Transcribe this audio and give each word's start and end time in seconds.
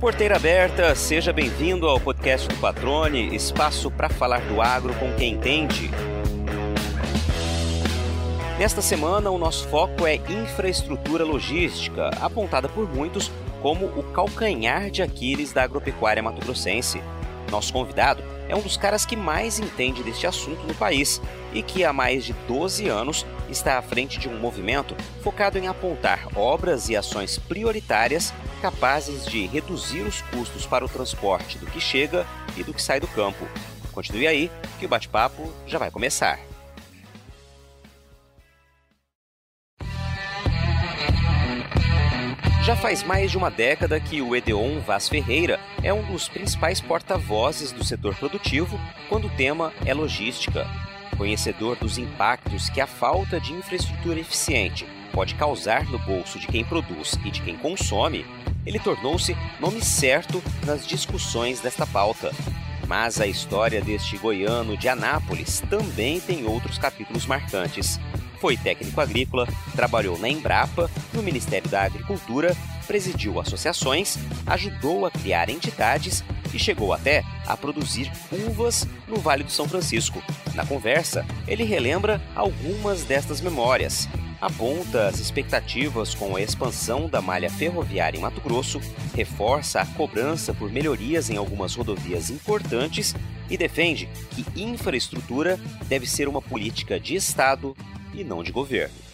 Porteira 0.00 0.36
aberta, 0.36 0.94
seja 0.94 1.30
bem-vindo 1.30 1.86
ao 1.86 2.00
podcast 2.00 2.48
do 2.48 2.56
Patrone, 2.56 3.36
espaço 3.36 3.90
para 3.90 4.08
falar 4.08 4.40
do 4.40 4.62
agro 4.62 4.94
com 4.94 5.12
quem 5.12 5.34
entende. 5.34 5.90
Nesta 8.58 8.80
semana, 8.80 9.30
o 9.30 9.36
nosso 9.36 9.68
foco 9.68 10.06
é 10.06 10.14
infraestrutura 10.14 11.22
logística, 11.22 12.08
apontada 12.18 12.66
por 12.66 12.88
muitos 12.88 13.30
como 13.60 13.84
o 13.88 14.02
calcanhar 14.04 14.90
de 14.90 15.02
Aquiles 15.02 15.52
da 15.52 15.64
agropecuária 15.64 16.22
mato-grossense. 16.22 17.02
Nosso 17.50 17.70
convidado 17.70 18.24
é 18.48 18.56
um 18.56 18.62
dos 18.62 18.78
caras 18.78 19.04
que 19.04 19.16
mais 19.16 19.58
entende 19.58 20.02
deste 20.02 20.26
assunto 20.26 20.66
no 20.66 20.74
país 20.74 21.20
e 21.52 21.62
que 21.62 21.84
há 21.84 21.92
mais 21.92 22.24
de 22.24 22.32
12 22.48 22.88
anos 22.88 23.26
está 23.50 23.78
à 23.78 23.82
frente 23.82 24.18
de 24.18 24.28
um 24.28 24.38
movimento 24.38 24.96
focado 25.22 25.58
em 25.58 25.66
apontar 25.66 26.28
obras 26.36 26.88
e 26.88 26.96
ações 26.96 27.38
prioritárias 27.38 28.32
capazes 28.60 29.26
de 29.26 29.46
reduzir 29.46 30.02
os 30.02 30.22
custos 30.22 30.66
para 30.66 30.84
o 30.84 30.88
transporte 30.88 31.58
do 31.58 31.66
que 31.66 31.80
chega 31.80 32.26
e 32.56 32.62
do 32.62 32.74
que 32.74 32.82
sai 32.82 33.00
do 33.00 33.08
campo. 33.08 33.46
Continue 33.92 34.26
aí, 34.26 34.50
que 34.78 34.86
o 34.86 34.88
bate-papo 34.88 35.52
já 35.66 35.78
vai 35.78 35.90
começar. 35.90 36.38
Já 42.62 42.76
faz 42.76 43.02
mais 43.02 43.30
de 43.30 43.38
uma 43.38 43.50
década 43.50 43.98
que 43.98 44.20
o 44.22 44.36
Edeon 44.36 44.80
Vaz 44.80 45.08
Ferreira 45.08 45.58
é 45.82 45.92
um 45.92 46.04
dos 46.04 46.28
principais 46.28 46.80
porta-vozes 46.80 47.72
do 47.72 47.82
setor 47.82 48.14
produtivo 48.14 48.78
quando 49.08 49.26
o 49.26 49.30
tema 49.30 49.72
é 49.84 49.94
logística. 49.94 50.66
Conhecedor 51.20 51.76
dos 51.76 51.98
impactos 51.98 52.70
que 52.70 52.80
a 52.80 52.86
falta 52.86 53.38
de 53.38 53.52
infraestrutura 53.52 54.18
eficiente 54.18 54.86
pode 55.12 55.34
causar 55.34 55.84
no 55.84 55.98
bolso 55.98 56.38
de 56.38 56.46
quem 56.46 56.64
produz 56.64 57.18
e 57.22 57.30
de 57.30 57.42
quem 57.42 57.58
consome, 57.58 58.24
ele 58.64 58.78
tornou-se 58.78 59.36
nome 59.60 59.82
certo 59.82 60.42
nas 60.64 60.86
discussões 60.86 61.60
desta 61.60 61.86
pauta. 61.86 62.32
Mas 62.88 63.20
a 63.20 63.26
história 63.26 63.82
deste 63.82 64.16
goiano 64.16 64.78
de 64.78 64.88
Anápolis 64.88 65.62
também 65.68 66.18
tem 66.20 66.46
outros 66.46 66.78
capítulos 66.78 67.26
marcantes. 67.26 68.00
Foi 68.40 68.56
técnico 68.56 68.98
agrícola, 68.98 69.46
trabalhou 69.76 70.18
na 70.18 70.26
Embrapa, 70.30 70.90
no 71.12 71.22
Ministério 71.22 71.68
da 71.68 71.82
Agricultura, 71.82 72.56
presidiu 72.90 73.38
associações, 73.38 74.18
ajudou 74.44 75.06
a 75.06 75.12
criar 75.12 75.48
entidades 75.48 76.24
e 76.52 76.58
chegou 76.58 76.92
até 76.92 77.22
a 77.46 77.56
produzir 77.56 78.10
uvas 78.32 78.84
no 79.06 79.14
Vale 79.14 79.44
do 79.44 79.52
São 79.52 79.68
Francisco. 79.68 80.20
Na 80.56 80.66
conversa, 80.66 81.24
ele 81.46 81.62
relembra 81.62 82.20
algumas 82.34 83.04
destas 83.04 83.40
memórias, 83.40 84.08
aponta 84.40 85.06
as 85.06 85.20
expectativas 85.20 86.16
com 86.16 86.34
a 86.34 86.42
expansão 86.42 87.08
da 87.08 87.22
malha 87.22 87.48
ferroviária 87.48 88.18
em 88.18 88.22
Mato 88.22 88.40
Grosso, 88.40 88.80
reforça 89.14 89.80
a 89.80 89.86
cobrança 89.86 90.52
por 90.52 90.68
melhorias 90.68 91.30
em 91.30 91.36
algumas 91.36 91.76
rodovias 91.76 92.28
importantes 92.28 93.14
e 93.48 93.56
defende 93.56 94.08
que 94.32 94.44
infraestrutura 94.60 95.60
deve 95.84 96.08
ser 96.08 96.26
uma 96.26 96.42
política 96.42 96.98
de 96.98 97.14
Estado 97.14 97.76
e 98.12 98.24
não 98.24 98.42
de 98.42 98.50
governo. 98.50 99.09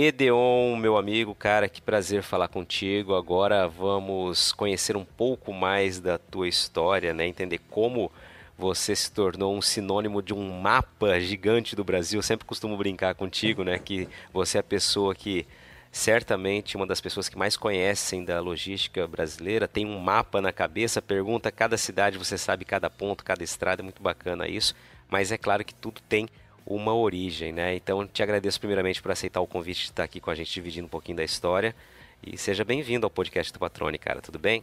Edeon, 0.00 0.76
meu 0.76 0.96
amigo, 0.96 1.34
cara, 1.34 1.68
que 1.68 1.82
prazer 1.82 2.22
falar 2.22 2.46
contigo. 2.46 3.16
Agora 3.16 3.66
vamos 3.66 4.52
conhecer 4.52 4.96
um 4.96 5.04
pouco 5.04 5.52
mais 5.52 5.98
da 5.98 6.16
tua 6.16 6.46
história, 6.46 7.12
né? 7.12 7.26
Entender 7.26 7.58
como 7.68 8.08
você 8.56 8.94
se 8.94 9.10
tornou 9.10 9.56
um 9.56 9.60
sinônimo 9.60 10.22
de 10.22 10.32
um 10.32 10.60
mapa 10.60 11.18
gigante 11.18 11.74
do 11.74 11.82
Brasil. 11.82 12.20
Eu 12.20 12.22
sempre 12.22 12.46
costumo 12.46 12.76
brincar 12.76 13.16
contigo, 13.16 13.64
né, 13.64 13.76
que 13.76 14.08
você 14.32 14.58
é 14.58 14.60
a 14.60 14.62
pessoa 14.62 15.16
que 15.16 15.44
certamente 15.90 16.76
uma 16.76 16.86
das 16.86 17.00
pessoas 17.00 17.28
que 17.28 17.36
mais 17.36 17.56
conhecem 17.56 18.24
da 18.24 18.40
logística 18.40 19.04
brasileira, 19.08 19.66
tem 19.66 19.84
um 19.84 19.98
mapa 19.98 20.40
na 20.40 20.52
cabeça, 20.52 21.02
pergunta 21.02 21.50
cada 21.50 21.76
cidade, 21.76 22.18
você 22.18 22.38
sabe 22.38 22.64
cada 22.64 22.88
ponto, 22.88 23.24
cada 23.24 23.42
estrada, 23.42 23.82
é 23.82 23.84
muito 23.84 24.00
bacana 24.00 24.46
isso, 24.46 24.76
mas 25.08 25.32
é 25.32 25.38
claro 25.38 25.64
que 25.64 25.74
tudo 25.74 26.00
tem 26.08 26.28
uma 26.68 26.94
origem, 26.94 27.50
né? 27.50 27.74
Então 27.74 28.06
te 28.06 28.22
agradeço 28.22 28.60
primeiramente 28.60 29.00
por 29.00 29.10
aceitar 29.10 29.40
o 29.40 29.46
convite 29.46 29.84
de 29.84 29.84
estar 29.86 30.04
aqui 30.04 30.20
com 30.20 30.30
a 30.30 30.34
gente 30.34 30.52
dividindo 30.52 30.86
um 30.86 30.90
pouquinho 30.90 31.16
da 31.16 31.24
história 31.24 31.74
e 32.22 32.36
seja 32.36 32.62
bem-vindo 32.62 33.06
ao 33.06 33.10
podcast 33.10 33.50
do 33.52 33.58
Patrone, 33.58 33.96
cara, 33.96 34.20
tudo 34.20 34.38
bem? 34.38 34.62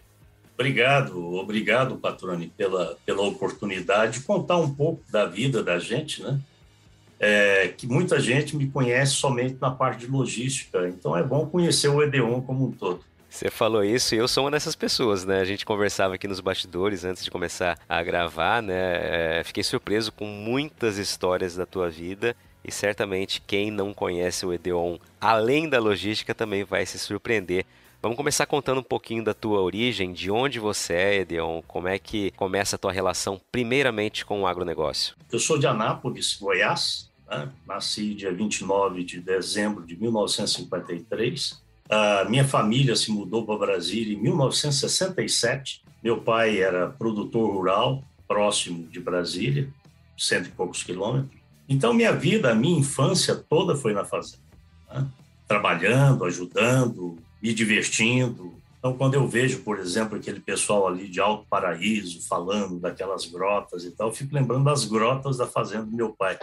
Obrigado, 0.53 1.33
obrigado, 1.33 1.97
Patrone, 1.97 2.51
pela, 2.55 2.95
pela 3.05 3.23
oportunidade 3.23 4.19
de 4.19 4.25
contar 4.25 4.57
um 4.57 4.73
pouco 4.73 5.01
da 5.11 5.25
vida 5.25 5.63
da 5.63 5.79
gente, 5.79 6.21
né? 6.21 6.39
É, 7.19 7.69
que 7.69 7.87
muita 7.87 8.19
gente 8.19 8.55
me 8.55 8.69
conhece 8.69 9.13
somente 9.13 9.57
na 9.59 9.71
parte 9.71 10.01
de 10.01 10.07
logística, 10.07 10.87
então 10.87 11.17
é 11.17 11.23
bom 11.23 11.47
conhecer 11.47 11.87
o 11.87 12.03
Edeon 12.03 12.41
como 12.41 12.67
um 12.67 12.71
todo. 12.71 13.03
Você 13.35 13.51
falou 13.51 13.83
isso 13.83 14.15
e 14.15 14.17
eu 14.17 14.29
sou 14.29 14.45
uma 14.45 14.51
dessas 14.51 14.77
pessoas, 14.77 15.25
né? 15.25 15.41
A 15.41 15.43
gente 15.43 15.65
conversava 15.65 16.15
aqui 16.15 16.25
nos 16.25 16.39
bastidores 16.39 17.03
antes 17.03 17.21
de 17.21 17.29
começar 17.29 17.77
a 17.87 18.01
gravar, 18.01 18.63
né? 18.63 19.39
É, 19.39 19.43
fiquei 19.43 19.61
surpreso 19.61 20.09
com 20.13 20.25
muitas 20.25 20.97
histórias 20.97 21.53
da 21.53 21.65
tua 21.65 21.89
vida 21.89 22.33
e 22.63 22.71
certamente 22.71 23.41
quem 23.45 23.69
não 23.69 23.93
conhece 23.93 24.45
o 24.45 24.53
Edeon, 24.53 24.97
além 25.19 25.67
da 25.67 25.79
logística, 25.79 26.33
também 26.33 26.63
vai 26.63 26.85
se 26.85 26.97
surpreender 26.97 27.65
Vamos 28.01 28.17
começar 28.17 28.45
contando 28.45 28.81
um 28.81 28.83
pouquinho 28.83 29.23
da 29.23 29.33
tua 29.33 29.59
origem, 29.59 30.13
de 30.13 30.29
onde 30.29 30.59
você 30.59 30.93
é, 30.93 31.15
Edeon, 31.21 31.63
como 31.67 31.87
é 31.87 31.97
que 31.97 32.29
começa 32.37 32.75
a 32.75 32.79
tua 32.79 32.91
relação 32.91 33.41
primeiramente 33.51 34.23
com 34.23 34.43
o 34.43 34.47
agronegócio? 34.47 35.15
Eu 35.31 35.39
sou 35.39 35.57
de 35.57 35.65
Anápolis, 35.65 36.37
Goiás, 36.39 37.11
né? 37.27 37.51
nasci 37.65 38.13
dia 38.13 38.31
29 38.31 39.03
de 39.03 39.19
dezembro 39.19 39.83
de 39.83 39.99
1953. 39.99 41.64
A 41.89 42.25
minha 42.25 42.47
família 42.47 42.95
se 42.95 43.11
mudou 43.11 43.45
para 43.45 43.57
Brasília 43.57 44.15
em 44.15 44.21
1967. 44.21 45.83
Meu 46.03 46.21
pai 46.21 46.59
era 46.59 46.89
produtor 46.89 47.51
rural, 47.51 48.03
próximo 48.27 48.87
de 48.87 48.99
Brasília, 48.99 49.69
cento 50.17 50.47
e 50.47 50.51
poucos 50.51 50.83
quilômetros. 50.83 51.39
Então, 51.67 51.93
minha 51.93 52.11
vida, 52.11 52.51
a 52.51 52.55
minha 52.55 52.79
infância 52.79 53.35
toda 53.35 53.75
foi 53.75 53.93
na 53.93 54.05
fazenda. 54.05 54.43
Né? 54.91 55.07
Trabalhando, 55.47 56.25
ajudando, 56.25 57.17
me 57.41 57.53
divertindo. 57.53 58.53
Então, 58.77 58.95
quando 58.95 59.15
eu 59.15 59.27
vejo, 59.27 59.61
por 59.61 59.79
exemplo, 59.79 60.17
aquele 60.17 60.39
pessoal 60.39 60.87
ali 60.87 61.07
de 61.07 61.19
Alto 61.19 61.45
Paraíso 61.49 62.21
falando 62.27 62.79
daquelas 62.79 63.25
grotas 63.25 63.83
e 63.83 63.91
tal, 63.91 64.09
eu 64.09 64.13
fico 64.13 64.33
lembrando 64.33 64.65
das 64.65 64.85
grotas 64.85 65.37
da 65.37 65.47
fazenda 65.47 65.85
do 65.85 65.95
meu 65.95 66.13
pai. 66.13 66.37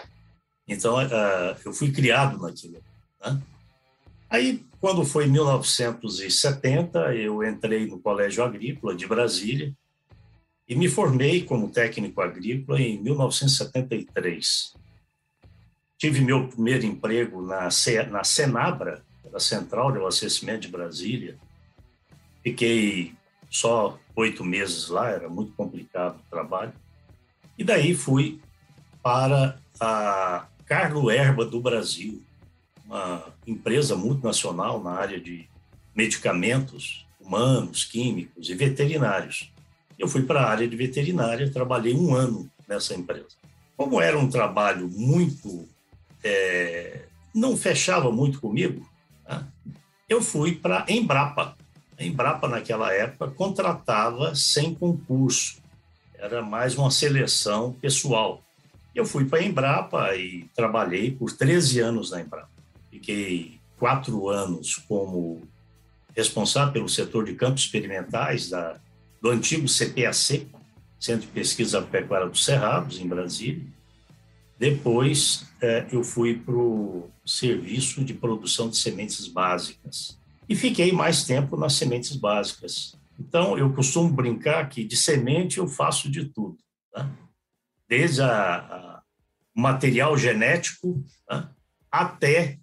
Então, 0.67 0.97
uh, 0.97 1.57
eu 1.65 1.73
fui 1.73 1.93
criado 1.93 2.41
naquilo. 2.41 2.79
Né? 3.25 3.41
Aí, 4.29 4.65
quando 4.83 5.05
foi 5.05 5.29
1970, 5.29 7.15
eu 7.15 7.45
entrei 7.45 7.87
no 7.87 8.01
Colégio 8.01 8.43
Agrícola 8.43 8.97
de 8.97 9.07
Brasília 9.07 9.73
e 10.69 10.75
me 10.75 10.89
formei 10.89 11.45
como 11.45 11.71
técnico 11.71 12.21
agrícola 12.21 12.81
em 12.81 13.01
1973. 13.01 14.75
Tive 15.97 16.21
meu 16.21 16.49
primeiro 16.49 16.85
emprego 16.85 17.41
na, 17.41 17.69
na 18.11 18.25
Senabra, 18.25 19.05
da 19.31 19.39
Central 19.39 19.93
de 19.93 19.99
Abastecimento 19.99 20.63
de 20.63 20.69
Brasília. 20.69 21.39
Fiquei 22.43 23.15
só 23.49 23.97
oito 24.17 24.45
meses 24.45 24.89
lá, 24.89 25.11
era 25.11 25.29
muito 25.29 25.53
complicado 25.53 26.17
o 26.17 26.29
trabalho. 26.29 26.73
E 27.57 27.63
daí 27.63 27.95
fui 27.95 28.41
para 29.01 29.57
a 29.79 30.49
Carlo 30.67 31.09
Erba 31.09 31.45
do 31.45 31.61
Brasil, 31.61 32.21
uma 32.93 33.25
empresa 33.47 33.97
multinacional 33.97 34.83
na 34.83 34.91
área 34.91 35.19
de 35.19 35.49
medicamentos 35.97 37.07
humanos, 37.19 37.85
químicos 37.85 38.51
e 38.51 38.55
veterinários. 38.55 39.51
Eu 39.99 40.07
fui 40.07 40.23
para 40.23 40.43
a 40.43 40.51
área 40.51 40.69
de 40.69 40.77
veterinária, 40.77 41.51
trabalhei 41.51 41.95
um 41.95 42.15
ano 42.15 42.51
nessa 42.69 42.95
empresa. 42.95 43.29
Como 43.77 44.01
era 44.01 44.19
um 44.19 44.29
trabalho 44.29 44.89
muito. 44.89 45.67
É, 46.23 47.07
não 47.35 47.57
fechava 47.57 48.13
muito 48.13 48.41
comigo, 48.41 48.87
né? 49.27 49.43
Eu 50.07 50.21
fui 50.21 50.55
para 50.55 50.85
a 50.87 50.93
Embrapa. 50.93 51.57
A 51.99 52.05
Embrapa, 52.05 52.47
naquela 52.47 52.93
época, 52.93 53.31
contratava 53.31 54.35
sem 54.35 54.75
concurso, 54.75 55.63
era 56.15 56.43
mais 56.43 56.77
uma 56.77 56.91
seleção 56.91 57.73
pessoal. 57.73 58.43
Eu 58.95 59.07
fui 59.07 59.25
para 59.25 59.39
a 59.39 59.43
Embrapa 59.43 60.15
e 60.15 60.45
trabalhei 60.55 61.11
por 61.11 61.33
13 61.33 61.81
anos 61.81 62.11
na 62.11 62.21
Embrapa. 62.21 62.52
Fiquei 62.93 63.59
quatro 63.79 64.29
anos 64.29 64.77
como 64.77 65.49
responsável 66.15 66.75
pelo 66.75 66.89
setor 66.91 67.25
de 67.25 67.35
campos 67.35 67.63
experimentais 67.63 68.51
da, 68.51 68.79
do 69.19 69.31
antigo 69.31 69.67
CPAC, 69.67 70.47
Centro 71.01 71.27
de 71.27 71.33
Pesquisa 71.33 71.81
Pecuária 71.81 72.29
dos 72.29 72.45
Cerrados, 72.45 73.01
em 73.01 73.09
Brasília. 73.09 73.65
Depois, 74.59 75.47
é, 75.63 75.87
eu 75.91 76.05
fui 76.05 76.39
para 76.39 76.55
o 76.55 77.11
serviço 77.25 78.05
de 78.05 78.13
produção 78.13 78.69
de 78.69 78.77
sementes 78.77 79.27
básicas 79.27 80.19
e 80.47 80.55
fiquei 80.55 80.93
mais 80.93 81.25
tempo 81.25 81.57
nas 81.57 81.73
sementes 81.73 82.15
básicas. 82.15 82.95
Então, 83.19 83.57
eu 83.57 83.73
costumo 83.73 84.13
brincar 84.13 84.69
que 84.69 84.85
de 84.85 84.99
semente 84.99 85.57
eu 85.57 85.67
faço 85.67 86.11
de 86.11 86.27
tudo, 86.27 86.59
tá? 86.93 87.11
desde 87.89 88.21
o 88.21 89.61
material 89.61 90.17
genético 90.19 91.03
tá? 91.27 91.51
até 91.91 92.59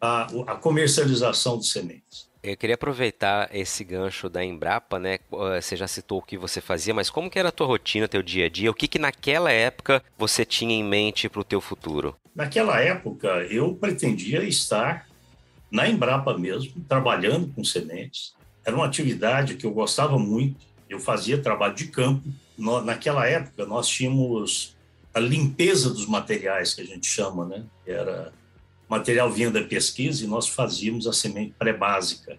a, 0.00 0.22
a, 0.46 0.56
comercialização 0.56 1.58
de 1.58 1.66
sementes. 1.66 2.28
Eu 2.42 2.56
queria 2.56 2.74
aproveitar 2.74 3.54
esse 3.54 3.84
gancho 3.84 4.30
da 4.30 4.42
Embrapa, 4.42 4.98
né? 4.98 5.18
Você 5.30 5.76
já 5.76 5.86
citou 5.86 6.18
o 6.18 6.22
que 6.22 6.38
você 6.38 6.60
fazia, 6.60 6.94
mas 6.94 7.10
como 7.10 7.30
que 7.30 7.38
era 7.38 7.50
a 7.50 7.52
tua 7.52 7.66
rotina, 7.66 8.08
teu 8.08 8.22
dia 8.22 8.46
a 8.46 8.48
dia? 8.48 8.70
O 8.70 8.74
que 8.74 8.88
que 8.88 8.98
naquela 8.98 9.52
época 9.52 10.02
você 10.16 10.44
tinha 10.44 10.74
em 10.74 10.82
mente 10.82 11.28
para 11.28 11.40
o 11.42 11.44
teu 11.44 11.60
futuro? 11.60 12.16
Naquela 12.34 12.80
época, 12.80 13.28
eu 13.50 13.74
pretendia 13.74 14.42
estar 14.42 15.06
na 15.70 15.86
Embrapa 15.86 16.36
mesmo, 16.38 16.82
trabalhando 16.88 17.52
com 17.54 17.62
sementes. 17.62 18.34
Era 18.64 18.74
uma 18.74 18.86
atividade 18.86 19.56
que 19.56 19.66
eu 19.66 19.72
gostava 19.72 20.18
muito. 20.18 20.56
Eu 20.88 20.98
fazia 20.98 21.42
trabalho 21.42 21.74
de 21.74 21.88
campo. 21.88 22.26
Naquela 22.84 23.26
época, 23.26 23.66
nós 23.66 23.86
tínhamos 23.86 24.76
a 25.12 25.20
limpeza 25.20 25.90
dos 25.90 26.06
materiais, 26.06 26.72
que 26.72 26.80
a 26.80 26.86
gente 26.86 27.06
chama, 27.06 27.44
né? 27.44 27.64
Era 27.86 28.32
material 28.90 29.30
vinha 29.30 29.52
da 29.52 29.62
pesquisa 29.62 30.24
e 30.24 30.26
nós 30.26 30.48
fazíamos 30.48 31.06
a 31.06 31.12
semente 31.12 31.54
pré-básica. 31.56 32.36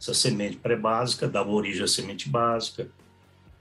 Essa 0.00 0.12
semente 0.12 0.56
pré-básica 0.56 1.28
dava 1.28 1.50
origem 1.50 1.84
à 1.84 1.86
semente 1.86 2.28
básica, 2.28 2.88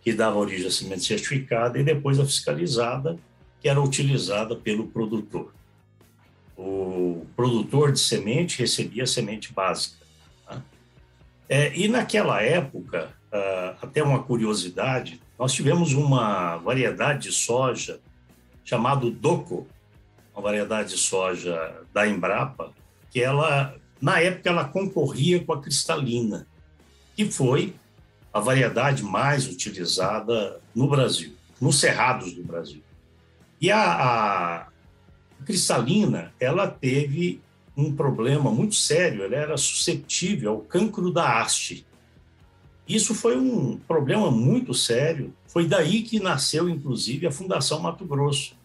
que 0.01 0.11
dava 0.11 0.39
origem 0.39 0.65
à 0.65 0.71
semente 0.71 1.03
certificada 1.03 1.77
e 1.77 1.83
depois 1.83 2.19
a 2.19 2.25
fiscalizada, 2.25 3.15
que 3.61 3.69
era 3.69 3.79
utilizada 3.79 4.55
pelo 4.55 4.88
produtor. 4.88 5.53
O 6.57 7.27
produtor 7.35 7.91
de 7.91 7.99
semente 7.99 8.57
recebia 8.57 9.03
a 9.03 9.07
semente 9.07 9.53
básica. 9.53 10.03
Tá? 10.47 10.63
É, 11.47 11.77
e 11.77 11.88
naquela 11.88 12.41
época, 12.41 13.13
uh, 13.31 13.77
até 13.79 14.01
uma 14.01 14.23
curiosidade, 14.23 15.21
nós 15.38 15.53
tivemos 15.53 15.93
uma 15.93 16.57
variedade 16.57 17.29
de 17.29 17.31
soja 17.35 17.99
chamado 18.65 19.11
DOCO, 19.11 19.67
uma 20.33 20.42
variedade 20.42 20.89
de 20.89 20.98
soja 20.98 21.81
da 21.94 22.07
Embrapa, 22.07 22.72
que 23.10 23.22
ela, 23.22 23.75
na 24.01 24.19
época, 24.19 24.50
ela 24.50 24.66
concorria 24.66 25.44
com 25.44 25.54
a 25.54 25.62
cristalina, 25.62 26.48
que 27.16 27.30
foi 27.30 27.75
a 28.33 28.39
variedade 28.39 29.04
mais 29.04 29.48
utilizada 29.48 30.62
no 30.74 30.88
Brasil, 30.88 31.36
nos 31.60 31.80
cerrados 31.80 32.33
do 32.33 32.44
Brasil. 32.44 32.81
E 33.60 33.69
a, 33.69 33.81
a 33.83 34.68
cristalina, 35.45 36.34
ela 36.39 36.68
teve 36.68 37.42
um 37.75 37.94
problema 37.94 38.51
muito 38.51 38.75
sério, 38.75 39.24
ela 39.24 39.36
era 39.36 39.57
suscetível 39.57 40.51
ao 40.51 40.60
cancro 40.60 41.12
da 41.12 41.42
haste. 41.42 41.86
Isso 42.88 43.13
foi 43.13 43.38
um 43.38 43.77
problema 43.77 44.31
muito 44.31 44.74
sério. 44.74 45.34
Foi 45.48 45.68
daí 45.68 46.01
que 46.01 46.19
nasceu, 46.19 46.68
inclusive, 46.68 47.27
a 47.27 47.31
Fundação 47.31 47.80
Mato 47.80 48.06
Grosso, 48.06 48.56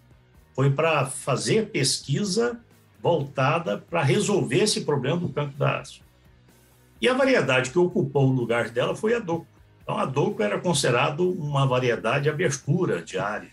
foi 0.56 0.70
para 0.70 1.04
fazer 1.04 1.68
pesquisa 1.68 2.58
voltada 3.02 3.76
para 3.76 4.02
resolver 4.02 4.62
esse 4.62 4.80
problema 4.80 5.18
do 5.18 5.28
cancro 5.28 5.56
da 5.58 5.78
haste. 5.78 6.02
E 6.98 7.06
a 7.06 7.12
variedade 7.12 7.70
que 7.70 7.78
ocupou 7.78 8.26
o 8.26 8.32
lugar 8.32 8.70
dela 8.70 8.96
foi 8.96 9.12
a 9.14 9.18
Doco. 9.18 9.46
Então, 9.82 9.98
a 9.98 10.06
Doco 10.06 10.42
era 10.42 10.58
considerado 10.58 11.30
uma 11.30 11.66
variedade 11.66 12.24
de 12.24 12.30
abertura 12.30 13.02
de 13.02 13.18
área. 13.18 13.50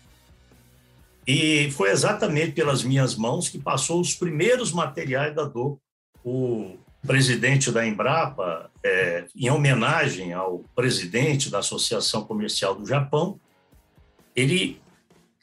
E 1.26 1.70
foi 1.72 1.90
exatamente 1.90 2.52
pelas 2.52 2.82
minhas 2.82 3.14
mãos 3.14 3.50
que 3.50 3.58
passou 3.58 4.00
os 4.00 4.14
primeiros 4.14 4.72
materiais 4.72 5.34
da 5.34 5.44
Doco. 5.44 5.78
O 6.24 6.78
presidente 7.06 7.70
da 7.70 7.86
Embrapa, 7.86 8.70
é, 8.82 9.26
em 9.36 9.50
homenagem 9.50 10.32
ao 10.32 10.64
presidente 10.74 11.50
da 11.50 11.58
Associação 11.58 12.24
Comercial 12.24 12.74
do 12.74 12.86
Japão, 12.86 13.38
ele 14.34 14.80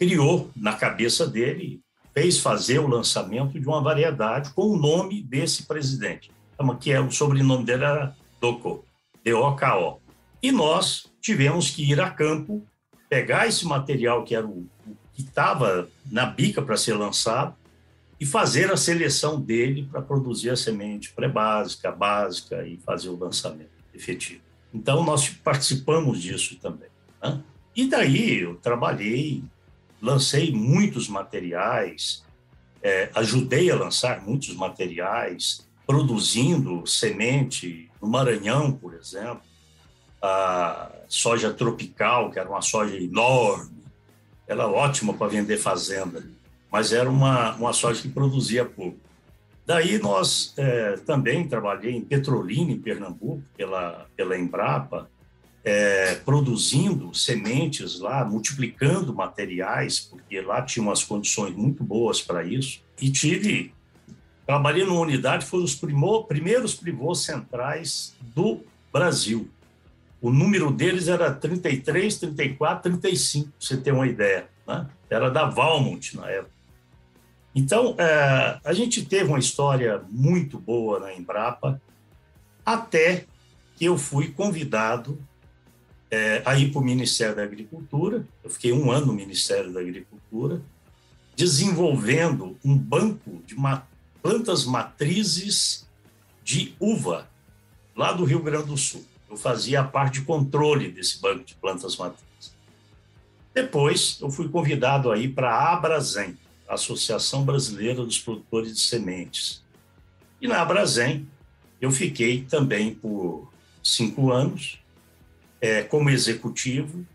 criou 0.02 0.50
na 0.56 0.74
cabeça 0.74 1.28
dele, 1.28 1.80
fez 2.12 2.40
fazer 2.40 2.80
o 2.80 2.88
lançamento 2.88 3.60
de 3.60 3.68
uma 3.68 3.84
variedade 3.84 4.50
com 4.50 4.64
o 4.64 4.76
nome 4.76 5.22
desse 5.22 5.68
presidente, 5.68 6.32
que 6.80 6.92
é 6.92 7.00
o 7.00 7.12
sobrenome 7.12 7.64
dele 7.64 7.84
era 7.84 8.16
Doko, 8.42 8.84
D-O-K-O. 9.24 10.00
E 10.42 10.52
nós 10.52 11.06
tivemos 11.22 11.70
que 11.70 11.88
ir 11.88 12.02
a 12.02 12.10
campo, 12.10 12.66
pegar 13.08 13.48
esse 13.48 13.64
material 13.64 14.24
que 14.24 14.34
era 14.34 14.48
o 14.48 14.66
que 15.14 15.22
estava 15.22 15.88
na 16.12 16.26
bica 16.26 16.64
para 16.64 16.78
ser 16.78 16.96
lançado 16.96 17.56
e 18.20 18.26
fazer 18.26 18.72
a 18.72 18.78
seleção 18.78 19.40
dele 19.40 19.88
para 19.92 20.02
produzir 20.02 20.50
a 20.50 20.58
semente 20.58 21.14
pré-básica, 21.14 21.92
básica 21.92 22.66
e 22.66 22.78
fazer 22.78 23.10
o 23.10 23.20
lançamento 23.20 23.70
efetivo. 23.94 24.42
Então, 24.74 25.04
nós 25.04 25.30
participamos 25.30 26.20
disso 26.20 26.56
também. 26.56 26.90
Né? 27.22 27.40
E 27.76 27.88
daí 27.88 28.40
eu 28.40 28.56
trabalhei 28.56 29.44
lancei 30.02 30.52
muitos 30.52 31.08
materiais, 31.08 32.24
é, 32.82 33.10
ajudei 33.14 33.70
a 33.70 33.76
lançar 33.76 34.22
muitos 34.26 34.56
materiais, 34.56 35.68
produzindo 35.86 36.86
semente 36.88 37.90
no 38.02 38.08
Maranhão, 38.08 38.72
por 38.72 38.94
exemplo, 38.94 39.42
a 40.22 40.92
soja 41.08 41.54
tropical, 41.54 42.32
que 42.32 42.40
era 42.40 42.50
uma 42.50 42.62
soja 42.62 42.96
enorme, 42.96 43.84
era 44.48 44.68
ótima 44.68 45.14
para 45.14 45.28
vender 45.28 45.58
fazenda, 45.58 46.24
mas 46.72 46.94
era 46.94 47.10
uma, 47.10 47.56
uma 47.56 47.74
soja 47.74 48.02
que 48.02 48.10
produzia 48.10 48.66
pouco. 48.66 49.00
Daí 49.66 50.00
nós 50.00 50.54
é, 50.58 50.98
também 51.06 51.48
trabalhei 51.48 51.96
em 51.96 52.02
Petrolina, 52.02 52.72
em 52.72 52.80
Pernambuco, 52.80 53.44
pela, 53.56 54.08
pela 54.16 54.38
Embrapa, 54.38 55.10
é, 55.64 56.16
produzindo 56.16 57.14
sementes 57.14 58.00
lá, 58.00 58.26
multiplicando 58.26 59.14
materiais, 59.14 60.00
porque 60.00 60.42
lá 60.42 60.62
tinha 60.62 60.84
umas 60.84 61.04
condições 61.04 61.56
muito 61.56 61.84
boas 61.84 62.22
para 62.22 62.44
isso. 62.44 62.82
E 63.00 63.12
tive, 63.12 63.74
trabalhei 64.46 64.86
numa 64.86 65.00
unidade, 65.02 65.46
foi 65.46 65.62
os 65.62 65.76
primo, 65.76 66.24
primeiros 66.24 66.74
pivôs 66.76 67.20
centrais 67.20 68.16
do 68.36 68.62
Brasil. 68.92 69.50
O 70.20 70.32
número 70.32 70.72
deles 70.72 71.08
era 71.08 71.32
33, 71.32 72.18
34, 72.18 72.84
35, 72.84 73.46
para 73.46 73.54
você 73.60 73.78
ter 73.78 73.92
uma 73.92 74.08
ideia. 74.08 74.48
Né? 74.68 74.88
Era 75.10 75.30
da 75.30 75.46
Valmont 75.46 76.16
na 76.16 76.30
época. 76.30 76.52
Então, 77.54 77.96
é, 77.98 78.60
a 78.64 78.74
gente 78.74 79.04
teve 79.06 79.26
uma 79.26 79.40
história 79.40 80.02
muito 80.10 80.58
boa 80.58 81.00
na 81.00 81.14
Embrapa, 81.14 81.82
até 82.66 83.26
que 83.76 83.86
eu 83.86 83.98
fui 83.98 84.30
convidado 84.30 85.20
é, 86.12 86.42
a 86.46 86.60
ir 86.60 86.72
para 86.72 86.82
o 86.82 86.84
Ministério 86.84 87.36
da 87.38 87.44
Agricultura. 87.44 88.28
Eu 88.44 88.50
fiquei 88.50 88.74
um 88.74 88.92
ano 88.92 89.08
no 89.08 89.14
Ministério 89.14 89.72
da 89.72 89.80
Agricultura, 89.80 90.62
desenvolvendo 91.36 92.58
um 92.64 92.78
banco 92.78 93.42
de 93.48 93.56
plantas 94.22 94.66
matrizes 94.66 95.88
de 96.44 96.76
uva 96.80 97.30
lá 97.96 98.12
do 98.12 98.26
Rio 98.26 98.44
Grande 98.44 98.68
do 98.68 98.78
Sul. 98.78 99.06
Eu 99.30 99.38
fazia 99.38 99.80
a 99.80 99.84
parte 99.84 100.20
de 100.20 100.26
controle 100.26 100.92
desse 100.92 101.22
banco 101.22 101.46
de 101.46 101.56
plantas 101.56 101.96
matrizes. 101.96 102.54
Depois, 103.54 104.18
eu 104.22 104.30
fui 104.30 104.50
convidado 104.50 105.12
aí 105.12 105.30
para 105.30 105.50
a 105.54 105.74
Abrazen, 105.74 106.38
Associação 106.68 107.44
Brasileira 107.44 108.04
dos 108.04 108.20
Produtores 108.20 108.74
de 108.74 108.82
Sementes. 108.82 109.64
E 110.42 110.48
na 110.48 110.62
Abrazen, 110.62 111.28
eu 111.80 111.92
fiquei 111.92 112.44
também 112.44 112.94
por 112.94 113.52
cinco 113.84 114.32
anos, 114.32 114.81
é, 115.62 115.84
como 115.84 116.10
executivo 116.10 117.06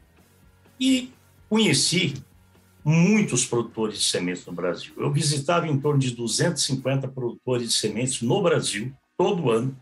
e 0.80 1.12
conheci 1.48 2.14
muitos 2.84 3.44
produtores 3.44 3.98
de 3.98 4.04
sementes 4.04 4.46
no 4.46 4.52
Brasil. 4.52 4.94
Eu 4.96 5.12
visitava 5.12 5.66
em 5.66 5.78
torno 5.78 5.98
de 5.98 6.12
250 6.12 7.08
produtores 7.08 7.68
de 7.68 7.74
sementes 7.74 8.22
no 8.22 8.40
Brasil, 8.40 8.94
todo 9.18 9.50
ano, 9.50 9.76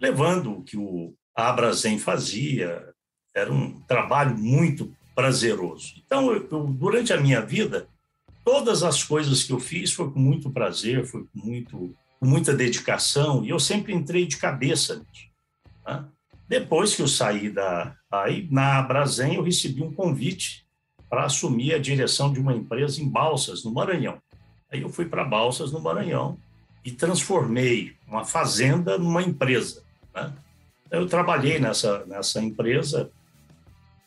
levando 0.00 0.50
o 0.52 0.62
que 0.62 0.76
o 0.76 1.14
Abrazen 1.34 1.98
fazia. 1.98 2.92
Era 3.32 3.52
um 3.52 3.80
trabalho 3.82 4.36
muito 4.36 4.92
prazeroso. 5.14 5.94
Então, 6.04 6.32
eu, 6.32 6.48
eu, 6.50 6.66
durante 6.66 7.12
a 7.12 7.20
minha 7.20 7.40
vida, 7.40 7.88
todas 8.44 8.82
as 8.82 9.02
coisas 9.04 9.44
que 9.44 9.52
eu 9.52 9.60
fiz 9.60 9.92
foi 9.92 10.10
com 10.10 10.18
muito 10.18 10.50
prazer, 10.50 11.06
foi 11.06 11.24
com, 11.24 11.38
muito, 11.38 11.94
com 12.18 12.26
muita 12.26 12.52
dedicação, 12.52 13.44
e 13.44 13.50
eu 13.50 13.60
sempre 13.60 13.94
entrei 13.94 14.26
de 14.26 14.36
cabeça 14.36 14.96
nisso. 14.96 15.30
Né? 15.86 16.04
Depois 16.48 16.94
que 16.94 17.02
eu 17.02 17.08
saí 17.08 17.50
da. 17.50 17.96
Aí, 18.10 18.46
na 18.50 18.82
Brasem, 18.82 19.34
eu 19.34 19.42
recebi 19.42 19.82
um 19.82 19.92
convite 19.92 20.64
para 21.08 21.24
assumir 21.24 21.74
a 21.74 21.78
direção 21.78 22.32
de 22.32 22.40
uma 22.40 22.54
empresa 22.54 23.00
em 23.00 23.08
Balsas, 23.08 23.64
no 23.64 23.72
Maranhão. 23.72 24.18
Aí 24.70 24.82
eu 24.82 24.88
fui 24.88 25.06
para 25.06 25.24
Balsas, 25.24 25.72
no 25.72 25.80
Maranhão, 25.80 26.38
e 26.84 26.90
transformei 26.90 27.94
uma 28.06 28.24
fazenda 28.24 28.98
numa 28.98 29.22
empresa. 29.22 29.82
Né? 30.14 30.32
Eu 30.90 31.06
trabalhei 31.06 31.58
nessa, 31.58 32.04
nessa 32.06 32.42
empresa, 32.42 33.10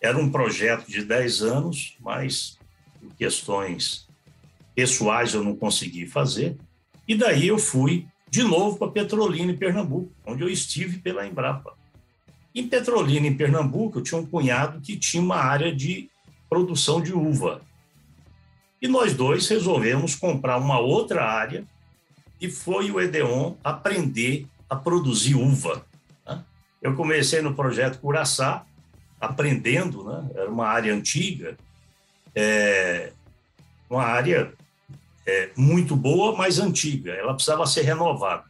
era 0.02 0.18
um 0.18 0.30
projeto 0.30 0.86
de 0.88 1.04
10 1.04 1.42
anos, 1.42 1.96
mas 2.00 2.58
por 3.00 3.16
questões 3.16 4.08
pessoais 4.76 5.34
eu 5.34 5.44
não 5.44 5.56
consegui 5.56 6.06
fazer. 6.06 6.58
E 7.08 7.16
daí 7.16 7.48
eu 7.48 7.58
fui 7.58 8.06
de 8.30 8.44
novo 8.44 8.78
para 8.78 8.92
Petrolina, 8.92 9.52
em 9.52 9.58
Pernambuco, 9.58 10.12
onde 10.26 10.44
eu 10.44 10.50
estive 10.50 11.00
pela 11.00 11.26
Embrapa. 11.26 11.77
Em 12.58 12.68
Petrolina, 12.68 13.28
em 13.28 13.38
Pernambuco, 13.38 14.00
eu 14.00 14.04
tinha 14.04 14.20
um 14.20 14.26
cunhado 14.26 14.82
que 14.82 14.98
tinha 14.98 15.22
uma 15.22 15.36
área 15.36 15.72
de 15.72 16.10
produção 16.50 17.00
de 17.00 17.14
uva. 17.14 17.62
E 18.82 18.88
nós 18.88 19.14
dois 19.14 19.48
resolvemos 19.48 20.16
comprar 20.16 20.58
uma 20.58 20.80
outra 20.80 21.24
área 21.24 21.64
e 22.42 22.50
foi 22.50 22.90
o 22.90 23.00
Edeon 23.00 23.54
aprender 23.64 24.48
a 24.68 24.76
produzir 24.76 25.36
uva. 25.36 25.86
Né? 26.26 26.44
Eu 26.82 26.96
comecei 26.96 27.44
no 27.44 27.54
projeto 27.54 28.00
Curaçá, 28.00 28.66
aprendendo, 29.22 30.04
né? 30.04 30.28
Era 30.34 30.50
uma 30.50 30.66
área 30.66 30.92
antiga, 30.92 31.56
é, 32.34 33.12
uma 33.88 34.02
área 34.02 34.52
é, 35.28 35.52
muito 35.56 35.96
boa, 35.96 36.36
mas 36.36 36.58
antiga. 36.58 37.12
Ela 37.12 37.36
precisava 37.36 37.68
ser 37.68 37.84
renovada. 37.84 38.46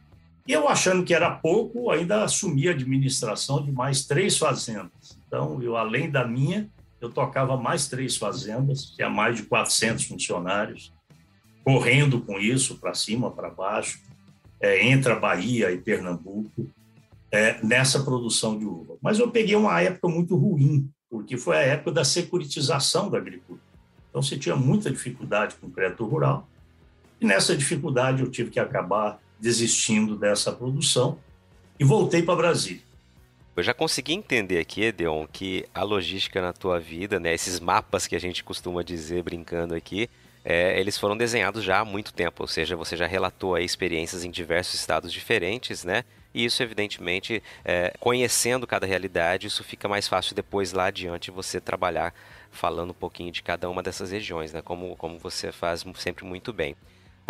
E 0.48 0.52
eu, 0.54 0.66
achando 0.66 1.04
que 1.04 1.12
era 1.12 1.30
pouco, 1.30 1.90
ainda 1.90 2.24
assumi 2.24 2.68
a 2.68 2.70
administração 2.70 3.62
de 3.62 3.70
mais 3.70 4.06
três 4.06 4.38
fazendas. 4.38 5.18
Então, 5.26 5.62
eu, 5.62 5.76
além 5.76 6.10
da 6.10 6.26
minha, 6.26 6.70
eu 7.02 7.10
tocava 7.10 7.54
mais 7.58 7.86
três 7.86 8.16
fazendas, 8.16 8.86
tinha 8.92 9.10
mais 9.10 9.36
de 9.36 9.42
400 9.42 10.06
funcionários, 10.06 10.90
correndo 11.62 12.22
com 12.22 12.38
isso 12.38 12.78
para 12.78 12.94
cima, 12.94 13.30
para 13.30 13.50
baixo, 13.50 14.00
é, 14.58 14.86
entre 14.86 15.12
a 15.12 15.16
Bahia 15.16 15.70
e 15.70 15.76
Pernambuco, 15.76 16.66
é, 17.30 17.62
nessa 17.62 18.02
produção 18.02 18.58
de 18.58 18.64
uva. 18.64 18.96
Mas 19.02 19.18
eu 19.18 19.30
peguei 19.30 19.54
uma 19.54 19.78
época 19.82 20.08
muito 20.08 20.34
ruim, 20.34 20.88
porque 21.10 21.36
foi 21.36 21.58
a 21.58 21.60
época 21.60 21.92
da 21.92 22.04
securitização 22.04 23.10
da 23.10 23.18
agricultura. 23.18 23.60
Então, 24.08 24.22
você 24.22 24.38
tinha 24.38 24.56
muita 24.56 24.90
dificuldade 24.90 25.56
com 25.56 25.66
o 25.66 25.70
crédito 25.70 26.06
rural, 26.06 26.48
e 27.20 27.26
nessa 27.26 27.54
dificuldade 27.54 28.22
eu 28.22 28.30
tive 28.30 28.48
que 28.48 28.58
acabar 28.58 29.20
desistindo 29.38 30.16
dessa 30.16 30.52
produção 30.52 31.18
e 31.78 31.84
voltei 31.84 32.22
para 32.22 32.36
Brasília. 32.36 32.82
Eu 33.56 33.62
já 33.62 33.74
consegui 33.74 34.12
entender 34.12 34.58
aqui, 34.58 34.84
Edeon, 34.84 35.26
que 35.26 35.66
a 35.74 35.82
logística 35.82 36.40
na 36.40 36.52
tua 36.52 36.78
vida, 36.78 37.18
né, 37.18 37.34
esses 37.34 37.58
mapas 37.58 38.06
que 38.06 38.14
a 38.14 38.20
gente 38.20 38.44
costuma 38.44 38.82
dizer 38.82 39.22
brincando 39.22 39.74
aqui, 39.74 40.08
é, 40.44 40.78
eles 40.78 40.96
foram 40.96 41.16
desenhados 41.16 41.64
já 41.64 41.80
há 41.80 41.84
muito 41.84 42.12
tempo, 42.14 42.42
ou 42.42 42.46
seja, 42.46 42.76
você 42.76 42.96
já 42.96 43.06
relatou 43.06 43.54
aí 43.54 43.64
experiências 43.64 44.24
em 44.24 44.30
diversos 44.30 44.74
estados 44.74 45.12
diferentes, 45.12 45.84
né? 45.84 46.04
E 46.32 46.44
isso, 46.44 46.62
evidentemente, 46.62 47.42
é, 47.64 47.92
conhecendo 47.98 48.66
cada 48.66 48.86
realidade, 48.86 49.46
isso 49.46 49.64
fica 49.64 49.88
mais 49.88 50.06
fácil 50.06 50.34
depois 50.36 50.72
lá 50.72 50.86
adiante 50.86 51.30
você 51.30 51.60
trabalhar 51.60 52.14
falando 52.50 52.90
um 52.90 52.94
pouquinho 52.94 53.32
de 53.32 53.42
cada 53.42 53.68
uma 53.68 53.82
dessas 53.82 54.10
regiões, 54.10 54.52
né? 54.52 54.62
Como, 54.62 54.94
como 54.96 55.18
você 55.18 55.50
faz 55.50 55.84
sempre 55.96 56.24
muito 56.24 56.52
bem. 56.52 56.76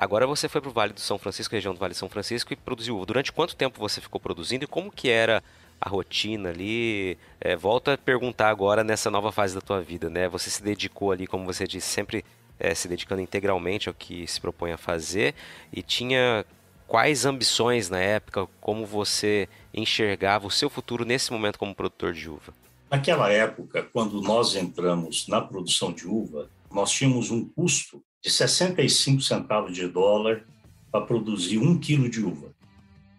Agora 0.00 0.28
você 0.28 0.49
foi 0.49 0.61
para 0.61 0.71
o 0.71 0.73
Vale 0.73 0.93
do 0.93 1.00
São 1.00 1.19
Francisco, 1.19 1.57
região 1.57 1.75
do 1.75 1.81
Vale 1.81 1.93
do 1.93 1.97
São 1.97 2.09
Francisco, 2.09 2.52
e 2.52 2.57
produziu. 2.57 3.05
Durante 3.05 3.33
quanto 3.33 3.57
tempo 3.57 3.81
você 3.81 4.00
ficou 4.00 4.21
produzindo 4.21 4.62
e 4.62 4.69
como 4.69 4.93
que 4.93 5.11
era 5.11 5.43
a 5.81 5.88
rotina 5.88 6.50
ali. 6.50 7.19
É, 7.40 7.57
volta 7.57 7.95
a 7.95 7.99
perguntar 7.99 8.49
agora 8.49 8.85
nessa 8.85 9.11
nova 9.11 9.33
fase 9.33 9.57
da 9.57 9.61
tua 9.61 9.81
vida, 9.81 10.09
né? 10.09 10.28
Você 10.28 10.50
se 10.50 10.62
dedicou 10.62 11.11
ali, 11.11 11.26
como 11.26 11.45
você 11.45 11.67
disse, 11.67 11.88
sempre 11.88 12.25
é, 12.61 12.73
se 12.76 12.87
dedicando 12.87 13.23
integralmente 13.23 13.88
ao 13.88 13.95
que 13.95 14.25
se 14.25 14.40
propõe 14.40 14.71
a 14.71 14.78
fazer 14.78 15.35
e 15.73 15.83
tinha 15.83 16.47
quais 16.87 17.25
ambições 17.25 17.90
na 17.90 17.99
época, 17.99 18.47
como 18.61 18.87
você 18.87 19.49
enxergava 19.75 20.47
o 20.47 20.50
seu 20.50 20.71
futuro 20.71 21.05
nesse 21.05 21.33
momento 21.33 21.59
como 21.59 21.75
produtor 21.75 22.12
de 22.12 22.31
uva? 22.31 22.55
Naquela 22.88 23.33
época, 23.33 23.83
quando 23.93 24.23
nós 24.23 24.55
entramos 24.55 25.26
na 25.26 25.40
produção 25.40 25.93
de 25.93 26.07
uva, 26.07 26.49
nós 26.71 26.90
tínhamos 26.93 27.33
um 27.33 27.49
custo 27.49 28.00
de 28.22 28.30
65 28.30 29.20
centavos 29.20 29.75
de 29.75 29.87
dólar 29.87 30.44
para 30.90 31.04
produzir 31.04 31.58
um 31.58 31.78
quilo 31.78 32.08
de 32.08 32.25
uva 32.25 32.48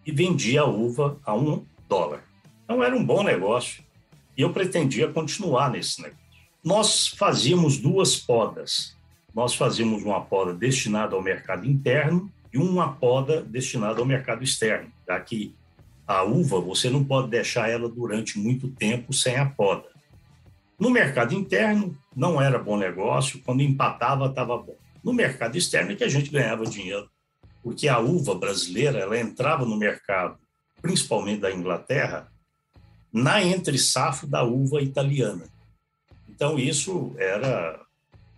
e 0.05 0.11
vendia 0.11 0.61
a 0.61 0.65
uva 0.65 1.19
a 1.23 1.35
um 1.35 1.65
dólar. 1.87 2.23
Então 2.63 2.83
era 2.83 2.95
um 2.95 3.03
bom 3.03 3.23
negócio 3.23 3.83
e 4.37 4.41
eu 4.41 4.51
pretendia 4.51 5.07
continuar 5.07 5.71
nesse 5.71 6.01
negócio. 6.01 6.19
Nós 6.63 7.07
fazíamos 7.07 7.77
duas 7.77 8.15
podas. 8.15 8.97
Nós 9.33 9.53
fazíamos 9.53 10.03
uma 10.03 10.21
poda 10.21 10.53
destinada 10.53 11.15
ao 11.15 11.21
mercado 11.21 11.65
interno 11.67 12.31
e 12.51 12.57
uma 12.57 12.93
poda 12.93 13.41
destinada 13.41 13.99
ao 13.99 14.05
mercado 14.05 14.43
externo, 14.43 14.91
já 15.07 15.19
que 15.19 15.55
a 16.07 16.23
uva 16.23 16.59
você 16.59 16.89
não 16.89 17.03
pode 17.03 17.29
deixar 17.29 17.69
ela 17.69 17.87
durante 17.87 18.39
muito 18.39 18.67
tempo 18.69 19.13
sem 19.13 19.37
a 19.37 19.45
poda. 19.45 19.87
No 20.79 20.89
mercado 20.89 21.35
interno 21.35 21.95
não 22.15 22.41
era 22.41 22.57
bom 22.57 22.77
negócio, 22.77 23.41
quando 23.45 23.61
empatava 23.61 24.25
estava 24.25 24.57
bom. 24.57 24.75
No 25.03 25.13
mercado 25.13 25.57
externo 25.57 25.91
é 25.91 25.95
que 25.95 26.03
a 26.03 26.09
gente 26.09 26.29
ganhava 26.29 26.65
dinheiro, 26.65 27.09
porque 27.63 27.87
a 27.87 27.99
uva 27.99 28.35
brasileira 28.35 28.99
ela 28.99 29.19
entrava 29.19 29.65
no 29.65 29.77
mercado, 29.77 30.37
principalmente 30.81 31.41
da 31.41 31.51
Inglaterra, 31.51 32.31
na 33.11 33.43
entre 33.43 33.77
safra 33.77 34.27
da 34.27 34.43
uva 34.43 34.81
italiana. 34.81 35.43
Então, 36.27 36.57
isso 36.57 37.13
era 37.17 37.81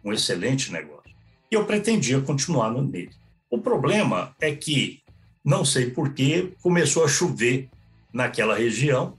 um 0.04 0.12
excelente 0.12 0.72
negócio. 0.72 1.12
E 1.52 1.56
eu 1.56 1.66
pretendia 1.66 2.22
continuar 2.22 2.72
nele. 2.72 3.12
O 3.50 3.60
problema 3.60 4.34
é 4.40 4.56
que, 4.56 5.02
não 5.44 5.66
sei 5.66 5.92
porquê, 5.92 6.54
começou 6.62 7.04
a 7.04 7.08
chover 7.08 7.70
naquela 8.14 8.56
região, 8.56 9.18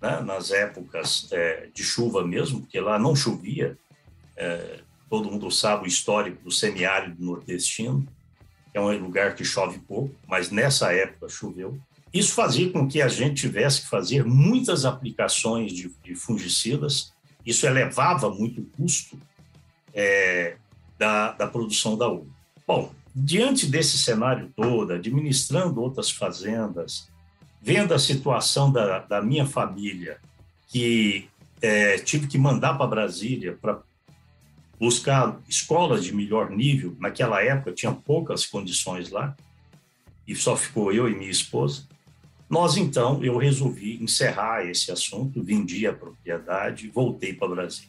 né, 0.00 0.20
nas 0.20 0.50
épocas 0.50 1.28
é, 1.30 1.68
de 1.72 1.82
chuva 1.82 2.26
mesmo, 2.26 2.60
porque 2.60 2.80
lá 2.80 2.98
não 2.98 3.14
chovia. 3.14 3.78
É, 4.36 4.80
todo 5.14 5.30
mundo 5.30 5.48
sabe 5.48 5.84
o 5.84 5.86
histórico 5.86 6.42
do 6.42 6.50
semiárido 6.50 7.24
nordestino, 7.24 8.04
é 8.74 8.80
um 8.80 8.90
lugar 8.98 9.36
que 9.36 9.44
chove 9.44 9.78
pouco, 9.78 10.12
mas 10.26 10.50
nessa 10.50 10.92
época 10.92 11.28
choveu. 11.28 11.78
Isso 12.12 12.34
fazia 12.34 12.68
com 12.72 12.88
que 12.88 13.00
a 13.00 13.06
gente 13.06 13.42
tivesse 13.42 13.82
que 13.82 13.88
fazer 13.88 14.24
muitas 14.24 14.84
aplicações 14.84 15.72
de, 15.72 15.94
de 16.02 16.16
fungicidas, 16.16 17.12
isso 17.46 17.64
elevava 17.64 18.28
muito 18.28 18.60
o 18.60 18.64
custo 18.64 19.16
é, 19.94 20.56
da, 20.98 21.30
da 21.30 21.46
produção 21.46 21.96
da 21.96 22.08
uva. 22.08 22.26
Bom, 22.66 22.92
diante 23.14 23.66
desse 23.66 23.96
cenário 23.96 24.52
todo, 24.56 24.94
administrando 24.94 25.80
outras 25.80 26.10
fazendas, 26.10 27.08
vendo 27.62 27.94
a 27.94 28.00
situação 28.00 28.72
da, 28.72 28.98
da 28.98 29.22
minha 29.22 29.46
família, 29.46 30.18
que 30.66 31.28
é, 31.62 31.98
tive 31.98 32.26
que 32.26 32.36
mandar 32.36 32.74
para 32.74 32.88
Brasília 32.88 33.56
para 33.62 33.80
buscar 34.78 35.38
escolas 35.48 36.04
de 36.04 36.14
melhor 36.14 36.50
nível, 36.50 36.96
naquela 36.98 37.42
época 37.42 37.72
tinha 37.72 37.92
poucas 37.92 38.44
condições 38.44 39.10
lá, 39.10 39.36
e 40.26 40.34
só 40.34 40.56
ficou 40.56 40.92
eu 40.92 41.08
e 41.08 41.14
minha 41.14 41.30
esposa. 41.30 41.86
Nós, 42.48 42.76
então, 42.76 43.22
eu 43.24 43.36
resolvi 43.36 44.02
encerrar 44.02 44.64
esse 44.64 44.90
assunto, 44.90 45.42
vendi 45.42 45.86
a 45.86 45.92
propriedade, 45.92 46.88
voltei 46.88 47.32
para 47.32 47.48
o 47.48 47.54
Brasil. 47.54 47.88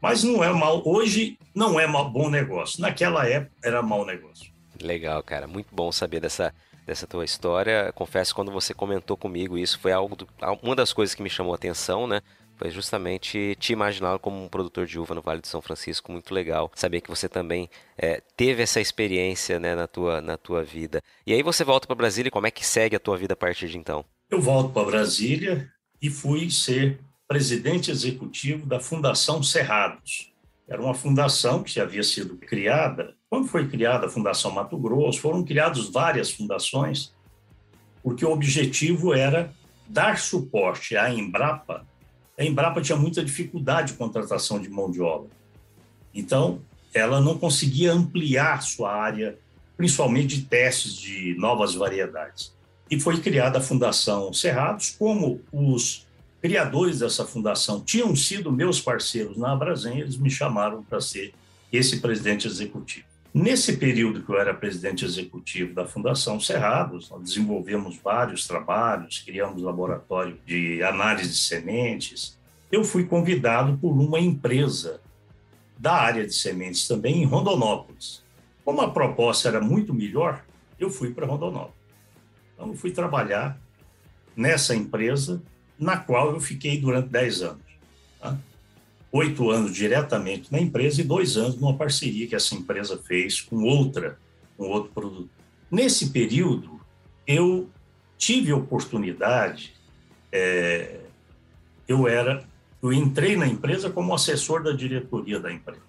Mas 0.00 0.22
não 0.22 0.42
é 0.42 0.52
mal, 0.52 0.82
hoje 0.86 1.38
não 1.54 1.78
é 1.78 1.86
mal, 1.86 2.10
bom 2.10 2.30
negócio. 2.30 2.80
Naquela 2.80 3.26
época 3.26 3.52
era 3.62 3.82
mau 3.82 4.06
negócio. 4.06 4.52
Legal, 4.80 5.22
cara. 5.22 5.46
Muito 5.46 5.74
bom 5.74 5.90
saber 5.90 6.20
dessa, 6.20 6.54
dessa 6.86 7.06
tua 7.06 7.24
história. 7.24 7.92
Confesso, 7.94 8.34
quando 8.34 8.52
você 8.52 8.72
comentou 8.72 9.16
comigo 9.16 9.58
isso, 9.58 9.78
foi 9.78 9.90
algo 9.90 10.16
uma 10.62 10.76
das 10.76 10.92
coisas 10.92 11.14
que 11.14 11.22
me 11.22 11.30
chamou 11.30 11.52
a 11.52 11.56
atenção, 11.56 12.06
né? 12.06 12.20
Foi 12.58 12.70
justamente 12.70 13.56
te 13.60 13.72
imaginar 13.72 14.18
como 14.18 14.44
um 14.44 14.48
produtor 14.48 14.84
de 14.84 14.98
uva 14.98 15.14
no 15.14 15.22
Vale 15.22 15.40
de 15.40 15.48
São 15.48 15.62
Francisco, 15.62 16.10
muito 16.10 16.34
legal. 16.34 16.70
Saber 16.74 17.00
que 17.00 17.08
você 17.08 17.28
também 17.28 17.70
é, 17.96 18.20
teve 18.36 18.62
essa 18.62 18.80
experiência 18.80 19.60
né, 19.60 19.76
na, 19.76 19.86
tua, 19.86 20.20
na 20.20 20.36
tua 20.36 20.64
vida. 20.64 21.00
E 21.24 21.32
aí 21.32 21.42
você 21.42 21.62
volta 21.62 21.86
para 21.86 21.94
Brasília 21.94 22.28
e 22.28 22.32
como 22.32 22.48
é 22.48 22.50
que 22.50 22.66
segue 22.66 22.96
a 22.96 23.00
tua 23.00 23.16
vida 23.16 23.34
a 23.34 23.36
partir 23.36 23.68
de 23.68 23.78
então? 23.78 24.04
Eu 24.28 24.40
volto 24.40 24.72
para 24.72 24.84
Brasília 24.84 25.70
e 26.02 26.10
fui 26.10 26.50
ser 26.50 26.98
presidente 27.28 27.90
executivo 27.90 28.66
da 28.66 28.80
Fundação 28.80 29.40
Cerrados. 29.42 30.32
Era 30.66 30.82
uma 30.82 30.94
fundação 30.94 31.62
que 31.62 31.78
havia 31.78 32.02
sido 32.02 32.36
criada. 32.36 33.14
Quando 33.30 33.46
foi 33.46 33.68
criada 33.68 34.06
a 34.06 34.10
Fundação 34.10 34.50
Mato 34.50 34.76
Grosso, 34.76 35.20
foram 35.20 35.44
criadas 35.44 35.88
várias 35.88 36.30
fundações, 36.30 37.14
porque 38.02 38.24
o 38.24 38.32
objetivo 38.32 39.14
era 39.14 39.52
dar 39.86 40.18
suporte 40.18 40.96
à 40.96 41.12
Embrapa 41.12 41.86
a 42.38 42.44
Embrapa 42.44 42.80
tinha 42.80 42.96
muita 42.96 43.24
dificuldade 43.24 43.92
de 43.92 43.98
contratação 43.98 44.60
de 44.60 44.68
mão 44.68 44.90
de 44.90 45.00
obra. 45.00 45.28
Então, 46.14 46.60
ela 46.94 47.20
não 47.20 47.36
conseguia 47.36 47.92
ampliar 47.92 48.62
sua 48.62 48.94
área, 48.94 49.36
principalmente 49.76 50.36
de 50.36 50.42
testes 50.42 50.94
de 50.94 51.34
novas 51.36 51.74
variedades. 51.74 52.54
E 52.88 52.98
foi 52.98 53.20
criada 53.20 53.58
a 53.58 53.60
Fundação 53.60 54.32
Cerrados, 54.32 54.94
como 54.96 55.40
os 55.52 56.06
criadores 56.40 57.00
dessa 57.00 57.26
fundação 57.26 57.80
tinham 57.80 58.14
sido 58.14 58.52
meus 58.52 58.80
parceiros 58.80 59.36
na 59.36 59.52
Abrazen, 59.52 59.98
eles 59.98 60.16
me 60.16 60.30
chamaram 60.30 60.82
para 60.84 61.00
ser 61.00 61.34
esse 61.72 62.00
presidente 62.00 62.46
executivo. 62.46 63.07
Nesse 63.32 63.76
período 63.76 64.22
que 64.22 64.30
eu 64.30 64.40
era 64.40 64.54
presidente 64.54 65.04
executivo 65.04 65.74
da 65.74 65.86
Fundação 65.86 66.40
Cerrados, 66.40 67.10
nós 67.10 67.22
desenvolvemos 67.22 67.98
vários 68.02 68.46
trabalhos, 68.46 69.18
criamos 69.18 69.62
laboratório 69.62 70.38
de 70.46 70.82
análise 70.82 71.30
de 71.30 71.38
sementes. 71.38 72.38
Eu 72.72 72.82
fui 72.82 73.04
convidado 73.04 73.76
por 73.78 73.92
uma 73.92 74.18
empresa 74.18 75.00
da 75.76 75.92
área 75.92 76.26
de 76.26 76.34
sementes 76.34 76.88
também 76.88 77.22
em 77.22 77.26
Rondonópolis. 77.26 78.24
Como 78.64 78.80
a 78.80 78.90
proposta 78.90 79.48
era 79.48 79.60
muito 79.60 79.94
melhor, 79.94 80.44
eu 80.78 80.90
fui 80.90 81.12
para 81.12 81.26
Rondonópolis. 81.26 81.76
Então, 82.54 82.68
eu 82.68 82.74
fui 82.74 82.90
trabalhar 82.90 83.58
nessa 84.34 84.74
empresa, 84.74 85.42
na 85.78 85.96
qual 85.96 86.32
eu 86.32 86.40
fiquei 86.40 86.80
durante 86.80 87.08
10 87.08 87.42
anos. 87.42 87.62
Tá? 88.20 88.36
Oito 89.10 89.50
anos 89.50 89.74
diretamente 89.74 90.52
na 90.52 90.60
empresa 90.60 91.00
e 91.00 91.04
dois 91.04 91.36
anos 91.36 91.56
numa 91.56 91.76
parceria 91.76 92.26
que 92.26 92.34
essa 92.34 92.54
empresa 92.54 92.98
fez 92.98 93.40
com 93.40 93.62
outra, 93.62 94.18
com 94.56 94.68
outro 94.68 94.90
produto. 94.92 95.30
Nesse 95.70 96.10
período, 96.10 96.80
eu 97.26 97.68
tive 98.16 98.52
oportunidade 98.52 99.72
é, 100.32 101.00
eu 101.86 102.06
era, 102.06 102.44
eu 102.82 102.92
entrei 102.92 103.36
na 103.36 103.46
empresa 103.46 103.90
como 103.90 104.14
assessor 104.14 104.62
da 104.62 104.72
diretoria 104.72 105.40
da 105.40 105.52
empresa. 105.52 105.80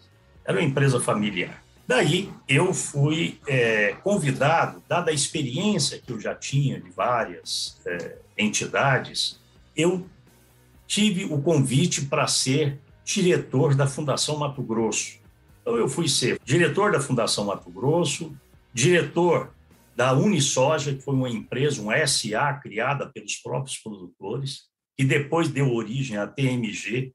Era 0.46 0.58
uma 0.58 0.66
empresa 0.66 1.00
familiar. 1.00 1.64
Daí 1.86 2.32
eu 2.48 2.74
fui 2.74 3.40
é, 3.48 3.96
convidado, 4.04 4.82
dada 4.88 5.12
a 5.12 5.14
experiência 5.14 6.00
que 6.00 6.12
eu 6.12 6.20
já 6.20 6.36
tinha 6.36 6.80
de 6.80 6.90
várias 6.92 7.80
é, 7.86 8.16
entidades, 8.38 9.40
eu 9.76 10.06
tive 10.88 11.26
o 11.26 11.42
convite 11.42 12.06
para 12.06 12.28
ser 12.28 12.80
diretor 13.14 13.74
da 13.74 13.88
Fundação 13.88 14.38
Mato 14.38 14.62
Grosso. 14.62 15.18
Então 15.62 15.76
eu 15.76 15.90
fui 15.90 16.08
ser 16.08 16.40
diretor 16.44 16.92
da 16.92 17.00
Fundação 17.00 17.46
Mato 17.46 17.70
Grosso, 17.72 18.32
diretor 18.72 19.52
da 19.96 20.14
Unisoja, 20.14 20.94
que 20.94 21.02
foi 21.02 21.16
uma 21.16 21.30
empresa, 21.30 21.82
uma 21.82 22.06
SA 22.06 22.54
criada 22.62 23.08
pelos 23.08 23.36
próprios 23.38 23.78
produtores, 23.78 24.70
que 24.96 25.04
depois 25.04 25.50
deu 25.50 25.74
origem 25.74 26.18
à 26.18 26.28
TMG, 26.28 27.12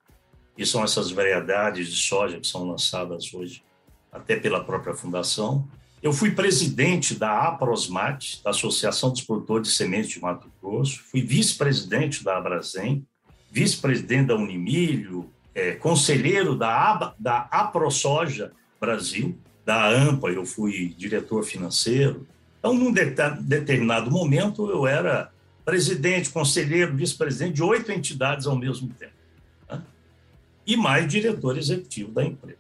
que 0.56 0.66
são 0.66 0.82
essas 0.82 1.10
variedades 1.12 1.88
de 1.92 2.02
soja 2.02 2.40
que 2.40 2.46
são 2.46 2.64
lançadas 2.64 3.32
hoje 3.32 3.62
até 4.10 4.36
pela 4.36 4.64
própria 4.64 4.94
fundação. 4.94 5.68
Eu 6.02 6.12
fui 6.12 6.32
presidente 6.32 7.14
da 7.14 7.48
APROSMAT, 7.48 8.42
da 8.42 8.50
Associação 8.50 9.10
dos 9.10 9.22
Produtores 9.22 9.68
de 9.68 9.74
Sementes 9.74 10.10
de 10.10 10.20
Mato 10.20 10.52
Grosso, 10.60 11.02
fui 11.04 11.22
vice-presidente 11.22 12.22
da 12.22 12.36
Abrazen, 12.36 13.06
vice-presidente 13.50 14.26
da 14.26 14.36
Unimilho, 14.36 15.30
é, 15.54 15.73
conselheiro 15.73 16.56
da, 16.56 17.14
da 17.18 17.49
AProSoja 17.50 18.52
Brasil, 18.80 19.38
da 19.64 19.88
AMPA, 19.88 20.28
eu 20.28 20.44
fui 20.44 20.94
diretor 20.99 21.44
financeiro. 21.44 22.26
Então, 22.58 22.75
num 22.75 22.92
de, 22.92 23.04
determinado 23.40 24.11
momento, 24.11 24.68
eu 24.70 24.87
era 24.87 25.30
presidente, 25.64 26.30
conselheiro, 26.30 26.94
vice-presidente 26.94 27.54
de 27.54 27.62
oito 27.62 27.90
entidades 27.90 28.46
ao 28.46 28.56
mesmo 28.56 28.88
tempo. 28.88 29.14
Né? 29.70 29.82
E 30.66 30.76
mais 30.76 31.06
diretor 31.08 31.56
executivo 31.56 32.11
da 32.12 32.25
empresa. 32.25 32.58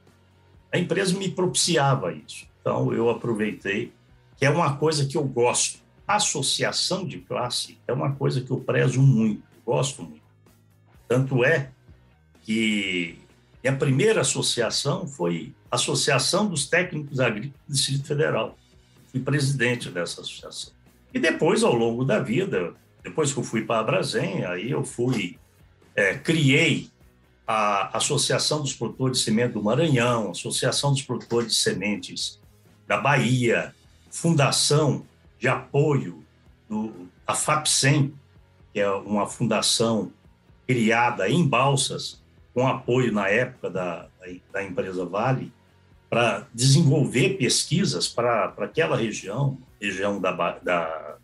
A 0.72 0.78
empresa 0.78 1.16
me 1.16 1.30
propiciava 1.30 2.12
isso. 2.12 2.46
Então, 2.60 2.92
eu 2.92 3.10
aproveitei, 3.10 3.92
que 4.36 4.46
é 4.46 4.50
uma 4.50 4.76
coisa 4.76 5.04
que 5.04 5.16
eu 5.16 5.24
gosto. 5.24 5.80
Associação 6.06 7.06
de 7.06 7.18
classe 7.18 7.78
é 7.86 7.92
uma 7.92 8.12
coisa 8.12 8.40
que 8.40 8.50
eu 8.50 8.60
prezo 8.60 9.00
muito, 9.00 9.42
gosto 9.64 10.02
muito. 10.02 10.24
Tanto 11.06 11.44
é 11.44 11.70
que 12.44 13.18
minha 13.62 13.76
primeira 13.76 14.20
associação 14.20 15.06
foi 15.06 15.54
a 15.70 15.76
Associação 15.76 16.46
dos 16.46 16.66
Técnicos 16.66 17.18
Agrícolas 17.18 17.60
do 17.66 17.74
Distrito 17.74 18.06
Federal. 18.06 18.58
Fui 19.10 19.20
presidente 19.20 19.88
dessa 19.88 20.20
associação. 20.20 20.72
E 21.12 21.18
depois, 21.18 21.62
ao 21.62 21.74
longo 21.74 22.04
da 22.04 22.18
vida, 22.20 22.74
depois 23.02 23.32
que 23.32 23.38
eu 23.38 23.42
fui 23.42 23.62
para 23.62 23.80
a 23.80 23.82
Brasem, 23.84 24.44
aí 24.44 24.70
eu 24.70 24.84
fui, 24.84 25.38
é, 25.96 26.14
criei 26.14 26.90
a 27.46 27.96
Associação 27.96 28.60
dos 28.60 28.74
Produtores 28.74 29.18
de 29.18 29.24
Semente 29.24 29.54
do 29.54 29.62
Maranhão, 29.62 30.30
Associação 30.30 30.92
dos 30.92 31.02
Produtores 31.02 31.48
de 31.48 31.54
Sementes 31.54 32.40
da 32.86 32.98
Bahia, 32.98 33.74
Fundação 34.10 35.06
de 35.38 35.48
Apoio 35.48 36.24
do, 36.68 37.08
a 37.26 37.34
FAPSEM, 37.34 38.14
que 38.72 38.80
é 38.80 38.90
uma 38.90 39.26
fundação 39.26 40.12
criada 40.66 41.28
em 41.28 41.46
Balsas, 41.46 42.22
com 42.54 42.66
apoio 42.66 43.12
na 43.12 43.28
época 43.28 43.68
da, 43.68 44.06
da 44.52 44.62
empresa 44.62 45.04
Vale, 45.04 45.52
para 46.08 46.46
desenvolver 46.54 47.30
pesquisas 47.36 48.06
para 48.06 48.54
aquela 48.58 48.96
região, 48.96 49.58
região 49.80 50.20
da, 50.20 50.30
da, 50.62 51.16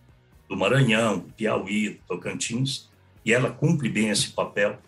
do 0.48 0.56
Maranhão, 0.56 1.20
Piauí, 1.36 2.00
Tocantins, 2.08 2.90
e 3.24 3.32
ela 3.32 3.50
cumpre 3.50 3.88
bem 3.88 4.08
esse 4.08 4.30
papel. 4.30 4.78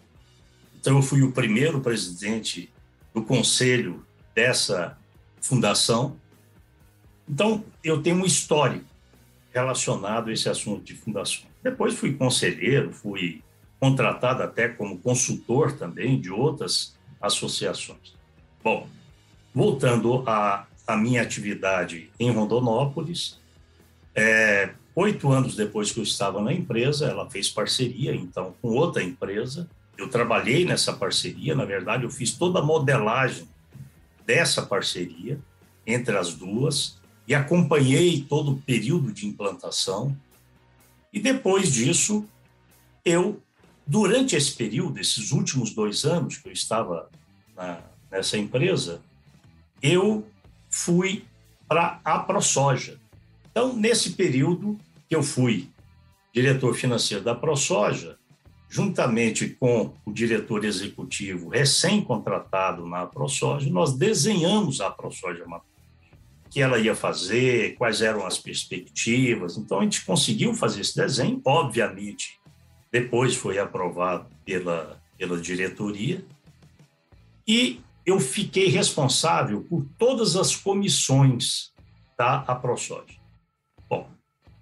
Então, 0.81 0.97
eu 0.97 1.03
fui 1.03 1.23
o 1.23 1.31
primeiro 1.31 1.81
presidente 1.81 2.69
do 3.15 3.23
conselho 3.23 4.05
dessa 4.35 4.99
fundação. 5.41 6.17
Então, 7.29 7.65
eu 7.85 8.03
tenho 8.03 8.17
um 8.17 8.27
histórico 8.27 8.87
relacionado 9.53 10.31
a 10.31 10.33
esse 10.33 10.49
assunto 10.49 10.83
de 10.83 10.95
fundação. 10.95 11.45
Depois 11.63 11.95
fui 11.95 12.15
conselheiro, 12.15 12.93
fui 12.93 13.43
contratado 13.83 14.45
até 14.45 14.69
como 14.69 14.97
consultor 14.97 15.73
também 15.73 16.21
de 16.21 16.31
outras 16.31 16.97
associações. 17.21 18.15
Bom, 18.63 18.87
voltando 19.53 20.23
à, 20.25 20.69
à 20.87 20.97
minha 20.97 21.21
atividade 21.21 22.09
em 22.17 22.31
Rondonópolis, 22.31 23.41
é, 24.15 24.71
oito 24.95 25.33
anos 25.33 25.57
depois 25.57 25.91
que 25.91 25.99
eu 25.99 26.05
estava 26.05 26.41
na 26.41 26.53
empresa, 26.53 27.07
ela 27.07 27.29
fez 27.29 27.51
parceria, 27.51 28.15
então, 28.15 28.55
com 28.63 28.69
outra 28.69 29.03
empresa. 29.03 29.69
Eu 29.99 30.09
trabalhei 30.09 30.65
nessa 30.65 30.93
parceria, 30.93 31.53
na 31.53 31.65
verdade, 31.65 32.05
eu 32.05 32.11
fiz 32.11 32.31
toda 32.31 32.61
a 32.61 32.65
modelagem 32.65 33.49
dessa 34.25 34.63
parceria 34.63 35.41
entre 35.85 36.17
as 36.17 36.33
duas 36.35 37.01
e 37.27 37.35
acompanhei 37.35 38.25
todo 38.29 38.53
o 38.53 38.59
período 38.59 39.13
de 39.13 39.27
implantação. 39.27 40.17
E 41.13 41.19
depois 41.19 41.73
disso, 41.73 42.25
eu 43.05 43.43
Durante 43.87 44.37
esse 44.37 44.53
período, 44.53 44.99
esses 44.99 45.33
últimos 45.33 45.75
dois 45.75 46.05
anos 46.05 46.37
que 46.37 46.49
eu 46.49 46.53
estava 46.53 47.11
na, 47.57 47.81
nessa 48.11 48.39
empresa, 48.39 49.03
eu 49.83 50.25
fui 50.71 51.25
para 51.69 52.01
a 52.05 52.19
ProSoja. 52.19 53.01
Então, 53.51 53.75
nesse 53.75 54.13
período 54.13 54.79
que 55.09 55.17
eu 55.17 55.23
fui 55.23 55.69
diretor 56.33 56.75
financeiro 56.75 57.23
da 57.23 57.35
ProSoja, 57.35 58.17
juntamente 58.69 59.49
com 59.49 59.93
o 60.07 60.13
diretor 60.13 60.65
executivo 60.65 61.51
recém-contratado 61.51 62.87
na 62.87 63.05
ProSoja, 63.07 63.69
nós 63.69 63.93
desenhamos 63.95 64.81
a 64.81 64.91
ProSoja 64.91 65.45
que 66.49 66.61
ela 66.61 66.79
ia 66.79 66.95
fazer, 66.95 67.75
quais 67.77 68.01
eram 68.01 68.27
as 68.27 68.39
perspectivas. 68.39 69.57
Então, 69.57 69.81
a 69.81 69.83
gente 69.83 70.05
conseguiu 70.05 70.55
fazer 70.55 70.83
esse 70.83 70.97
desenho, 70.97 71.41
obviamente, 71.45 72.39
depois 72.93 73.35
foi 73.35 73.59
aprovado 73.59 74.29
pela, 74.45 75.01
pela 75.17 75.41
diretoria, 75.41 76.25
e 77.49 77.81
eu 78.05 78.21
fiquei 78.21 78.69
responsável 78.69 79.63
por 79.63 79.87
todas 79.99 80.37
as 80.37 80.55
comissões 80.55 81.73
da 82.19 82.41
AproSoja. 82.41 83.17
Bom, 83.89 84.09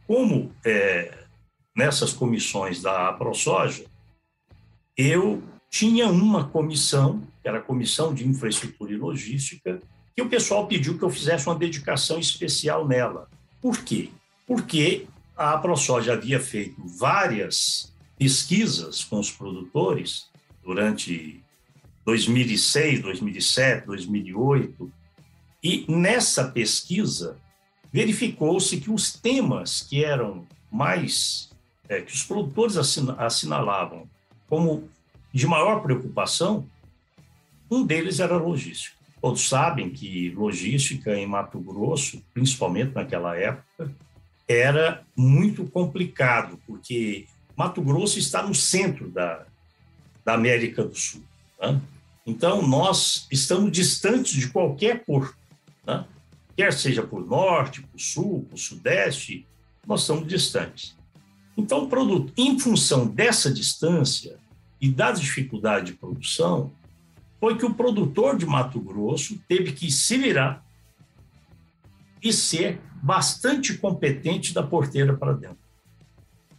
como 0.06 0.54
é, 0.64 1.24
nessas 1.76 2.12
comissões 2.12 2.80
da 2.80 3.08
AproSoja, 3.08 3.84
eu 4.96 5.42
tinha 5.68 6.08
uma 6.08 6.48
comissão, 6.48 7.22
que 7.42 7.48
era 7.48 7.58
a 7.58 7.62
Comissão 7.62 8.14
de 8.14 8.26
Infraestrutura 8.26 8.92
e 8.92 8.96
Logística, 8.96 9.80
que 10.14 10.22
o 10.22 10.28
pessoal 10.28 10.66
pediu 10.66 10.98
que 10.98 11.04
eu 11.04 11.10
fizesse 11.10 11.46
uma 11.46 11.54
dedicação 11.54 12.18
especial 12.18 12.86
nela. 12.86 13.28
Por 13.60 13.78
quê? 13.82 14.10
Porque 14.46 15.06
a 15.36 15.52
AproSoja 15.54 16.12
havia 16.12 16.40
feito 16.40 16.76
várias 16.98 17.90
pesquisas 18.20 19.02
com 19.02 19.18
os 19.18 19.30
produtores 19.30 20.28
durante 20.62 21.42
2006, 22.04 23.00
2007, 23.00 23.86
2008, 23.86 24.92
e 25.62 25.86
nessa 25.88 26.44
pesquisa 26.44 27.38
verificou-se 27.90 28.78
que 28.78 28.90
os 28.90 29.14
temas 29.14 29.80
que 29.80 30.04
eram 30.04 30.46
mais 30.70 31.50
é, 31.88 32.02
que 32.02 32.12
os 32.12 32.22
produtores 32.22 32.76
assinalavam 33.16 34.06
como 34.50 34.86
de 35.32 35.46
maior 35.46 35.80
preocupação, 35.80 36.68
um 37.70 37.86
deles 37.86 38.20
era 38.20 38.36
logística. 38.36 38.96
Todos 39.18 39.48
sabem 39.48 39.88
que 39.88 40.28
logística 40.30 41.16
em 41.16 41.26
Mato 41.26 41.58
Grosso, 41.58 42.22
principalmente 42.34 42.94
naquela 42.94 43.34
época, 43.34 43.90
era 44.46 45.02
muito 45.16 45.64
complicado, 45.64 46.60
porque 46.66 47.26
Mato 47.60 47.82
Grosso 47.82 48.18
está 48.18 48.42
no 48.42 48.54
centro 48.54 49.10
da, 49.10 49.44
da 50.24 50.32
América 50.32 50.82
do 50.82 50.94
Sul. 50.94 51.22
Né? 51.60 51.78
Então, 52.26 52.66
nós 52.66 53.26
estamos 53.30 53.70
distantes 53.70 54.32
de 54.32 54.48
qualquer 54.48 55.04
porto, 55.04 55.36
né? 55.86 56.06
quer 56.56 56.72
seja 56.72 57.02
por 57.02 57.22
norte, 57.22 57.82
por 57.82 58.00
sul, 58.00 58.46
por 58.48 58.58
sudeste, 58.58 59.46
nós 59.86 60.00
estamos 60.00 60.26
distantes. 60.26 60.96
Então, 61.54 61.86
produto, 61.86 62.32
em 62.34 62.58
função 62.58 63.06
dessa 63.06 63.52
distância 63.52 64.38
e 64.80 64.90
da 64.90 65.12
dificuldade 65.12 65.92
de 65.92 65.98
produção, 65.98 66.72
foi 67.38 67.58
que 67.58 67.66
o 67.66 67.74
produtor 67.74 68.38
de 68.38 68.46
Mato 68.46 68.80
Grosso 68.80 69.38
teve 69.46 69.72
que 69.72 69.90
se 69.90 70.16
virar 70.16 70.64
e 72.22 72.32
ser 72.32 72.80
bastante 73.02 73.76
competente 73.76 74.54
da 74.54 74.62
porteira 74.62 75.14
para 75.14 75.34
dentro 75.34 75.59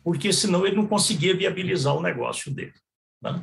porque 0.04 0.32
senão 0.34 0.66
ele 0.66 0.76
não 0.76 0.88
conseguia 0.88 1.36
viabilizar 1.36 1.96
o 1.96 2.02
negócio 2.02 2.52
dele. 2.54 2.74
Né? 3.22 3.42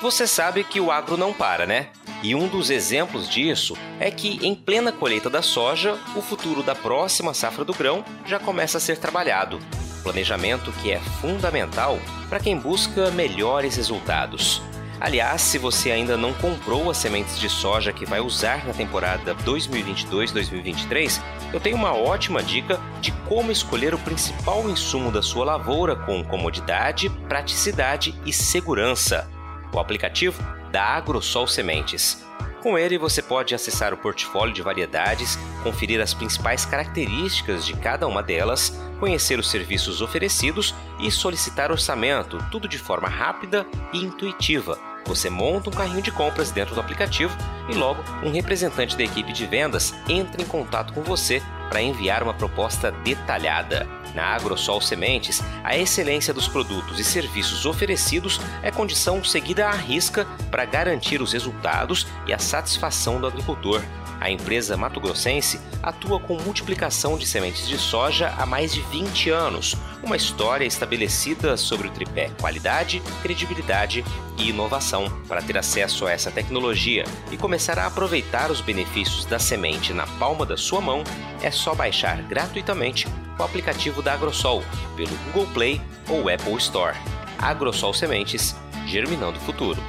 Você 0.00 0.26
sabe 0.26 0.64
que 0.64 0.80
o 0.80 0.90
agro 0.90 1.16
não 1.16 1.32
para, 1.32 1.64
né? 1.64 1.90
E 2.24 2.34
um 2.34 2.48
dos 2.48 2.70
exemplos 2.70 3.28
disso 3.28 3.76
é 4.00 4.10
que, 4.10 4.44
em 4.44 4.54
plena 4.54 4.90
colheita 4.92 5.30
da 5.30 5.42
soja, 5.42 5.98
o 6.16 6.22
futuro 6.22 6.62
da 6.62 6.74
próxima 6.74 7.32
safra 7.32 7.64
do 7.64 7.72
grão 7.72 8.04
já 8.26 8.38
começa 8.38 8.78
a 8.78 8.80
ser 8.80 8.98
trabalhado. 8.98 9.60
Planejamento 10.02 10.72
que 10.72 10.90
é 10.90 11.00
fundamental 11.20 11.98
para 12.28 12.40
quem 12.40 12.58
busca 12.58 13.10
melhores 13.12 13.76
resultados. 13.76 14.60
Aliás, 15.00 15.42
se 15.42 15.58
você 15.58 15.90
ainda 15.90 16.16
não 16.16 16.32
comprou 16.32 16.88
as 16.88 16.96
sementes 16.96 17.38
de 17.38 17.48
soja 17.48 17.92
que 17.92 18.06
vai 18.06 18.20
usar 18.20 18.64
na 18.64 18.72
temporada 18.72 19.34
2022-2023, 19.36 21.20
eu 21.52 21.60
tenho 21.60 21.76
uma 21.76 21.94
ótima 21.94 22.42
dica 22.42 22.80
de 23.00 23.12
como 23.28 23.52
escolher 23.52 23.94
o 23.94 23.98
principal 23.98 24.68
insumo 24.68 25.10
da 25.10 25.20
sua 25.20 25.44
lavoura 25.44 25.94
com 25.94 26.24
comodidade, 26.24 27.10
praticidade 27.28 28.14
e 28.24 28.32
segurança. 28.32 29.28
O 29.72 29.78
aplicativo 29.78 30.42
da 30.70 30.82
AgroSol 30.82 31.46
Sementes. 31.46 32.24
Com 32.62 32.78
ele, 32.78 32.96
você 32.96 33.20
pode 33.20 33.54
acessar 33.54 33.92
o 33.92 33.96
portfólio 33.96 34.54
de 34.54 34.62
variedades, 34.62 35.36
conferir 35.62 36.00
as 36.00 36.14
principais 36.14 36.64
características 36.64 37.66
de 37.66 37.74
cada 37.74 38.06
uma 38.06 38.22
delas, 38.22 38.80
conhecer 39.00 39.38
os 39.38 39.50
serviços 39.50 40.00
oferecidos 40.00 40.74
e 41.00 41.10
solicitar 41.10 41.72
orçamento, 41.72 42.38
tudo 42.50 42.68
de 42.68 42.78
forma 42.78 43.08
rápida 43.08 43.66
e 43.92 43.98
intuitiva 43.98 44.91
você 45.06 45.28
monta 45.28 45.70
um 45.70 45.72
carrinho 45.72 46.02
de 46.02 46.10
compras 46.10 46.50
dentro 46.50 46.74
do 46.74 46.80
aplicativo 46.80 47.36
e 47.68 47.74
logo 47.74 48.02
um 48.22 48.30
representante 48.30 48.96
da 48.96 49.02
equipe 49.02 49.32
de 49.32 49.46
vendas 49.46 49.94
entra 50.08 50.40
em 50.40 50.46
contato 50.46 50.92
com 50.92 51.02
você 51.02 51.42
para 51.68 51.82
enviar 51.82 52.22
uma 52.22 52.34
proposta 52.34 52.90
detalhada. 52.90 54.01
Na 54.14 54.34
AgroSol 54.34 54.80
Sementes, 54.80 55.42
a 55.64 55.76
excelência 55.76 56.34
dos 56.34 56.48
produtos 56.48 56.98
e 56.98 57.04
serviços 57.04 57.64
oferecidos 57.64 58.40
é 58.62 58.70
condição 58.70 59.22
seguida 59.24 59.68
à 59.68 59.72
risca 59.72 60.26
para 60.50 60.64
garantir 60.64 61.22
os 61.22 61.32
resultados 61.32 62.06
e 62.26 62.32
a 62.32 62.38
satisfação 62.38 63.20
do 63.20 63.26
agricultor. 63.26 63.82
A 64.20 64.30
empresa 64.30 64.76
Mato 64.76 65.00
Grossense 65.00 65.58
atua 65.82 66.20
com 66.20 66.40
multiplicação 66.40 67.18
de 67.18 67.26
sementes 67.26 67.66
de 67.66 67.76
soja 67.76 68.32
há 68.38 68.46
mais 68.46 68.72
de 68.72 68.80
20 68.82 69.30
anos, 69.30 69.74
uma 70.00 70.14
história 70.14 70.64
estabelecida 70.64 71.56
sobre 71.56 71.88
o 71.88 71.90
tripé 71.90 72.30
qualidade, 72.40 73.02
credibilidade 73.20 74.04
e 74.38 74.50
inovação. 74.50 75.10
Para 75.26 75.42
ter 75.42 75.58
acesso 75.58 76.06
a 76.06 76.12
essa 76.12 76.30
tecnologia 76.30 77.04
e 77.32 77.36
começar 77.36 77.80
a 77.80 77.86
aproveitar 77.86 78.48
os 78.48 78.60
benefícios 78.60 79.24
da 79.24 79.40
semente 79.40 79.92
na 79.92 80.06
palma 80.06 80.46
da 80.46 80.56
sua 80.56 80.80
mão, 80.80 81.02
é 81.42 81.50
só 81.50 81.74
baixar 81.74 82.22
gratuitamente 82.22 83.08
o 83.38 83.42
aplicativo 83.42 84.02
da 84.02 84.14
Agrosol 84.14 84.62
pelo 84.96 85.16
Google 85.26 85.46
Play 85.52 85.80
ou 86.08 86.28
Apple 86.28 86.56
Store. 86.56 86.96
Agrosol 87.38 87.92
Sementes, 87.92 88.54
germinando 88.86 89.38
o 89.38 89.40
futuro. 89.40 89.80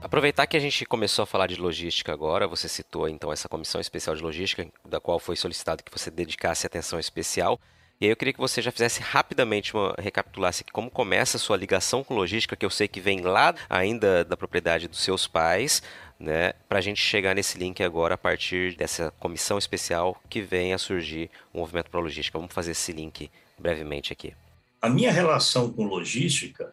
Aproveitar 0.00 0.46
que 0.46 0.56
a 0.56 0.60
gente 0.60 0.84
começou 0.84 1.24
a 1.24 1.26
falar 1.26 1.48
de 1.48 1.56
logística 1.56 2.12
agora, 2.12 2.46
você 2.46 2.68
citou 2.68 3.08
então 3.08 3.32
essa 3.32 3.48
comissão 3.48 3.80
especial 3.80 4.14
de 4.14 4.22
logística, 4.22 4.64
da 4.88 5.00
qual 5.00 5.18
foi 5.18 5.34
solicitado 5.34 5.82
que 5.82 5.90
você 5.90 6.08
dedicasse 6.10 6.64
atenção 6.64 7.00
especial. 7.00 7.58
E 8.00 8.04
aí 8.04 8.12
eu 8.12 8.16
queria 8.16 8.32
que 8.32 8.40
você 8.40 8.60
já 8.60 8.70
fizesse 8.70 9.00
rapidamente 9.00 9.74
uma 9.74 9.94
recapitulasse 9.98 10.62
como 10.72 10.90
começa 10.90 11.36
a 11.36 11.40
sua 11.40 11.56
ligação 11.56 12.04
com 12.04 12.14
logística, 12.14 12.54
que 12.54 12.66
eu 12.66 12.70
sei 12.70 12.86
que 12.86 13.00
vem 13.00 13.22
lá 13.22 13.54
ainda 13.68 14.24
da 14.24 14.36
propriedade 14.36 14.86
dos 14.86 15.00
seus 15.00 15.26
pais, 15.26 15.82
né, 16.24 16.54
para 16.68 16.78
a 16.78 16.82
gente 16.82 17.00
chegar 17.00 17.34
nesse 17.34 17.58
link 17.58 17.82
agora 17.82 18.14
a 18.14 18.18
partir 18.18 18.74
dessa 18.74 19.10
comissão 19.12 19.58
especial 19.58 20.20
que 20.28 20.40
vem 20.40 20.72
a 20.72 20.78
surgir 20.78 21.30
o 21.52 21.58
movimento 21.58 21.90
para 21.90 22.00
logística. 22.00 22.38
Vamos 22.38 22.52
fazer 22.52 22.72
esse 22.72 22.90
link 22.92 23.30
brevemente 23.58 24.12
aqui. 24.12 24.34
A 24.80 24.88
minha 24.88 25.12
relação 25.12 25.70
com 25.70 25.84
logística 25.84 26.72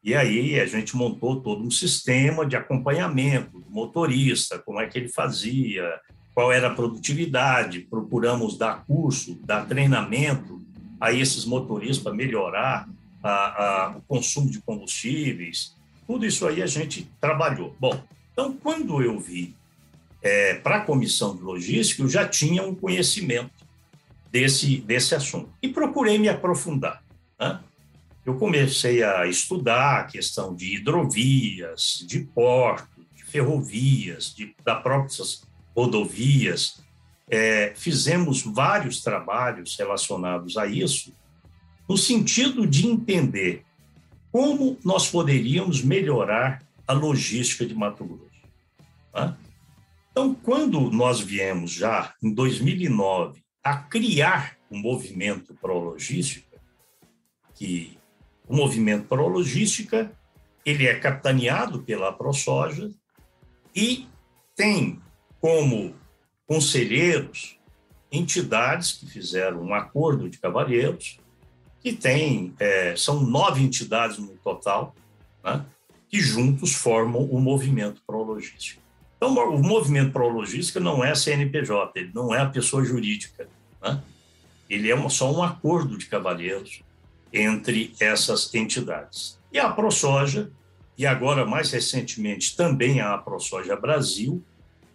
E 0.03 0.15
aí 0.15 0.59
a 0.59 0.65
gente 0.65 0.95
montou 0.95 1.41
todo 1.41 1.62
um 1.62 1.71
sistema 1.71 2.45
de 2.45 2.55
acompanhamento 2.55 3.59
do 3.59 3.69
motorista, 3.69 4.57
como 4.59 4.79
é 4.79 4.88
que 4.88 4.97
ele 4.97 5.09
fazia, 5.09 5.99
qual 6.33 6.51
era 6.51 6.67
a 6.67 6.73
produtividade, 6.73 7.81
procuramos 7.81 8.57
dar 8.57 8.85
curso, 8.85 9.39
dar 9.43 9.67
treinamento 9.67 10.62
a 10.99 11.12
esses 11.12 11.45
motoristas 11.45 11.99
para 11.99 12.13
melhorar 12.13 12.88
a, 13.21 13.29
a, 13.29 13.97
o 13.97 14.01
consumo 14.03 14.49
de 14.49 14.62
combustíveis, 14.62 15.75
tudo 16.07 16.25
isso 16.25 16.47
aí 16.47 16.63
a 16.63 16.67
gente 16.67 17.09
trabalhou. 17.19 17.75
Bom, 17.79 18.01
então, 18.31 18.53
quando 18.53 19.01
eu 19.01 19.19
vi 19.19 19.55
é, 20.21 20.55
para 20.55 20.77
a 20.77 20.81
comissão 20.81 21.35
de 21.35 21.41
logística, 21.41 22.01
eu 22.01 22.09
já 22.09 22.27
tinha 22.27 22.63
um 22.63 22.73
conhecimento 22.73 23.51
desse, 24.31 24.77
desse 24.77 25.13
assunto 25.13 25.49
e 25.62 25.69
procurei 25.69 26.17
me 26.17 26.29
aprofundar. 26.29 27.03
Né? 27.39 27.59
Eu 28.29 28.35
comecei 28.35 29.01
a 29.01 29.25
estudar 29.25 30.01
a 30.01 30.03
questão 30.03 30.53
de 30.53 30.75
hidrovias, 30.75 32.05
de 32.07 32.19
portos, 32.19 33.03
de 33.15 33.23
ferrovias, 33.23 34.35
de, 34.35 34.55
da 34.63 34.75
próprias 34.75 35.41
rodovias. 35.75 36.79
É, 37.27 37.73
fizemos 37.75 38.43
vários 38.43 39.01
trabalhos 39.01 39.75
relacionados 39.75 40.57
a 40.57 40.67
isso 40.67 41.11
no 41.89 41.97
sentido 41.97 42.67
de 42.67 42.85
entender 42.85 43.65
como 44.31 44.77
nós 44.85 45.09
poderíamos 45.09 45.81
melhorar 45.83 46.61
a 46.87 46.93
logística 46.93 47.65
de 47.65 47.73
Mato 47.73 48.05
Grosso. 48.05 48.29
Tá? 49.11 49.35
Então, 50.11 50.35
quando 50.35 50.91
nós 50.91 51.19
viemos 51.19 51.71
já, 51.71 52.13
em 52.21 52.31
2009, 52.31 53.41
a 53.63 53.75
criar 53.75 54.55
o 54.69 54.75
um 54.75 54.79
movimento 54.79 55.55
pró-logística, 55.55 56.61
que 57.55 57.98
o 58.49 58.55
movimento 58.55 59.07
pró-logística 59.07 60.12
ele 60.65 60.88
é 60.88 60.99
capitaneado 60.99 61.83
pela 61.83 62.12
ProSoja 62.12 62.89
e 63.73 64.07
tem 64.55 64.99
como 65.39 65.95
conselheiros 66.45 67.57
entidades 68.12 68.93
que 68.93 69.05
fizeram 69.05 69.62
um 69.62 69.73
acordo 69.73 70.27
de 70.27 70.39
cavalheiros 70.39 71.19
que 71.79 71.93
tem, 71.93 72.53
é, 72.59 72.95
são 72.97 73.21
nove 73.21 73.63
entidades 73.63 74.17
no 74.17 74.35
total, 74.38 74.93
né, 75.43 75.63
que 76.09 76.19
juntos 76.19 76.73
formam 76.73 77.23
o 77.23 77.39
movimento 77.39 78.01
pró-logística. 78.05 78.81
Então, 79.15 79.33
o 79.53 79.62
movimento 79.62 80.12
pró-logística 80.12 80.79
não 80.79 81.03
é 81.03 81.13
CNPJ, 81.13 81.99
ele 81.99 82.12
não 82.13 82.33
é 82.33 82.41
a 82.41 82.49
pessoa 82.49 82.83
jurídica, 82.83 83.47
né? 83.81 84.01
ele 84.69 84.91
é 84.91 85.09
só 85.09 85.31
um 85.31 85.43
acordo 85.43 85.97
de 85.97 86.07
cavalheiros 86.07 86.81
entre 87.31 87.93
essas 87.99 88.53
entidades. 88.53 89.39
E 89.51 89.59
a 89.59 89.69
ProSoja, 89.69 90.51
e 90.97 91.05
agora 91.05 91.45
mais 91.45 91.71
recentemente 91.71 92.55
também 92.55 93.01
a 93.01 93.17
ProSoja 93.17 93.75
Brasil, 93.75 94.43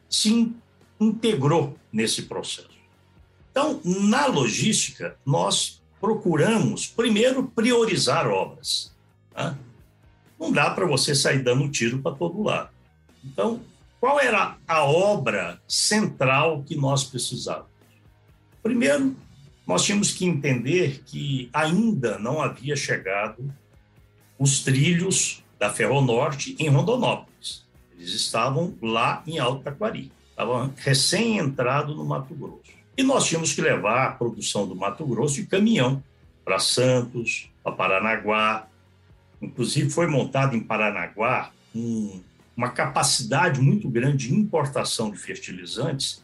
se 0.08 0.52
integrou 1.00 1.76
nesse 1.92 2.22
processo. 2.22 2.68
Então, 3.50 3.80
na 3.84 4.26
logística, 4.26 5.16
nós 5.24 5.82
procuramos, 6.00 6.86
primeiro, 6.86 7.44
priorizar 7.44 8.26
obras. 8.26 8.92
Tá? 9.32 9.56
Não 10.38 10.52
dá 10.52 10.70
para 10.70 10.86
você 10.86 11.14
sair 11.14 11.42
dando 11.42 11.68
tiro 11.70 12.00
para 12.00 12.16
todo 12.16 12.42
lado. 12.42 12.70
Então, 13.24 13.60
qual 14.00 14.20
era 14.20 14.58
a 14.68 14.84
obra 14.84 15.60
central 15.66 16.62
que 16.62 16.76
nós 16.76 17.04
precisávamos? 17.04 17.70
Primeiro, 18.62 19.16
nós 19.66 19.84
tínhamos 19.84 20.12
que 20.12 20.26
entender 20.26 21.02
que 21.06 21.48
ainda 21.52 22.18
não 22.18 22.40
havia 22.40 22.76
chegado 22.76 23.52
os 24.38 24.60
trilhos 24.62 25.42
da 25.58 25.70
Ferronorte 25.70 26.54
em 26.58 26.68
Rondonópolis. 26.68 27.64
Eles 27.96 28.12
estavam 28.12 28.74
lá 28.82 29.22
em 29.26 29.38
Alto 29.38 29.62
Taquari, 29.62 30.12
estavam 30.28 30.72
recém-entrado 30.76 31.94
no 31.94 32.04
Mato 32.04 32.34
Grosso. 32.34 32.74
E 32.96 33.02
nós 33.02 33.26
tínhamos 33.26 33.52
que 33.52 33.60
levar 33.60 34.06
a 34.06 34.12
produção 34.12 34.68
do 34.68 34.76
Mato 34.76 35.04
Grosso 35.06 35.36
de 35.36 35.46
caminhão 35.46 36.02
para 36.44 36.58
Santos, 36.58 37.48
para 37.62 37.72
Paranaguá. 37.72 38.68
Inclusive, 39.40 39.90
foi 39.90 40.06
montado 40.06 40.54
em 40.54 40.60
Paranaguá 40.60 41.50
um, 41.74 42.20
uma 42.56 42.70
capacidade 42.70 43.60
muito 43.60 43.88
grande 43.88 44.28
de 44.28 44.34
importação 44.34 45.10
de 45.10 45.18
fertilizantes, 45.18 46.22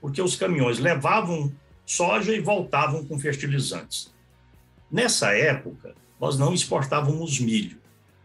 porque 0.00 0.20
os 0.20 0.36
caminhões 0.36 0.78
levavam 0.78 1.52
soja 1.92 2.34
e 2.34 2.40
voltavam 2.40 3.04
com 3.04 3.18
fertilizantes. 3.18 4.10
Nessa 4.90 5.36
época, 5.36 5.94
nós 6.18 6.38
não 6.38 6.54
exportávamos 6.54 7.38
milho, 7.38 7.78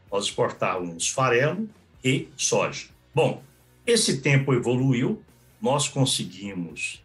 nós 0.10 0.26
exportávamos 0.26 1.10
farelo 1.10 1.70
e 2.04 2.30
soja. 2.38 2.88
Bom, 3.14 3.44
esse 3.86 4.22
tempo 4.22 4.54
evoluiu, 4.54 5.22
nós 5.62 5.90
conseguimos 5.90 7.04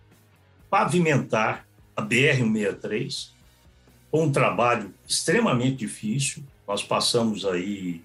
pavimentar 0.70 1.66
a 1.96 2.03
BR-163 2.03 3.31
com 4.11 4.25
um 4.25 4.33
trabalho 4.33 4.94
extremamente 5.07 5.79
difícil. 5.79 6.44
Nós 6.66 6.83
passamos 6.83 7.44
aí 7.44 8.03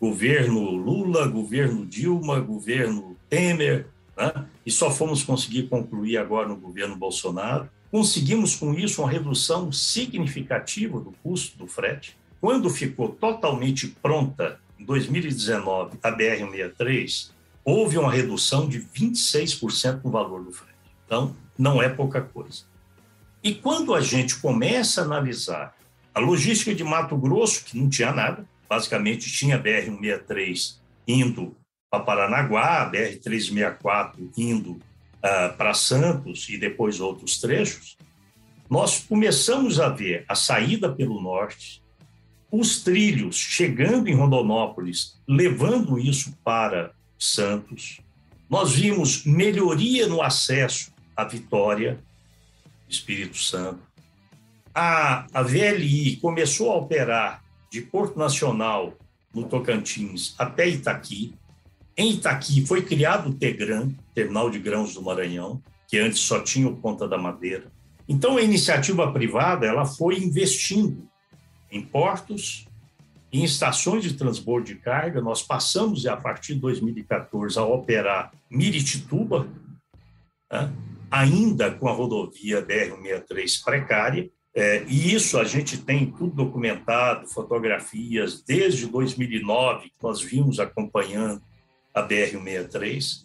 governo 0.00 0.70
Lula, 0.70 1.26
governo 1.26 1.84
Dilma, 1.84 2.38
governo 2.38 3.16
Temer, 3.28 3.88
né? 4.16 4.46
E 4.64 4.70
só 4.70 4.90
fomos 4.90 5.22
conseguir 5.22 5.64
concluir 5.64 6.16
agora 6.16 6.48
no 6.48 6.56
governo 6.56 6.96
Bolsonaro. 6.96 7.68
Conseguimos 7.90 8.56
com 8.56 8.72
isso 8.74 9.02
uma 9.02 9.10
redução 9.10 9.70
significativa 9.70 10.98
do 11.00 11.12
custo 11.22 11.58
do 11.58 11.66
frete. 11.66 12.16
Quando 12.40 12.70
ficou 12.70 13.08
totalmente 13.08 13.88
pronta, 13.88 14.58
em 14.78 14.84
2019, 14.84 15.98
a 16.02 16.10
BR-163, 16.10 17.30
houve 17.64 17.98
uma 17.98 18.10
redução 18.10 18.68
de 18.68 18.80
26% 18.80 20.00
no 20.04 20.10
valor 20.10 20.42
do 20.42 20.52
frete. 20.52 20.72
Então, 21.06 21.36
não 21.56 21.82
é 21.82 21.88
pouca 21.88 22.20
coisa. 22.20 22.64
E 23.42 23.54
quando 23.54 23.94
a 23.94 24.00
gente 24.00 24.36
começa 24.36 25.02
a 25.02 25.04
analisar 25.04 25.76
a 26.14 26.20
logística 26.20 26.74
de 26.74 26.84
Mato 26.84 27.16
Grosso, 27.16 27.64
que 27.64 27.78
não 27.78 27.88
tinha 27.88 28.12
nada, 28.12 28.44
basicamente 28.68 29.30
tinha 29.30 29.56
a 29.56 29.62
BR-163 29.62 30.76
indo 31.06 31.54
para 31.92 32.00
Paranaguá, 32.00 32.82
a 32.82 32.90
BR-364 32.90 34.30
indo 34.38 34.70
uh, 34.72 35.54
para 35.58 35.74
Santos 35.74 36.48
e 36.48 36.56
depois 36.56 37.00
outros 37.00 37.38
trechos, 37.38 37.98
nós 38.70 39.00
começamos 39.00 39.78
a 39.78 39.90
ver 39.90 40.24
a 40.26 40.34
saída 40.34 40.90
pelo 40.90 41.20
norte, 41.20 41.82
os 42.50 42.82
trilhos 42.82 43.36
chegando 43.36 44.08
em 44.08 44.14
Rondonópolis, 44.14 45.20
levando 45.28 45.98
isso 45.98 46.34
para 46.42 46.92
Santos. 47.18 48.00
Nós 48.48 48.72
vimos 48.72 49.26
melhoria 49.26 50.06
no 50.06 50.22
acesso 50.22 50.90
à 51.14 51.24
Vitória, 51.24 52.00
Espírito 52.88 53.36
Santo. 53.36 53.82
A, 54.74 55.26
a 55.34 55.42
VLI 55.42 56.16
começou 56.16 56.72
a 56.72 56.76
operar 56.76 57.42
de 57.70 57.82
Porto 57.82 58.18
Nacional, 58.18 58.94
no 59.34 59.44
Tocantins, 59.44 60.34
até 60.38 60.68
Itaqui. 60.68 61.34
Em 61.96 62.12
Itaqui 62.12 62.64
foi 62.64 62.82
criado 62.82 63.30
o 63.30 63.34
TEGRAN, 63.34 63.90
Terminal 64.14 64.48
de 64.48 64.58
Grãos 64.58 64.94
do 64.94 65.02
Maranhão, 65.02 65.62
que 65.88 65.98
antes 65.98 66.20
só 66.20 66.40
tinha 66.40 66.68
o 66.68 66.76
Ponta 66.76 67.06
da 67.06 67.18
Madeira. 67.18 67.70
Então, 68.08 68.36
a 68.36 68.42
iniciativa 68.42 69.10
privada 69.12 69.66
ela 69.66 69.84
foi 69.84 70.18
investindo 70.18 71.06
em 71.70 71.82
portos, 71.82 72.66
em 73.32 73.44
estações 73.44 74.02
de 74.02 74.14
transbordo 74.14 74.66
de 74.66 74.74
carga. 74.76 75.20
Nós 75.20 75.42
passamos, 75.42 76.06
a 76.06 76.16
partir 76.16 76.54
de 76.54 76.60
2014, 76.60 77.58
a 77.58 77.64
operar 77.64 78.32
Miritituba, 78.50 79.48
né? 80.50 80.72
ainda 81.10 81.70
com 81.70 81.88
a 81.88 81.92
rodovia 81.92 82.64
BR-163 82.64 83.62
precária. 83.64 84.30
É, 84.54 84.84
e 84.86 85.14
isso 85.14 85.38
a 85.38 85.44
gente 85.44 85.78
tem 85.78 86.10
tudo 86.10 86.36
documentado, 86.36 87.26
fotografias, 87.26 88.42
desde 88.42 88.86
2009, 88.86 89.88
que 89.88 90.02
nós 90.02 90.20
vimos 90.20 90.60
acompanhando 90.60 91.42
a 91.94 92.02
BR-163, 92.02 93.24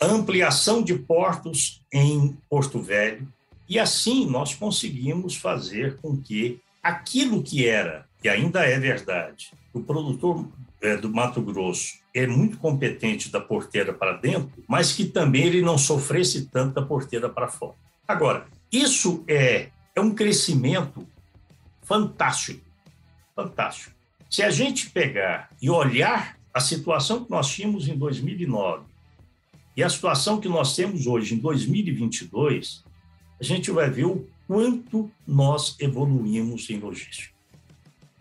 ampliação 0.00 0.82
de 0.82 0.94
portos 0.94 1.82
em 1.92 2.36
Porto 2.48 2.80
Velho, 2.80 3.26
e 3.68 3.78
assim 3.78 4.26
nós 4.26 4.54
conseguimos 4.54 5.36
fazer 5.36 5.96
com 5.98 6.16
que 6.16 6.60
aquilo 6.82 7.42
que 7.42 7.66
era, 7.66 8.06
e 8.22 8.28
ainda 8.28 8.66
é 8.66 8.78
verdade, 8.78 9.52
o 9.72 9.80
produtor 9.80 10.46
é, 10.80 10.96
do 10.96 11.10
Mato 11.10 11.40
Grosso 11.40 12.00
é 12.14 12.26
muito 12.26 12.58
competente 12.58 13.30
da 13.30 13.40
porteira 13.40 13.92
para 13.92 14.14
dentro, 14.14 14.52
mas 14.68 14.92
que 14.92 15.04
também 15.04 15.44
ele 15.44 15.62
não 15.62 15.78
sofresse 15.78 16.46
tanto 16.46 16.74
da 16.74 16.82
porteira 16.82 17.28
para 17.28 17.48
fora. 17.48 17.76
Agora, 18.06 18.46
isso 18.70 19.24
é, 19.28 19.68
é 19.94 20.00
um 20.00 20.14
crescimento 20.14 21.06
fantástico, 21.82 22.64
fantástico. 23.34 23.94
Se 24.28 24.42
a 24.42 24.50
gente 24.50 24.90
pegar 24.90 25.50
e 25.60 25.70
olhar 25.70 26.36
a 26.52 26.60
situação 26.60 27.24
que 27.24 27.30
nós 27.30 27.48
tínhamos 27.48 27.88
em 27.88 27.96
2009 27.96 28.84
e 29.76 29.82
a 29.82 29.88
situação 29.88 30.40
que 30.40 30.48
nós 30.48 30.76
temos 30.76 31.06
hoje 31.06 31.34
em 31.34 31.38
2022, 31.38 32.84
a 33.40 33.44
gente 33.44 33.70
vai 33.70 33.88
ver 33.88 34.04
o 34.04 34.26
quanto 34.46 35.10
nós 35.26 35.76
evoluímos 35.80 36.68
em 36.68 36.78
logística. 36.78 37.32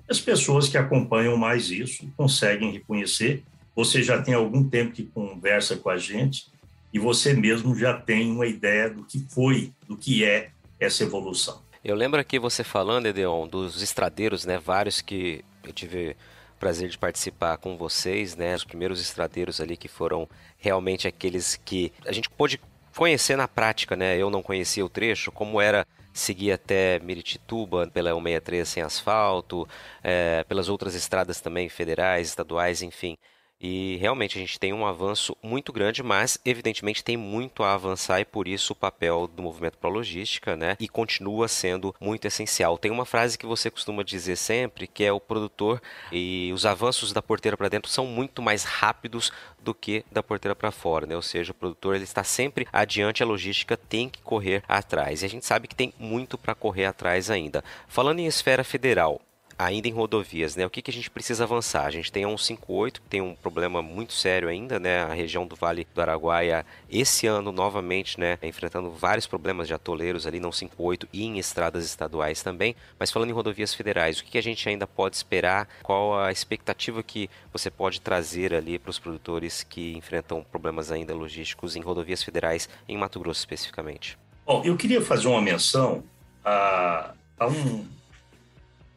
As 0.09 0.19
pessoas 0.19 0.69
que 0.69 0.77
acompanham 0.77 1.35
mais 1.35 1.69
isso 1.69 2.09
conseguem 2.15 2.71
reconhecer. 2.71 3.43
Você 3.75 4.01
já 4.01 4.21
tem 4.21 4.33
algum 4.33 4.63
tempo 4.63 4.93
que 4.93 5.03
conversa 5.03 5.75
com 5.77 5.89
a 5.89 5.97
gente 5.97 6.47
e 6.93 6.99
você 6.99 7.33
mesmo 7.33 7.75
já 7.75 7.93
tem 7.93 8.31
uma 8.31 8.45
ideia 8.45 8.89
do 8.89 9.03
que 9.03 9.19
foi, 9.29 9.71
do 9.87 9.97
que 9.97 10.23
é 10.23 10.51
essa 10.79 11.03
evolução. 11.03 11.61
Eu 11.83 11.95
lembro 11.95 12.19
aqui 12.19 12.37
você 12.37 12.63
falando, 12.63 13.07
Edeon, 13.07 13.47
dos 13.47 13.81
estradeiros, 13.81 14.45
né? 14.45 14.57
Vários 14.57 15.01
que 15.01 15.43
eu 15.63 15.73
tive 15.73 16.15
prazer 16.61 16.89
de 16.89 16.97
participar 16.97 17.57
com 17.57 17.75
vocês, 17.75 18.35
né? 18.35 18.53
Os 18.53 18.63
primeiros 18.63 19.01
estradeiros 19.01 19.59
ali 19.59 19.75
que 19.75 19.87
foram 19.87 20.29
realmente 20.59 21.07
aqueles 21.07 21.55
que 21.55 21.91
a 22.05 22.11
gente 22.11 22.29
pôde 22.29 22.61
conhecer 22.95 23.35
na 23.35 23.47
prática, 23.47 23.95
né? 23.95 24.15
Eu 24.15 24.29
não 24.29 24.43
conhecia 24.43 24.85
o 24.85 24.89
trecho, 24.89 25.31
como 25.31 25.59
era 25.59 25.87
seguir 26.13 26.51
até 26.51 26.99
Miritituba 26.99 27.87
pela 27.87 28.11
163 28.11 28.67
sem 28.67 28.83
asfalto, 28.83 29.67
é, 30.03 30.43
pelas 30.43 30.69
outras 30.69 30.93
estradas 30.93 31.41
também 31.41 31.67
federais, 31.67 32.27
estaduais, 32.27 32.83
enfim. 32.83 33.17
E 33.61 33.97
realmente 33.97 34.37
a 34.37 34.41
gente 34.41 34.59
tem 34.59 34.73
um 34.73 34.85
avanço 34.85 35.37
muito 35.43 35.71
grande, 35.71 36.01
mas 36.01 36.39
evidentemente 36.43 37.03
tem 37.03 37.15
muito 37.15 37.61
a 37.63 37.73
avançar 37.73 38.19
e 38.19 38.25
por 38.25 38.47
isso 38.47 38.73
o 38.73 38.75
papel 38.75 39.27
do 39.27 39.43
movimento 39.43 39.77
para 39.77 39.89
logística, 39.89 40.55
né? 40.55 40.75
E 40.79 40.87
continua 40.87 41.47
sendo 41.47 41.93
muito 41.99 42.25
essencial. 42.25 42.77
Tem 42.77 42.89
uma 42.89 43.05
frase 43.05 43.37
que 43.37 43.45
você 43.45 43.69
costuma 43.69 44.01
dizer 44.03 44.35
sempre, 44.35 44.87
que 44.87 45.03
é 45.03 45.11
o 45.11 45.19
produtor 45.19 45.79
e 46.11 46.51
os 46.53 46.65
avanços 46.65 47.13
da 47.13 47.21
porteira 47.21 47.55
para 47.55 47.69
dentro 47.69 47.91
são 47.91 48.07
muito 48.07 48.41
mais 48.41 48.63
rápidos 48.63 49.31
do 49.59 49.75
que 49.75 50.03
da 50.11 50.23
porteira 50.23 50.55
para 50.55 50.71
fora, 50.71 51.05
né? 51.05 51.15
Ou 51.15 51.21
seja, 51.21 51.51
o 51.51 51.55
produtor 51.55 51.93
ele 51.93 52.03
está 52.03 52.23
sempre 52.23 52.67
adiante, 52.73 53.21
a 53.21 53.25
logística 53.27 53.77
tem 53.77 54.09
que 54.09 54.21
correr 54.21 54.63
atrás. 54.67 55.21
E 55.21 55.25
a 55.25 55.29
gente 55.29 55.45
sabe 55.45 55.67
que 55.67 55.75
tem 55.75 55.93
muito 55.99 56.35
para 56.37 56.55
correr 56.55 56.85
atrás 56.85 57.29
ainda. 57.29 57.63
Falando 57.87 58.19
em 58.19 58.25
esfera 58.25 58.63
federal, 58.63 59.21
ainda 59.57 59.87
em 59.87 59.91
rodovias, 59.91 60.55
né? 60.55 60.65
O 60.65 60.69
que, 60.69 60.81
que 60.81 60.91
a 60.91 60.93
gente 60.93 61.09
precisa 61.09 61.43
avançar? 61.43 61.85
A 61.85 61.91
gente 61.91 62.11
tem 62.11 62.23
a 62.23 62.27
158, 62.27 63.01
que 63.01 63.07
tem 63.07 63.21
um 63.21 63.35
problema 63.35 63.81
muito 63.81 64.13
sério 64.13 64.47
ainda, 64.47 64.79
né? 64.79 65.03
A 65.03 65.13
região 65.13 65.45
do 65.45 65.55
Vale 65.55 65.87
do 65.93 66.01
Araguaia, 66.01 66.65
esse 66.89 67.27
ano, 67.27 67.51
novamente, 67.51 68.19
né? 68.19 68.37
Enfrentando 68.41 68.91
vários 68.91 69.27
problemas 69.27 69.67
de 69.67 69.73
atoleiros 69.73 70.27
ali 70.27 70.39
na 70.39 70.51
158 70.51 71.07
e 71.11 71.25
em 71.25 71.39
estradas 71.39 71.85
estaduais 71.85 72.41
também. 72.41 72.75
Mas 72.99 73.11
falando 73.11 73.29
em 73.29 73.33
rodovias 73.33 73.73
federais, 73.73 74.19
o 74.19 74.23
que, 74.23 74.31
que 74.31 74.37
a 74.37 74.43
gente 74.43 74.67
ainda 74.67 74.87
pode 74.87 75.15
esperar? 75.15 75.67
Qual 75.83 76.19
a 76.19 76.31
expectativa 76.31 77.01
que 77.03 77.29
você 77.51 77.69
pode 77.69 78.01
trazer 78.01 78.53
ali 78.53 78.77
para 78.77 78.89
os 78.89 78.99
produtores 78.99 79.63
que 79.63 79.95
enfrentam 79.97 80.43
problemas 80.43 80.91
ainda 80.91 81.13
logísticos 81.13 81.75
em 81.75 81.81
rodovias 81.81 82.23
federais, 82.23 82.69
em 82.87 82.97
Mato 82.97 83.19
Grosso 83.19 83.39
especificamente? 83.39 84.17
Bom, 84.45 84.63
eu 84.65 84.75
queria 84.75 85.01
fazer 85.01 85.27
uma 85.27 85.41
menção 85.41 86.03
a, 86.43 87.13
a 87.39 87.47
um 87.47 87.85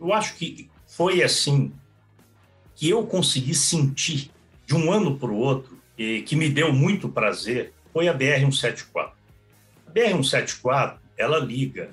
eu 0.05 0.13
acho 0.13 0.35
que 0.35 0.69
foi 0.87 1.23
assim 1.23 1.73
que 2.75 2.91
eu 2.91 3.07
consegui 3.07 3.55
sentir 3.55 4.31
de 4.67 4.75
um 4.75 4.93
ano 4.93 5.19
para 5.19 5.31
o 5.31 5.37
outro 5.37 5.79
e 5.97 6.21
que 6.23 6.37
me 6.37 6.51
deu 6.51 6.73
muito 6.73 7.09
prazer 7.09 7.73
foi 7.91 8.07
a 8.07 8.13
BR 8.13 8.41
174. 8.41 9.17
A 9.87 9.91
BR 9.91 10.11
174 10.23 11.01
ela 11.17 11.39
liga 11.39 11.91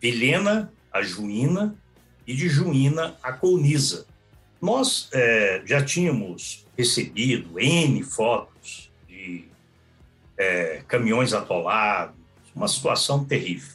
Vilhena 0.00 0.72
a 0.90 1.02
Juína 1.02 1.76
e 2.26 2.34
de 2.34 2.48
Juína 2.48 3.16
a 3.22 3.32
Colniza. 3.32 4.06
Nós 4.60 5.10
é, 5.12 5.62
já 5.66 5.84
tínhamos 5.84 6.66
recebido 6.76 7.60
N 7.60 8.02
fotos 8.02 8.90
de 9.06 9.44
é, 10.38 10.82
caminhões 10.88 11.34
atolados, 11.34 12.16
uma 12.54 12.68
situação 12.68 13.24
terrível. 13.24 13.74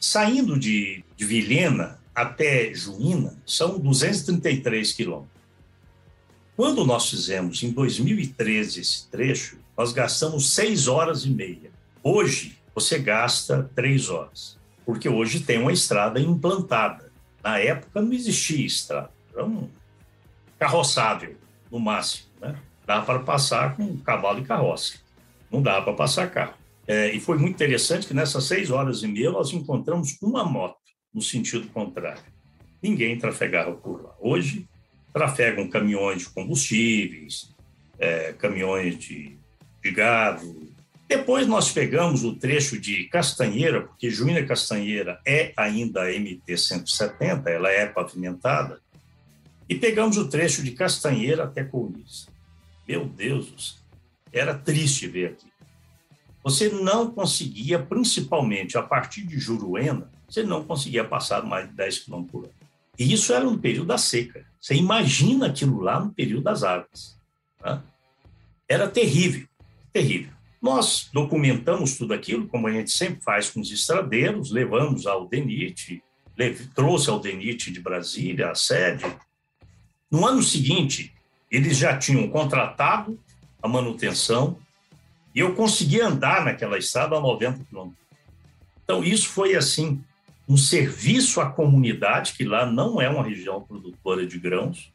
Saindo 0.00 0.58
de, 0.58 1.04
de 1.16 1.24
Vilhena 1.24 1.98
até 2.16 2.72
Juína, 2.72 3.36
são 3.44 3.78
233 3.78 4.94
quilômetros. 4.94 5.36
Quando 6.56 6.82
nós 6.86 7.10
fizemos 7.10 7.62
em 7.62 7.70
2013 7.70 8.80
esse 8.80 9.06
trecho, 9.08 9.58
nós 9.76 9.92
gastamos 9.92 10.54
seis 10.54 10.88
horas 10.88 11.26
e 11.26 11.30
meia. 11.30 11.70
Hoje, 12.02 12.58
você 12.74 12.98
gasta 12.98 13.70
três 13.74 14.08
horas, 14.08 14.56
porque 14.86 15.06
hoje 15.06 15.40
tem 15.40 15.58
uma 15.58 15.74
estrada 15.74 16.18
implantada. 16.18 17.12
Na 17.44 17.58
época 17.58 18.00
não 18.00 18.14
existia 18.14 18.64
estrada, 18.64 19.10
era 19.34 19.44
um 19.44 19.68
carroçável, 20.58 21.36
no 21.70 21.78
máximo. 21.78 22.28
Né? 22.40 22.56
Dá 22.86 23.02
para 23.02 23.18
passar 23.18 23.76
com 23.76 23.94
cavalo 23.98 24.38
e 24.38 24.44
carroça, 24.44 24.94
não 25.52 25.60
dá 25.60 25.82
para 25.82 25.92
passar 25.92 26.30
carro. 26.30 26.54
É, 26.88 27.12
e 27.12 27.20
foi 27.20 27.36
muito 27.36 27.56
interessante 27.56 28.06
que 28.06 28.14
nessas 28.14 28.44
seis 28.44 28.70
horas 28.70 29.02
e 29.02 29.06
meia 29.06 29.30
nós 29.30 29.52
encontramos 29.52 30.16
uma 30.22 30.42
moto 30.42 30.85
no 31.16 31.22
sentido 31.22 31.66
contrário. 31.68 32.22
Ninguém 32.82 33.16
trafegava 33.16 33.72
por 33.72 34.04
lá. 34.04 34.14
Hoje, 34.20 34.68
trafegam 35.14 35.66
caminhões 35.66 36.24
de 36.24 36.28
combustíveis, 36.28 37.54
é, 37.98 38.34
caminhões 38.34 38.98
de, 38.98 39.38
de 39.82 39.90
gado. 39.90 40.70
Depois 41.08 41.46
nós 41.46 41.72
pegamos 41.72 42.22
o 42.22 42.36
trecho 42.36 42.78
de 42.78 43.04
Castanheira, 43.04 43.80
porque 43.80 44.10
Juína 44.10 44.44
Castanheira 44.44 45.18
é 45.26 45.54
ainda 45.56 46.02
a 46.02 46.10
MT-170, 46.10 47.46
ela 47.46 47.70
é 47.70 47.86
pavimentada, 47.86 48.78
e 49.66 49.74
pegamos 49.74 50.18
o 50.18 50.28
trecho 50.28 50.62
de 50.62 50.72
Castanheira 50.72 51.44
até 51.44 51.64
Colniza. 51.64 52.26
Meu 52.86 53.06
Deus, 53.06 53.82
era 54.30 54.54
triste 54.54 55.06
ver 55.08 55.30
aqui. 55.30 55.46
Você 56.44 56.68
não 56.68 57.10
conseguia, 57.10 57.78
principalmente 57.78 58.76
a 58.76 58.82
partir 58.82 59.22
de 59.22 59.38
Juruena, 59.38 60.10
você 60.28 60.42
não 60.42 60.64
conseguia 60.64 61.04
passar 61.04 61.44
mais 61.44 61.68
de 61.68 61.74
10 61.74 62.00
km 62.00 62.22
por 62.24 62.44
hora. 62.44 62.52
E 62.98 63.12
isso 63.12 63.32
era 63.32 63.44
no 63.44 63.58
período 63.58 63.88
da 63.88 63.98
seca. 63.98 64.44
Você 64.60 64.74
imagina 64.74 65.46
aquilo 65.46 65.80
lá 65.80 66.00
no 66.00 66.12
período 66.12 66.44
das 66.44 66.62
águas. 66.62 67.16
Tá? 67.58 67.82
Era 68.68 68.88
terrível, 68.88 69.46
terrível. 69.92 70.32
Nós 70.60 71.08
documentamos 71.12 71.96
tudo 71.96 72.14
aquilo, 72.14 72.48
como 72.48 72.66
a 72.66 72.72
gente 72.72 72.90
sempre 72.90 73.22
faz 73.22 73.50
com 73.50 73.60
os 73.60 73.70
estradeiros, 73.70 74.50
levamos 74.50 75.06
ao 75.06 75.28
DENIT, 75.28 76.02
trouxe 76.74 77.08
ao 77.08 77.20
DENIT 77.20 77.70
de 77.70 77.80
Brasília, 77.80 78.50
a 78.50 78.54
sede. 78.54 79.04
No 80.10 80.26
ano 80.26 80.42
seguinte, 80.42 81.14
eles 81.50 81.76
já 81.76 81.96
tinham 81.96 82.28
contratado 82.28 83.18
a 83.62 83.68
manutenção 83.68 84.58
e 85.34 85.40
eu 85.40 85.54
consegui 85.54 86.00
andar 86.00 86.44
naquela 86.44 86.78
estrada 86.78 87.16
a 87.16 87.20
90 87.20 87.64
quilômetros. 87.64 88.06
Então, 88.82 89.04
isso 89.04 89.28
foi 89.28 89.54
assim, 89.54 90.02
um 90.48 90.56
serviço 90.56 91.40
à 91.40 91.50
comunidade, 91.50 92.32
que 92.34 92.44
lá 92.44 92.64
não 92.64 93.00
é 93.00 93.08
uma 93.08 93.24
região 93.24 93.60
produtora 93.60 94.26
de 94.26 94.38
grãos, 94.38 94.92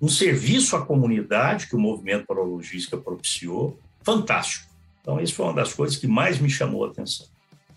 um 0.00 0.08
serviço 0.08 0.76
à 0.76 0.84
comunidade 0.84 1.66
que 1.66 1.76
o 1.76 1.78
movimento 1.78 2.26
para 2.26 2.40
a 2.40 2.44
logística 2.44 2.96
propiciou, 2.96 3.78
fantástico. 4.02 4.66
Então, 5.00 5.20
isso 5.20 5.34
foi 5.34 5.46
uma 5.46 5.54
das 5.54 5.72
coisas 5.72 5.96
que 5.96 6.06
mais 6.06 6.38
me 6.38 6.50
chamou 6.50 6.84
a 6.84 6.88
atenção. 6.88 7.26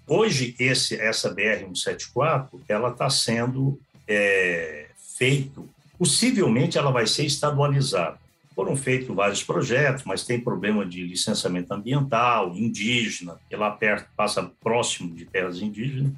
Hoje, 0.07 0.55
esse, 0.57 0.95
essa 0.99 1.33
BR-174, 1.33 2.49
ela 2.67 2.89
está 2.89 3.09
sendo 3.09 3.79
é, 4.07 4.87
feito, 5.17 5.69
possivelmente 5.97 6.77
ela 6.77 6.91
vai 6.91 7.05
ser 7.05 7.25
estadualizada. 7.25 8.17
Foram 8.55 8.75
feitos 8.75 9.15
vários 9.15 9.43
projetos, 9.43 10.03
mas 10.03 10.25
tem 10.25 10.39
problema 10.39 10.85
de 10.85 11.05
licenciamento 11.05 11.73
ambiental, 11.73 12.55
indígena, 12.55 13.37
lá 13.51 13.71
perto 13.71 14.09
passa 14.17 14.51
próximo 14.61 15.15
de 15.15 15.25
terras 15.25 15.61
indígenas. 15.61 16.11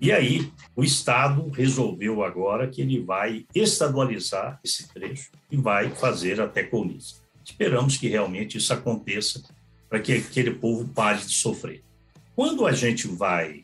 E 0.00 0.12
aí, 0.12 0.52
o 0.76 0.84
Estado 0.84 1.48
resolveu 1.50 2.22
agora 2.22 2.68
que 2.68 2.80
ele 2.80 3.00
vai 3.00 3.46
estadualizar 3.54 4.60
esse 4.64 4.88
trecho 4.92 5.30
e 5.50 5.56
vai 5.56 5.90
fazer 5.90 6.40
até 6.40 6.62
Colniza. 6.62 7.16
Esperamos 7.44 7.96
que 7.96 8.08
realmente 8.08 8.58
isso 8.58 8.72
aconteça 8.72 9.42
para 9.88 9.98
que 9.98 10.12
aquele 10.12 10.52
povo 10.52 10.86
pare 10.88 11.20
de 11.20 11.34
sofrer. 11.34 11.82
Quando 12.36 12.66
a 12.66 12.72
gente 12.72 13.08
vai. 13.08 13.62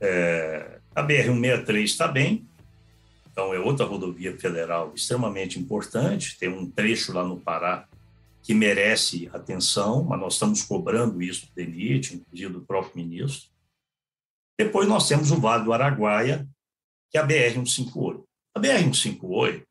É, 0.00 0.78
a 0.94 1.02
BR-163 1.02 1.82
está 1.82 2.06
bem, 2.06 2.46
então 3.32 3.52
é 3.52 3.58
outra 3.58 3.84
rodovia 3.84 4.36
federal 4.38 4.92
extremamente 4.94 5.58
importante, 5.58 6.38
tem 6.38 6.48
um 6.48 6.70
trecho 6.70 7.12
lá 7.12 7.24
no 7.24 7.40
Pará 7.40 7.88
que 8.44 8.54
merece 8.54 9.28
atenção, 9.32 10.04
mas 10.04 10.20
nós 10.20 10.34
estamos 10.34 10.62
cobrando 10.62 11.20
isso 11.20 11.46
do 11.46 11.52
DENIT, 11.54 12.14
inclusive 12.14 12.52
do 12.52 12.60
próprio 12.60 13.04
ministro. 13.04 13.48
Depois 14.58 14.88
nós 14.88 15.08
temos 15.08 15.30
o 15.30 15.40
Vale 15.40 15.64
do 15.64 15.72
Araguaia, 15.72 16.46
que 17.10 17.18
é 17.18 17.20
a 17.20 17.26
BR-158. 17.26 18.22
A 18.54 18.60
BR-158, 18.60 19.64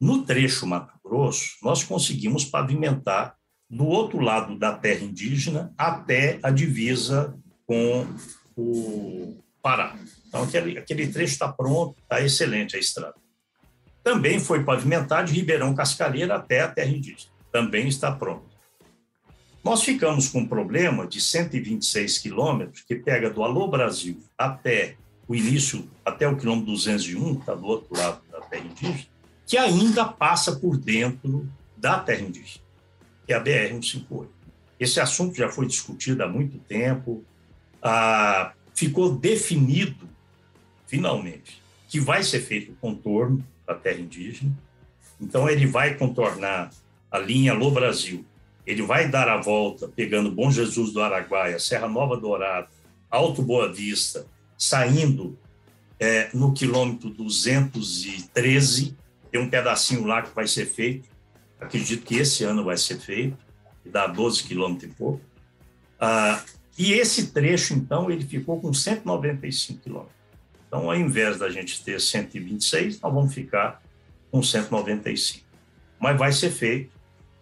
no 0.00 0.24
trecho 0.24 0.66
Mato 0.66 0.94
Grosso, 1.04 1.56
nós 1.62 1.82
conseguimos 1.82 2.44
pavimentar 2.44 3.36
do 3.68 3.84
outro 3.86 4.20
lado 4.20 4.56
da 4.58 4.72
terra 4.72 5.04
indígena 5.04 5.72
até 5.76 6.38
a 6.42 6.50
divisa 6.50 7.36
com 7.66 8.06
o 8.56 9.42
Pará. 9.60 9.96
Então, 10.28 10.44
aquele, 10.44 10.78
aquele 10.78 11.08
trecho 11.08 11.32
está 11.32 11.52
pronto, 11.52 11.96
está 12.00 12.20
excelente 12.20 12.76
a 12.76 12.78
estrada. 12.78 13.16
Também 14.04 14.38
foi 14.38 14.62
pavimentado 14.62 15.26
de 15.26 15.34
Ribeirão 15.34 15.74
Cascalheira 15.74 16.36
até 16.36 16.60
a 16.60 16.68
terra 16.68 16.90
indígena. 16.90 17.32
Também 17.50 17.88
está 17.88 18.12
pronto. 18.12 18.55
Nós 19.66 19.82
ficamos 19.82 20.28
com 20.28 20.42
um 20.42 20.46
problema 20.46 21.08
de 21.08 21.20
126 21.20 22.18
quilômetros, 22.18 22.84
que 22.86 22.94
pega 22.94 23.28
do 23.28 23.42
Alô 23.42 23.66
Brasil 23.66 24.22
até 24.38 24.94
o 25.26 25.34
início, 25.34 25.90
até 26.04 26.28
o 26.28 26.36
quilômetro 26.36 26.70
201, 26.70 27.34
que 27.34 27.40
está 27.40 27.52
do 27.56 27.66
outro 27.66 27.98
lado 27.98 28.22
da 28.30 28.40
terra 28.42 28.64
indígena, 28.64 29.08
que 29.44 29.58
ainda 29.58 30.04
passa 30.04 30.54
por 30.54 30.76
dentro 30.76 31.50
da 31.76 31.98
terra 31.98 32.20
indígena, 32.20 32.64
que 33.26 33.32
é 33.32 33.36
a 33.36 33.42
BR-158. 33.42 34.28
Esse 34.78 35.00
assunto 35.00 35.36
já 35.36 35.48
foi 35.48 35.66
discutido 35.66 36.22
há 36.22 36.28
muito 36.28 36.60
tempo, 36.60 37.24
ah, 37.82 38.52
ficou 38.72 39.16
definido, 39.16 40.08
finalmente, 40.86 41.60
que 41.88 41.98
vai 41.98 42.22
ser 42.22 42.38
feito 42.38 42.70
o 42.70 42.76
contorno 42.76 43.44
da 43.66 43.74
terra 43.74 43.98
indígena, 43.98 44.56
então 45.20 45.50
ele 45.50 45.66
vai 45.66 45.96
contornar 45.96 46.70
a 47.10 47.18
linha 47.18 47.50
Alô 47.50 47.72
Brasil 47.72 48.24
ele 48.66 48.82
vai 48.82 49.08
dar 49.08 49.28
a 49.28 49.40
volta 49.40 49.86
pegando 49.86 50.30
Bom 50.30 50.50
Jesus 50.50 50.92
do 50.92 51.00
Araguaia, 51.00 51.58
Serra 51.58 51.88
Nova 51.88 52.16
Dourada, 52.16 52.68
Alto 53.08 53.40
Boa 53.40 53.72
Vista, 53.72 54.26
saindo 54.58 55.38
é, 56.00 56.28
no 56.34 56.52
quilômetro 56.52 57.08
213. 57.10 58.96
Tem 59.30 59.40
um 59.40 59.48
pedacinho 59.48 60.04
lá 60.04 60.22
que 60.22 60.34
vai 60.34 60.48
ser 60.48 60.66
feito. 60.66 61.08
Acredito 61.60 62.04
que 62.04 62.16
esse 62.16 62.42
ano 62.42 62.64
vai 62.64 62.76
ser 62.76 62.98
feito, 62.98 63.38
que 63.82 63.88
dá 63.88 64.08
12 64.08 64.42
quilômetros 64.42 64.90
e 64.90 64.94
pouco. 64.94 65.20
Ah, 66.00 66.42
e 66.76 66.92
esse 66.92 67.28
trecho, 67.28 67.72
então, 67.72 68.10
ele 68.10 68.24
ficou 68.24 68.60
com 68.60 68.74
195 68.74 69.80
quilômetros. 69.80 70.16
Então, 70.66 70.90
ao 70.90 70.96
invés 70.96 71.38
da 71.38 71.48
gente 71.48 71.82
ter 71.82 72.00
126, 72.00 73.00
nós 73.00 73.14
vamos 73.14 73.32
ficar 73.32 73.80
com 74.30 74.42
195. 74.42 75.46
Mas 75.98 76.18
vai 76.18 76.32
ser 76.32 76.50
feito 76.50 76.95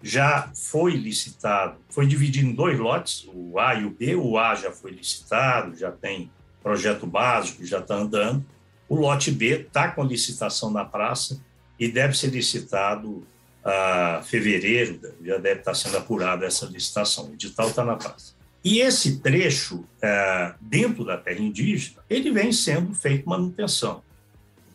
já 0.05 0.51
foi 0.55 0.93
licitado, 0.93 1.79
foi 1.88 2.07
dividido 2.07 2.47
em 2.47 2.53
dois 2.53 2.79
lotes, 2.79 3.27
o 3.33 3.59
A 3.59 3.75
e 3.75 3.87
o 3.87 3.90
B. 3.90 4.14
O 4.14 4.38
A 4.38 4.55
já 4.55 4.71
foi 4.71 4.90
licitado, 4.90 5.75
já 5.75 5.90
tem 5.90 6.31
projeto 6.62 7.07
básico, 7.07 7.64
já 7.64 7.79
está 7.79 7.95
andando. 7.95 8.45
O 8.87 8.97
lote 8.97 9.31
B 9.31 9.62
está 9.62 9.90
com 9.90 10.05
licitação 10.05 10.71
na 10.71 10.85
praça 10.85 11.40
e 11.81 11.88
deve 11.88 12.14
ser 12.19 12.27
licitado 12.27 13.27
a 13.64 14.21
fevereiro, 14.23 15.01
já 15.24 15.39
deve 15.39 15.61
estar 15.61 15.70
tá 15.70 15.74
sendo 15.74 15.97
apurada 15.97 16.45
essa 16.45 16.66
licitação. 16.66 17.31
O 17.31 17.33
edital 17.33 17.68
está 17.68 17.83
na 17.83 17.97
praça. 17.97 18.35
E 18.62 18.81
esse 18.81 19.20
trecho, 19.20 19.87
é, 20.03 20.53
dentro 20.61 21.03
da 21.03 21.16
terra 21.16 21.41
indígena, 21.41 22.03
ele 22.11 22.31
vem 22.31 22.53
sendo 22.53 22.95
feito 22.95 23.26
manutenção. 23.26 24.03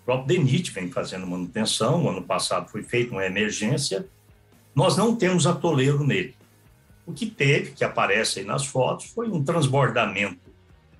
O 0.02 0.06
próprio 0.06 0.40
DENIT 0.40 0.72
vem 0.72 0.92
fazendo 0.92 1.28
manutenção. 1.28 2.04
O 2.04 2.10
ano 2.10 2.24
passado 2.24 2.68
foi 2.68 2.82
feita 2.82 3.12
uma 3.12 3.26
emergência 3.26 4.08
nós 4.80 4.96
não 4.96 5.14
temos 5.14 5.46
atoleiro 5.46 6.06
nele. 6.06 6.34
O 7.06 7.12
que 7.12 7.26
teve, 7.26 7.72
que 7.72 7.84
aparece 7.84 8.40
aí 8.40 8.46
nas 8.46 8.66
fotos, 8.66 9.08
foi 9.08 9.28
um 9.28 9.44
transbordamento 9.44 10.40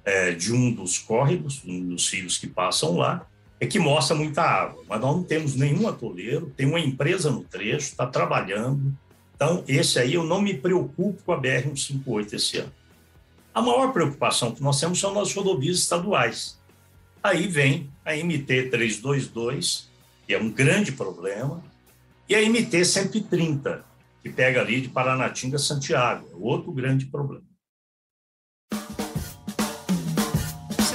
é, 0.04 0.34
de 0.34 0.52
um 0.52 0.70
dos 0.70 0.98
córregos, 0.98 1.62
um 1.66 1.88
dos 1.88 2.12
rios 2.12 2.38
que 2.38 2.46
passam 2.46 2.98
lá, 2.98 3.26
é 3.58 3.66
que 3.66 3.80
mostra 3.80 4.18
muita 4.18 4.42
água. 4.42 4.84
Mas 4.86 5.00
nós 5.00 5.16
não 5.16 5.24
temos 5.24 5.56
nenhum 5.56 5.88
atoleiro, 5.88 6.52
tem 6.58 6.68
uma 6.68 6.80
empresa 6.80 7.32
no 7.32 7.42
trecho, 7.42 7.88
está 7.88 8.06
trabalhando. 8.06 8.94
Então, 9.34 9.64
esse 9.66 9.98
aí 9.98 10.14
eu 10.14 10.26
não 10.26 10.42
me 10.42 10.54
preocupo 10.54 11.24
com 11.24 11.32
a 11.32 11.42
BR-158 11.42 12.34
esse 12.34 12.58
ano. 12.58 12.74
A 13.54 13.62
maior 13.62 13.94
preocupação 13.94 14.52
que 14.52 14.62
nós 14.62 14.78
temos 14.78 15.00
são 15.00 15.18
as 15.18 15.34
rodovias 15.34 15.78
estaduais. 15.78 16.60
Aí 17.24 17.48
vem 17.48 17.90
a 18.04 18.12
MT-322, 18.12 19.86
que 20.28 20.34
é 20.34 20.38
um 20.38 20.50
grande 20.50 20.92
problema, 20.92 21.64
e 22.30 22.36
a 22.36 22.42
MT 22.48 22.86
130, 22.86 23.84
que 24.22 24.30
pega 24.30 24.62
ali 24.62 24.82
de 24.82 24.90
Paranatinga 24.90 25.56
a 25.56 25.60
Santiago, 25.60 26.30
é 26.32 26.36
outro 26.36 26.72
grande 26.72 27.08
problema. 27.08 27.50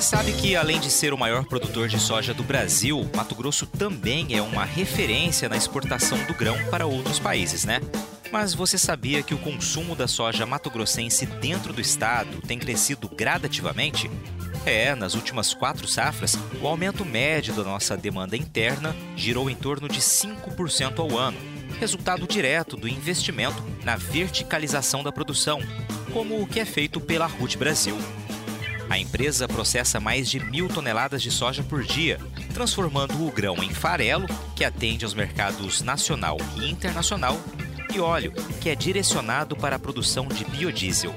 sabe 0.05 0.33
que, 0.35 0.55
além 0.55 0.79
de 0.79 0.91
ser 0.91 1.15
o 1.15 1.19
maior 1.19 1.47
produtor 1.47 1.89
de 1.89 1.99
soja 1.99 2.35
do 2.35 2.43
Brasil, 2.43 3.09
Mato 3.17 3.35
Grosso 3.35 3.67
também 3.67 4.37
é 4.37 4.43
uma 4.43 4.63
referência 4.63 5.49
na 5.49 5.57
exportação 5.57 6.23
do 6.27 6.35
grão 6.35 6.57
para 6.71 6.85
outros 6.85 7.19
países, 7.19 7.65
né? 7.65 7.81
Mas 8.31 8.53
você 8.53 8.77
sabia 8.77 9.23
que 9.23 9.33
o 9.33 9.39
consumo 9.39 9.97
da 9.97 10.07
soja 10.07 10.45
mato-grossense 10.45 11.25
dentro 11.25 11.73
do 11.73 11.81
estado 11.81 12.43
tem 12.43 12.59
crescido 12.59 13.09
gradativamente? 13.09 14.11
É, 14.67 14.95
nas 14.95 15.15
últimas 15.15 15.53
quatro 15.53 15.87
safras, 15.87 16.39
o 16.61 16.67
aumento 16.67 17.05
médio 17.05 17.53
da 17.53 17.63
nossa 17.63 17.97
demanda 17.97 18.35
interna 18.35 18.97
girou 19.15 19.51
em 19.51 19.55
torno 19.55 19.89
de 19.89 20.01
5% 20.01 21.01
ao 21.01 21.19
ano, 21.19 21.37
resultado 21.79 22.27
direto 22.27 22.75
do 22.75 22.89
investimento 22.89 23.63
na 23.85 23.97
verticalização 23.97 25.03
da 25.03 25.13
produção, 25.13 25.61
como 26.15 26.41
o 26.41 26.47
que 26.47 26.61
é 26.61 26.65
feito 26.65 26.99
pela 26.99 27.27
RUT 27.27 27.59
Brasil. 27.59 27.97
A 28.89 28.99
empresa 28.99 29.47
processa 29.47 30.01
mais 30.01 30.31
de 30.31 30.41
mil 30.41 30.69
toneladas 30.69 31.23
de 31.23 31.31
soja 31.31 31.63
por 31.63 31.83
dia, 31.83 32.19
transformando 32.55 33.27
o 33.27 33.31
grão 33.31 33.63
em 33.63 33.73
farelo, 33.73 34.27
que 34.57 34.65
atende 34.65 35.05
aos 35.05 35.13
mercados 35.13 35.83
nacional 35.83 36.39
e 36.57 36.71
internacional, 36.71 37.39
e 37.95 38.01
óleo, 38.01 38.33
que 38.63 38.71
é 38.71 38.75
direcionado 38.75 39.55
para 39.57 39.77
a 39.77 39.79
produção 39.79 40.27
de 40.27 40.45
biodiesel. 40.45 41.15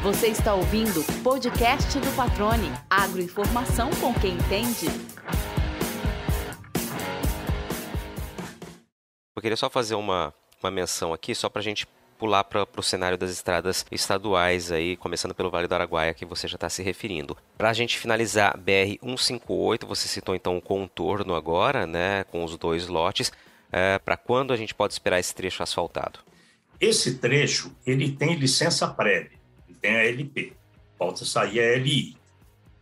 Você 0.02 0.28
está 0.28 0.54
ouvindo 0.54 1.00
o 1.00 1.04
podcast 1.22 1.98
do 2.00 2.16
Patrone. 2.16 2.72
Agroinformação 2.90 3.90
com 4.00 4.12
quem 4.14 4.34
entende. 4.34 4.86
Eu 9.36 9.42
queria 9.42 9.56
só 9.56 9.70
fazer 9.70 9.94
uma, 9.94 10.34
uma 10.60 10.70
menção 10.70 11.12
aqui, 11.12 11.32
só 11.32 11.48
para 11.48 11.60
a 11.60 11.62
gente 11.62 11.86
pular 12.18 12.44
para 12.44 12.66
o 12.76 12.82
cenário 12.82 13.16
das 13.16 13.30
estradas 13.30 13.86
estaduais 13.90 14.72
aí, 14.72 14.96
começando 14.96 15.34
pelo 15.34 15.50
Vale 15.50 15.68
do 15.68 15.74
Araguaia, 15.74 16.12
que 16.12 16.26
você 16.26 16.48
já 16.48 16.56
está 16.56 16.68
se 16.68 16.82
referindo. 16.82 17.36
Para 17.56 17.70
a 17.70 17.72
gente 17.72 17.96
finalizar, 17.96 18.58
BR-158, 18.58 19.86
você 19.86 20.08
citou 20.08 20.34
então 20.34 20.56
o 20.56 20.60
contorno 20.60 21.34
agora, 21.34 21.86
né, 21.86 22.24
com 22.24 22.44
os 22.44 22.56
dois 22.56 22.88
lotes. 22.88 23.32
É, 23.70 23.98
para 23.98 24.16
quando 24.16 24.52
a 24.52 24.56
gente 24.56 24.74
pode 24.74 24.94
esperar 24.94 25.20
esse 25.20 25.34
trecho 25.34 25.62
asfaltado? 25.62 26.20
Esse 26.80 27.18
trecho, 27.18 27.74
ele 27.86 28.12
tem 28.12 28.34
licença 28.34 28.88
prévia, 28.88 29.38
ele 29.68 29.78
tem 29.80 29.96
a 29.96 30.04
LP, 30.04 30.52
falta 30.98 31.24
sair 31.24 31.60
a 31.60 31.76
LI. 31.76 32.16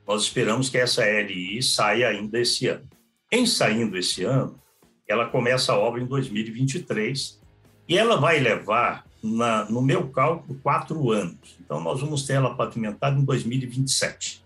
Nós 0.07 0.23
esperamos 0.23 0.69
que 0.69 0.79
essa 0.79 1.05
LI 1.05 1.63
saia 1.63 2.09
ainda 2.09 2.39
esse 2.39 2.69
ano. 2.69 2.89
Em 3.31 3.45
saindo 3.45 3.97
esse 3.99 4.23
ano, 4.23 4.61
ela 5.09 5.27
começa 5.27 5.73
a 5.73 5.79
obra 5.79 6.01
em 6.01 6.07
2023 6.07 7.41
e 7.89 7.99
ela 7.99 8.17
vai 8.17 8.39
levar 8.39 9.06
na, 9.27 9.65
no 9.67 9.83
meu 9.83 10.09
cálculo, 10.09 10.59
quatro 10.63 11.11
anos. 11.11 11.57
Então, 11.61 11.81
nós 11.81 12.01
vamos 12.01 12.25
ter 12.25 12.35
ela 12.35 12.55
pavimentada 12.55 13.19
em 13.19 13.25
2027. 13.25 14.45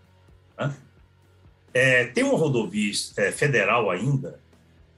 Né? 0.59 0.75
É, 1.73 2.05
tem 2.07 2.25
uma 2.25 2.39
rodovia 2.39 2.93
é, 3.17 3.31
federal 3.31 3.91
ainda, 3.91 4.41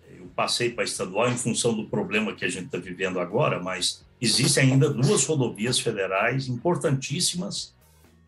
eu 0.08 0.26
passei 0.34 0.70
para 0.70 0.84
estadual 0.84 1.28
em 1.28 1.36
função 1.36 1.74
do 1.74 1.86
problema 1.86 2.34
que 2.34 2.44
a 2.44 2.48
gente 2.48 2.66
está 2.66 2.78
vivendo 2.78 3.18
agora, 3.20 3.60
mas 3.60 4.04
existem 4.20 4.72
ainda 4.72 4.88
duas 4.88 5.24
rodovias 5.26 5.78
federais 5.78 6.48
importantíssimas. 6.48 7.74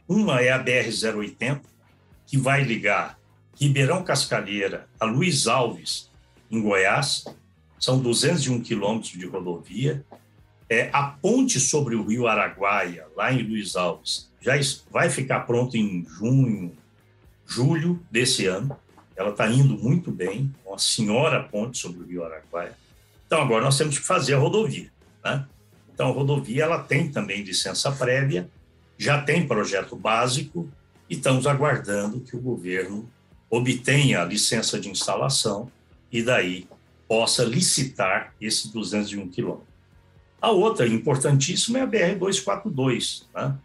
Uma 0.09 0.40
é 0.40 0.50
a 0.50 0.62
BR-080, 0.62 1.61
que 2.26 2.36
vai 2.36 2.62
ligar 2.62 3.18
Ribeirão 3.59 4.02
Cascalheira 4.02 4.88
a 4.98 5.05
Luiz 5.05 5.46
Alves, 5.46 6.11
em 6.50 6.61
Goiás. 6.61 7.24
São 7.78 7.98
201 7.98 8.61
quilômetros 8.61 9.12
de 9.12 9.26
rodovia 9.26 10.05
é, 10.68 10.88
a 10.92 11.02
ponte 11.02 11.60
sobre 11.60 11.94
o 11.94 12.04
rio 12.04 12.26
Araguaia, 12.26 13.06
lá 13.16 13.32
em 13.32 13.42
Luiz 13.42 13.76
Alves, 13.76 14.30
já 14.40 14.52
vai 14.90 15.10
ficar 15.10 15.40
pronta 15.40 15.76
em 15.76 16.06
junho, 16.06 16.72
julho 17.46 18.00
desse 18.10 18.46
ano. 18.46 18.76
Ela 19.16 19.30
está 19.30 19.48
indo 19.48 19.76
muito 19.78 20.10
bem, 20.10 20.52
uma 20.66 20.78
senhora 20.78 21.42
ponte 21.42 21.78
sobre 21.78 22.02
o 22.02 22.06
rio 22.06 22.24
Araguaia. 22.24 22.76
Então, 23.26 23.40
agora 23.40 23.64
nós 23.64 23.78
temos 23.78 23.98
que 23.98 24.04
fazer 24.04 24.34
a 24.34 24.38
rodovia. 24.38 24.90
Né? 25.24 25.46
Então, 25.92 26.08
a 26.08 26.12
rodovia 26.12 26.64
ela 26.64 26.78
tem 26.78 27.10
também 27.10 27.42
licença 27.42 27.90
prévia, 27.92 28.48
já 28.98 29.20
tem 29.20 29.46
projeto 29.46 29.96
básico 29.96 30.68
e 31.08 31.14
estamos 31.14 31.46
aguardando 31.46 32.20
que 32.20 32.36
o 32.36 32.40
governo 32.40 33.08
obtenha 33.48 34.22
a 34.22 34.24
licença 34.24 34.80
de 34.80 34.88
instalação 34.88 35.70
e 36.10 36.22
daí 36.22 36.66
possa 37.08 37.44
licitar 37.44 38.34
esses 38.40 38.70
201 38.70 39.28
quilômetros. 39.28 39.74
A 40.45 40.51
outra 40.51 40.86
importantíssima 40.86 41.78
é 41.78 41.82
a 41.84 41.86
BR-242, 41.86 43.22
né? 43.34 43.57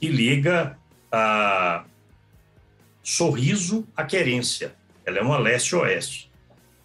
que 0.00 0.08
liga 0.08 0.78
a 1.12 1.84
Sorriso 3.02 3.86
à 3.94 4.04
Querência. 4.04 4.74
Ela 5.04 5.18
é 5.18 5.22
uma 5.22 5.36
leste-oeste. 5.36 6.32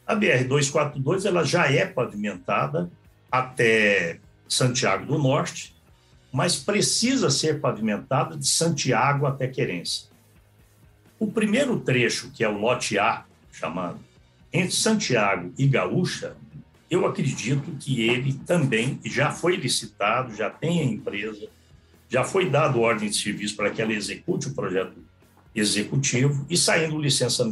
A 0.05 0.13
BR-242 0.13 1.25
ela 1.25 1.45
já 1.45 1.71
é 1.71 1.85
pavimentada 1.85 2.91
até 3.31 4.19
Santiago 4.45 5.05
do 5.05 5.17
Norte, 5.17 5.73
mas 6.33 6.57
precisa 6.57 7.29
ser 7.29 7.61
pavimentada 7.61 8.35
de 8.35 8.45
Santiago 8.45 9.25
até 9.25 9.47
Querência. 9.47 10.09
O 11.17 11.31
primeiro 11.31 11.79
trecho, 11.79 12.29
que 12.31 12.43
é 12.43 12.49
o 12.49 12.57
lote 12.57 12.99
A, 12.99 13.23
chamado, 13.53 14.01
entre 14.51 14.75
Santiago 14.75 15.53
e 15.57 15.65
Gaúcha, 15.65 16.35
eu 16.89 17.05
acredito 17.05 17.71
que 17.79 18.01
ele 18.01 18.33
também 18.33 18.99
já 19.05 19.31
foi 19.31 19.55
licitado, 19.55 20.35
já 20.35 20.49
tem 20.49 20.81
a 20.81 20.83
empresa, 20.83 21.47
já 22.09 22.23
foi 22.23 22.49
dado 22.49 22.81
ordem 22.81 23.09
de 23.09 23.15
serviço 23.15 23.55
para 23.55 23.69
que 23.69 23.81
ela 23.81 23.93
execute 23.93 24.47
o 24.47 24.55
projeto 24.55 24.97
executivo 25.53 26.45
e 26.49 26.57
saindo 26.57 26.99
licença 26.99 27.47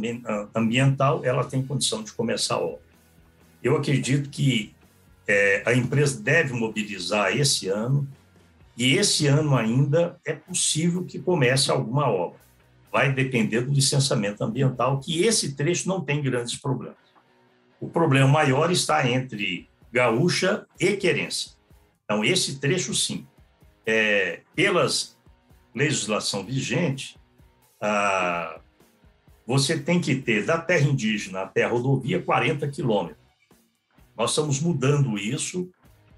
ambiental, 0.54 1.24
ela 1.24 1.44
tem 1.44 1.62
condição 1.62 2.02
de 2.02 2.12
começar 2.12 2.56
a 2.56 2.60
obra. 2.60 2.80
Eu 3.62 3.76
acredito 3.76 4.28
que 4.28 4.74
é, 5.26 5.62
a 5.66 5.74
empresa 5.74 6.20
deve 6.20 6.54
mobilizar 6.54 7.36
esse 7.36 7.68
ano 7.68 8.08
e 8.76 8.94
esse 8.94 9.26
ano 9.26 9.56
ainda 9.56 10.18
é 10.24 10.32
possível 10.32 11.04
que 11.04 11.18
comece 11.18 11.70
alguma 11.70 12.08
obra. 12.08 12.38
Vai 12.90 13.12
depender 13.12 13.60
do 13.60 13.72
licenciamento 13.72 14.42
ambiental, 14.42 14.98
que 15.00 15.22
esse 15.24 15.54
trecho 15.54 15.88
não 15.88 16.00
tem 16.00 16.22
grandes 16.22 16.56
problemas. 16.56 16.96
O 17.80 17.88
problema 17.88 18.28
maior 18.28 18.70
está 18.70 19.08
entre 19.08 19.68
Gaúcha 19.92 20.66
e 20.80 20.96
Querência. 20.96 21.52
Então, 22.04 22.24
esse 22.24 22.58
trecho, 22.58 22.94
sim. 22.94 23.26
É, 23.86 24.40
pelas 24.54 25.16
legislação 25.74 26.44
vigente, 26.44 27.16
ah, 27.80 28.60
você 29.46 29.78
tem 29.78 30.00
que 30.00 30.16
ter 30.16 30.44
da 30.44 30.58
terra 30.58 30.86
indígena 30.88 31.42
até 31.42 31.64
a 31.64 31.68
rodovia 31.68 32.20
40 32.20 32.68
quilômetros. 32.68 33.18
Nós 34.16 34.30
estamos 34.30 34.60
mudando 34.60 35.16
isso 35.16 35.70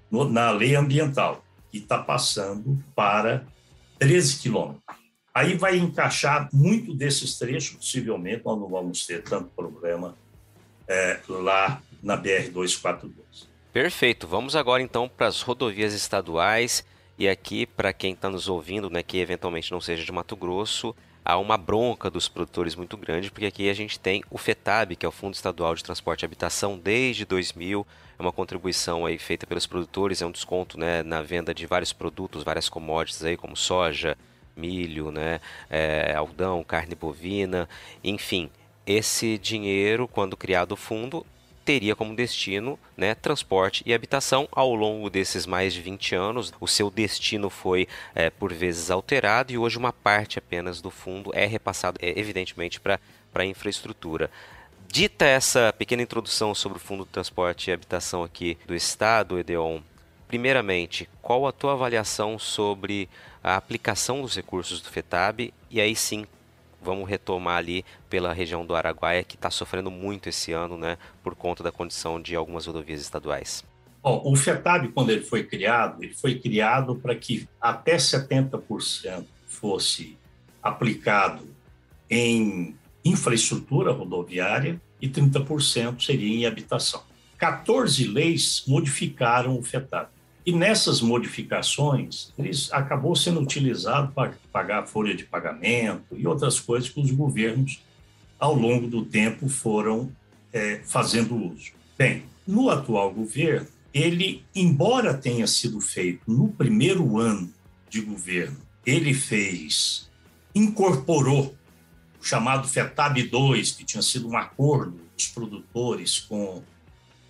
no, 0.09 0.27
na 0.27 0.51
lei 0.51 0.75
ambiental, 0.75 1.43
que 1.69 1.77
está 1.77 2.01
passando 2.01 2.83
para 2.95 3.45
13 3.99 4.39
quilômetros. 4.39 4.83
Aí 5.33 5.55
vai 5.55 5.77
encaixar 5.77 6.49
muito 6.51 6.93
desses 6.93 7.37
trechos, 7.37 7.77
possivelmente 7.77 8.43
nós 8.43 8.59
não 8.59 8.67
vamos 8.67 9.05
ter 9.05 9.23
tanto 9.23 9.49
problema 9.55 10.17
é, 10.91 11.19
lá 11.29 11.81
na 12.03 12.17
BR-242. 12.17 13.11
Perfeito. 13.71 14.27
Vamos 14.27 14.55
agora 14.55 14.83
então 14.83 15.07
para 15.07 15.27
as 15.27 15.41
rodovias 15.41 15.93
estaduais. 15.93 16.85
E 17.17 17.29
aqui, 17.29 17.65
para 17.65 17.93
quem 17.93 18.13
está 18.13 18.29
nos 18.29 18.49
ouvindo, 18.49 18.89
né, 18.89 19.01
que 19.01 19.17
eventualmente 19.17 19.71
não 19.71 19.79
seja 19.79 20.03
de 20.03 20.11
Mato 20.11 20.35
Grosso, 20.35 20.95
há 21.23 21.37
uma 21.37 21.55
bronca 21.55 22.09
dos 22.09 22.27
produtores 22.27 22.75
muito 22.75 22.97
grande, 22.97 23.29
porque 23.29 23.45
aqui 23.45 23.69
a 23.69 23.73
gente 23.73 23.99
tem 23.99 24.23
o 24.29 24.37
FETAB, 24.37 24.95
que 24.95 25.05
é 25.05 25.09
o 25.09 25.11
Fundo 25.11 25.35
Estadual 25.35 25.75
de 25.75 25.83
Transporte 25.83 26.23
e 26.23 26.25
Habitação, 26.25 26.77
desde 26.77 27.23
2000. 27.23 27.85
É 28.17 28.21
uma 28.21 28.31
contribuição 28.31 29.05
aí 29.05 29.17
feita 29.17 29.45
pelos 29.47 29.67
produtores, 29.67 30.21
é 30.21 30.25
um 30.25 30.31
desconto 30.31 30.79
né, 30.79 31.03
na 31.03 31.21
venda 31.21 31.53
de 31.53 31.65
vários 31.65 31.93
produtos, 31.93 32.43
várias 32.43 32.67
commodities 32.67 33.23
aí, 33.23 33.37
como 33.37 33.55
soja, 33.55 34.17
milho, 34.55 35.11
né, 35.11 35.39
é, 35.69 36.13
algodão, 36.15 36.63
carne 36.63 36.95
bovina, 36.95 37.69
enfim, 38.03 38.49
esse 38.85 39.37
dinheiro, 39.37 40.07
quando 40.07 40.37
criado 40.37 40.73
o 40.73 40.77
fundo, 40.77 41.25
teria 41.63 41.95
como 41.95 42.15
destino 42.15 42.77
né, 42.97 43.13
transporte 43.15 43.83
e 43.85 43.93
habitação. 43.93 44.47
Ao 44.51 44.73
longo 44.73 45.09
desses 45.09 45.45
mais 45.45 45.73
de 45.73 45.81
20 45.81 46.15
anos, 46.15 46.53
o 46.59 46.67
seu 46.67 46.89
destino 46.89 47.49
foi, 47.49 47.87
é, 48.15 48.29
por 48.29 48.53
vezes, 48.53 48.89
alterado 48.89 49.51
e 49.51 49.57
hoje 49.57 49.77
uma 49.77 49.93
parte 49.93 50.39
apenas 50.39 50.81
do 50.81 50.89
fundo 50.89 51.31
é 51.33 51.45
repassado, 51.45 51.99
é, 52.01 52.19
evidentemente, 52.19 52.79
para 52.79 52.99
a 53.33 53.45
infraestrutura. 53.45 54.29
Dita 54.87 55.25
essa 55.25 55.73
pequena 55.77 56.01
introdução 56.01 56.53
sobre 56.53 56.77
o 56.77 56.81
Fundo 56.81 57.05
de 57.05 57.11
Transporte 57.11 57.69
e 57.69 57.73
Habitação 57.73 58.23
aqui 58.23 58.57
do 58.67 58.75
Estado, 58.75 59.39
Edeon, 59.39 59.79
primeiramente, 60.27 61.09
qual 61.21 61.47
a 61.47 61.51
tua 61.53 61.73
avaliação 61.73 62.37
sobre 62.37 63.07
a 63.41 63.55
aplicação 63.55 64.21
dos 64.21 64.35
recursos 64.35 64.81
do 64.81 64.89
FETAB 64.89 65.53
e 65.69 65.79
aí 65.79 65.95
sim 65.95 66.25
vamos 66.81 67.09
retomar 67.09 67.57
ali 67.57 67.85
pela 68.09 68.33
região 68.33 68.65
do 68.65 68.75
Araguaia, 68.75 69.23
que 69.23 69.35
está 69.35 69.49
sofrendo 69.49 69.91
muito 69.91 70.29
esse 70.29 70.51
ano, 70.51 70.77
né, 70.77 70.97
por 71.23 71.35
conta 71.35 71.63
da 71.63 71.71
condição 71.71 72.21
de 72.21 72.35
algumas 72.35 72.65
rodovias 72.65 73.01
estaduais. 73.01 73.63
Bom, 74.03 74.21
o 74.25 74.35
FETAB, 74.35 74.89
quando 74.89 75.11
ele 75.11 75.23
foi 75.23 75.43
criado, 75.43 76.03
ele 76.03 76.13
foi 76.13 76.39
criado 76.39 76.95
para 76.95 77.15
que 77.15 77.47
até 77.59 77.97
70% 77.97 79.25
fosse 79.45 80.17
aplicado 80.61 81.47
em 82.09 82.75
infraestrutura 83.05 83.91
rodoviária 83.91 84.81
e 84.99 85.07
30% 85.07 86.03
seria 86.03 86.35
em 86.35 86.45
habitação. 86.45 87.03
14 87.37 88.07
leis 88.07 88.63
modificaram 88.67 89.57
o 89.57 89.63
FETAB. 89.63 90.09
E 90.45 90.51
nessas 90.51 91.01
modificações, 91.01 92.33
eles 92.37 92.71
acabou 92.73 93.15
sendo 93.15 93.39
utilizado 93.39 94.11
para 94.11 94.33
pagar 94.51 94.87
folha 94.87 95.13
de 95.13 95.23
pagamento 95.23 96.17
e 96.17 96.25
outras 96.25 96.59
coisas 96.59 96.89
que 96.89 96.99
os 96.99 97.11
governos, 97.11 97.83
ao 98.39 98.55
longo 98.55 98.87
do 98.87 99.05
tempo, 99.05 99.47
foram 99.47 100.11
é, 100.51 100.81
fazendo 100.83 101.35
uso. 101.35 101.71
Bem, 101.97 102.23
no 102.47 102.69
atual 102.69 103.13
governo, 103.13 103.67
ele, 103.93 104.43
embora 104.55 105.13
tenha 105.13 105.45
sido 105.45 105.79
feito 105.79 106.21
no 106.31 106.47
primeiro 106.47 107.19
ano 107.19 107.51
de 107.89 108.01
governo, 108.01 108.57
ele 108.85 109.13
fez, 109.13 110.09
incorporou 110.55 111.55
o 112.19 112.23
chamado 112.23 112.67
FETAB 112.67 113.23
2, 113.23 113.71
que 113.71 113.83
tinha 113.83 114.01
sido 114.01 114.27
um 114.27 114.37
acordo 114.37 114.99
dos 115.15 115.27
produtores 115.27 116.19
com 116.19 116.63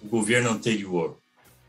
o 0.02 0.08
governo 0.08 0.50
anterior, 0.50 1.18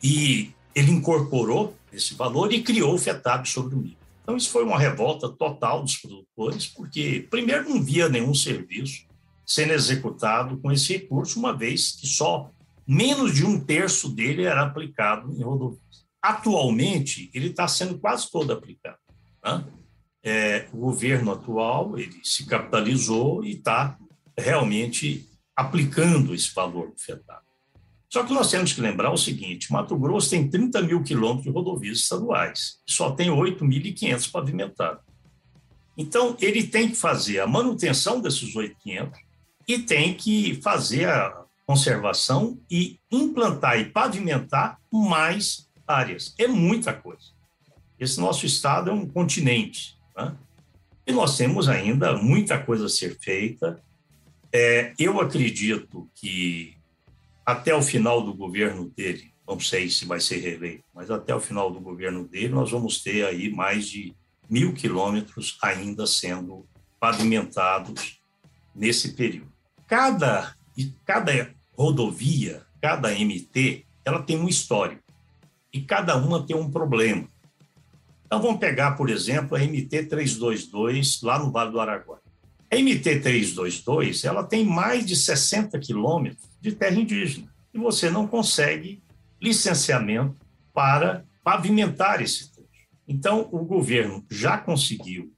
e 0.02 0.52
ele 0.74 0.90
incorporou 0.90 1.76
esse 1.92 2.14
valor 2.14 2.52
e 2.52 2.62
criou 2.62 2.94
o 2.94 2.98
FETAB 2.98 3.46
sobre 3.46 3.74
o 3.74 3.78
milho. 3.78 3.96
Então, 4.22 4.36
isso 4.36 4.50
foi 4.50 4.64
uma 4.64 4.78
revolta 4.78 5.28
total 5.28 5.82
dos 5.82 5.96
produtores, 5.96 6.66
porque, 6.66 7.26
primeiro, 7.28 7.68
não 7.68 7.82
via 7.82 8.08
nenhum 8.08 8.34
serviço 8.34 9.06
sendo 9.44 9.72
executado 9.72 10.56
com 10.58 10.70
esse 10.70 10.92
recurso, 10.94 11.38
uma 11.38 11.56
vez 11.56 11.92
que 11.92 12.06
só 12.06 12.50
menos 12.86 13.34
de 13.34 13.44
um 13.44 13.60
terço 13.60 14.08
dele 14.08 14.44
era 14.44 14.62
aplicado 14.62 15.32
em 15.32 15.42
rodovias. 15.42 16.06
Atualmente, 16.22 17.30
ele 17.34 17.48
está 17.48 17.66
sendo 17.66 17.98
quase 17.98 18.30
todo 18.30 18.52
aplicado. 18.52 18.98
Né? 19.44 19.64
É, 20.24 20.68
o 20.72 20.78
governo 20.78 21.32
atual 21.32 21.98
ele 21.98 22.20
se 22.22 22.46
capitalizou 22.46 23.44
e 23.44 23.52
está 23.52 23.98
realmente 24.38 25.28
aplicando 25.56 26.32
esse 26.34 26.54
valor 26.54 26.92
do 26.92 26.98
FETAB. 26.98 27.42
Só 28.12 28.22
que 28.24 28.34
nós 28.34 28.50
temos 28.50 28.74
que 28.74 28.80
lembrar 28.82 29.10
o 29.10 29.16
seguinte: 29.16 29.72
Mato 29.72 29.96
Grosso 29.96 30.28
tem 30.28 30.46
30 30.46 30.82
mil 30.82 31.02
quilômetros 31.02 31.44
de 31.44 31.50
rodovias 31.50 32.00
estaduais, 32.00 32.78
só 32.86 33.10
tem 33.12 33.30
8.500 33.30 34.30
pavimentados. 34.30 35.02
Então, 35.96 36.36
ele 36.38 36.64
tem 36.64 36.90
que 36.90 36.94
fazer 36.94 37.40
a 37.40 37.46
manutenção 37.46 38.20
desses 38.20 38.54
8.500 38.54 39.12
e 39.66 39.78
tem 39.78 40.12
que 40.12 40.60
fazer 40.60 41.08
a 41.08 41.42
conservação 41.64 42.58
e 42.70 42.98
implantar 43.10 43.80
e 43.80 43.86
pavimentar 43.86 44.78
mais 44.92 45.70
áreas. 45.86 46.34
É 46.38 46.46
muita 46.46 46.92
coisa. 46.92 47.32
Esse 47.98 48.20
nosso 48.20 48.44
estado 48.44 48.90
é 48.90 48.92
um 48.92 49.08
continente. 49.08 49.96
Né? 50.14 50.36
E 51.06 51.12
nós 51.12 51.34
temos 51.38 51.66
ainda 51.66 52.14
muita 52.18 52.58
coisa 52.58 52.86
a 52.86 52.90
ser 52.90 53.18
feita. 53.18 53.82
É, 54.52 54.92
eu 54.98 55.18
acredito 55.18 56.10
que 56.14 56.76
até 57.44 57.74
o 57.74 57.82
final 57.82 58.22
do 58.22 58.32
governo 58.32 58.88
dele, 58.96 59.32
não 59.46 59.58
sei 59.58 59.90
se 59.90 60.04
vai 60.04 60.20
ser 60.20 60.38
reeleito, 60.38 60.84
mas 60.94 61.10
até 61.10 61.34
o 61.34 61.40
final 61.40 61.70
do 61.70 61.80
governo 61.80 62.26
dele, 62.26 62.48
nós 62.48 62.70
vamos 62.70 63.02
ter 63.02 63.24
aí 63.26 63.50
mais 63.50 63.86
de 63.86 64.14
mil 64.48 64.72
quilômetros 64.72 65.58
ainda 65.62 66.06
sendo 66.06 66.66
pavimentados 67.00 68.20
nesse 68.74 69.12
período. 69.14 69.52
Cada, 69.86 70.54
cada 71.04 71.52
rodovia, 71.76 72.64
cada 72.80 73.10
MT, 73.10 73.84
ela 74.04 74.22
tem 74.22 74.38
um 74.38 74.48
histórico 74.48 75.02
e 75.72 75.80
cada 75.80 76.16
uma 76.16 76.46
tem 76.46 76.56
um 76.56 76.70
problema. 76.70 77.26
Então 78.24 78.40
vamos 78.40 78.60
pegar, 78.60 78.92
por 78.92 79.10
exemplo, 79.10 79.56
a 79.56 79.60
MT 79.60 80.04
322 80.04 81.20
lá 81.22 81.38
no 81.38 81.50
Vale 81.50 81.70
do 81.70 81.80
Araguaia. 81.80 82.21
A 82.72 82.76
MT 82.76 83.20
322, 83.20 84.24
ela 84.24 84.42
tem 84.42 84.64
mais 84.64 85.04
de 85.04 85.14
60 85.14 85.78
quilômetros 85.78 86.48
de 86.58 86.72
terra 86.72 86.96
indígena. 86.96 87.52
E 87.74 87.78
você 87.78 88.08
não 88.08 88.26
consegue 88.26 89.02
licenciamento 89.38 90.40
para 90.72 91.22
pavimentar 91.44 92.22
esse 92.22 92.50
trecho. 92.50 92.88
Então, 93.06 93.46
o 93.52 93.62
governo 93.62 94.24
já 94.30 94.56
conseguiu 94.56 95.34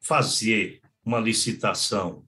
fazer 0.00 0.80
uma 1.04 1.20
licitação, 1.20 2.24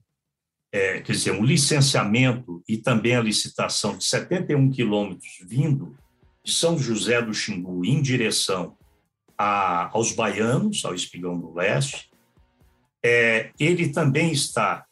é, 0.71 1.01
quer 1.01 1.13
dizer, 1.13 1.31
um 1.31 1.43
licenciamento 1.43 2.61
e 2.69 2.77
também 2.77 3.15
a 3.15 3.21
licitação 3.21 3.97
de 3.97 4.03
71 4.03 4.69
quilômetros 4.69 5.39
vindo 5.47 5.97
de 6.45 6.53
São 6.53 6.77
José 6.77 7.19
do 7.23 7.33
Xingu 7.33 7.83
em 7.83 8.03
direção 8.03 8.77
a, 9.35 9.89
aos 9.91 10.11
baianos, 10.11 10.85
ao 10.85 10.93
Espigão 10.93 11.39
do 11.39 11.55
Leste. 11.55 12.06
É, 13.03 13.51
ele 13.59 13.89
também 13.89 14.31
está, 14.31 14.85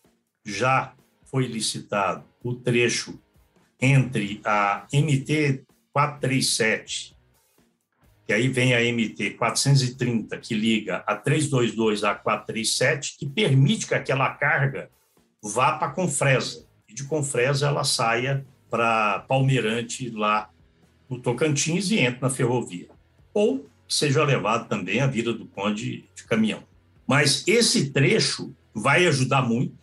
já 0.46 0.94
foi 1.26 1.48
licitado 1.48 2.24
o 2.44 2.56
trecho 2.56 3.20
entre 3.82 4.42
a 4.46 4.86
MT 4.94 5.64
437, 5.92 7.16
que 8.26 8.34
aí 8.34 8.48
vem 8.48 8.74
a 8.74 8.80
MT 8.80 9.32
430, 9.32 10.38
que 10.38 10.56
liga 10.56 11.04
a 11.06 11.16
322 11.16 12.04
a 12.04 12.16
437, 12.16 13.18
que 13.18 13.26
permite 13.26 13.88
que 13.88 13.94
aquela 13.94 14.30
carga 14.32 14.90
vá 15.42 15.78
para 15.78 15.92
Confresa, 15.92 16.66
e 16.90 16.94
de 16.94 17.04
Confresa 17.04 17.68
ela 17.68 17.84
saia 17.84 18.46
para 18.70 19.20
Palmeirante, 19.28 20.10
lá 20.10 20.50
no 21.10 21.20
Tocantins, 21.20 21.92
e 21.92 22.00
entre 22.00 22.22
na 22.22 22.30
ferrovia. 22.30 22.90
Ou 23.34 23.70
seja 23.88 24.24
levado 24.24 24.68
também 24.68 25.02
a 25.02 25.08
vida 25.08 25.32
do 25.32 25.46
Conde 25.46 26.06
de 26.16 26.24
caminhão. 26.24 26.64
Mas 27.08 27.44
esse 27.48 27.92
trecho 27.92 28.54
vai 28.74 29.08
ajudar 29.08 29.42
muito, 29.42 29.74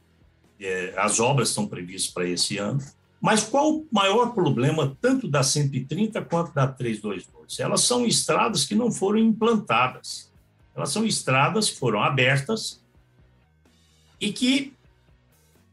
é, 0.61 0.95
as 0.97 1.19
obras 1.19 1.49
estão 1.49 1.67
previstas 1.67 2.13
para 2.13 2.29
esse 2.29 2.59
ano, 2.59 2.81
mas 3.21 3.45
qual 3.45 3.77
o 3.77 3.87
maior 3.91 4.35
problema, 4.35 4.97
tanto 5.01 5.29
da 5.29 5.45
130 5.45 6.21
quanto 6.23 6.53
da 6.53 6.67
322? 6.67 7.61
Elas 7.61 7.83
são 7.83 8.05
estradas 8.05 8.65
que 8.65 8.75
não 8.75 8.91
foram 8.91 9.19
implantadas. 9.19 10.33
Elas 10.75 10.91
são 10.91 11.05
estradas 11.05 11.71
que 11.71 11.79
foram 11.79 12.03
abertas 12.03 12.83
e 14.21 14.33
que, 14.33 14.73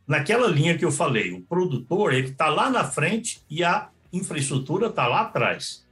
naquela 0.07 0.47
linha 0.47 0.77
que 0.77 0.85
eu 0.85 0.91
falei, 0.91 1.31
o 1.31 1.41
produtor 1.41 2.13
ele 2.13 2.29
está 2.29 2.49
lá 2.49 2.69
na 2.69 2.83
frente 2.83 3.41
e 3.49 3.63
a 3.63 3.89
infraestrutura 4.13 4.87
está 4.87 5.07
lá 5.07 5.21
atrás. 5.21 5.83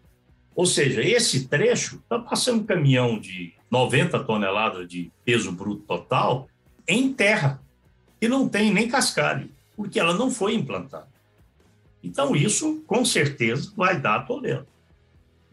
Ou 0.55 0.65
seja, 0.65 1.03
esse 1.03 1.47
trecho 1.47 1.97
está 1.97 2.19
passando 2.19 2.65
caminhão 2.65 3.19
de 3.19 3.53
90 3.69 4.23
toneladas 4.23 4.87
de 4.87 5.11
peso 5.25 5.51
bruto 5.51 5.81
total 5.83 6.47
em 6.87 7.13
terra 7.13 7.61
e 8.21 8.27
não 8.27 8.47
tem 8.47 8.73
nem 8.73 8.87
cascalho, 8.87 9.49
porque 9.75 9.99
ela 9.99 10.13
não 10.13 10.31
foi 10.31 10.55
implantada. 10.55 11.07
Então, 12.03 12.35
isso, 12.35 12.83
com 12.87 13.03
certeza, 13.03 13.71
vai 13.75 13.99
dar 13.99 14.25
toledo. 14.25 14.65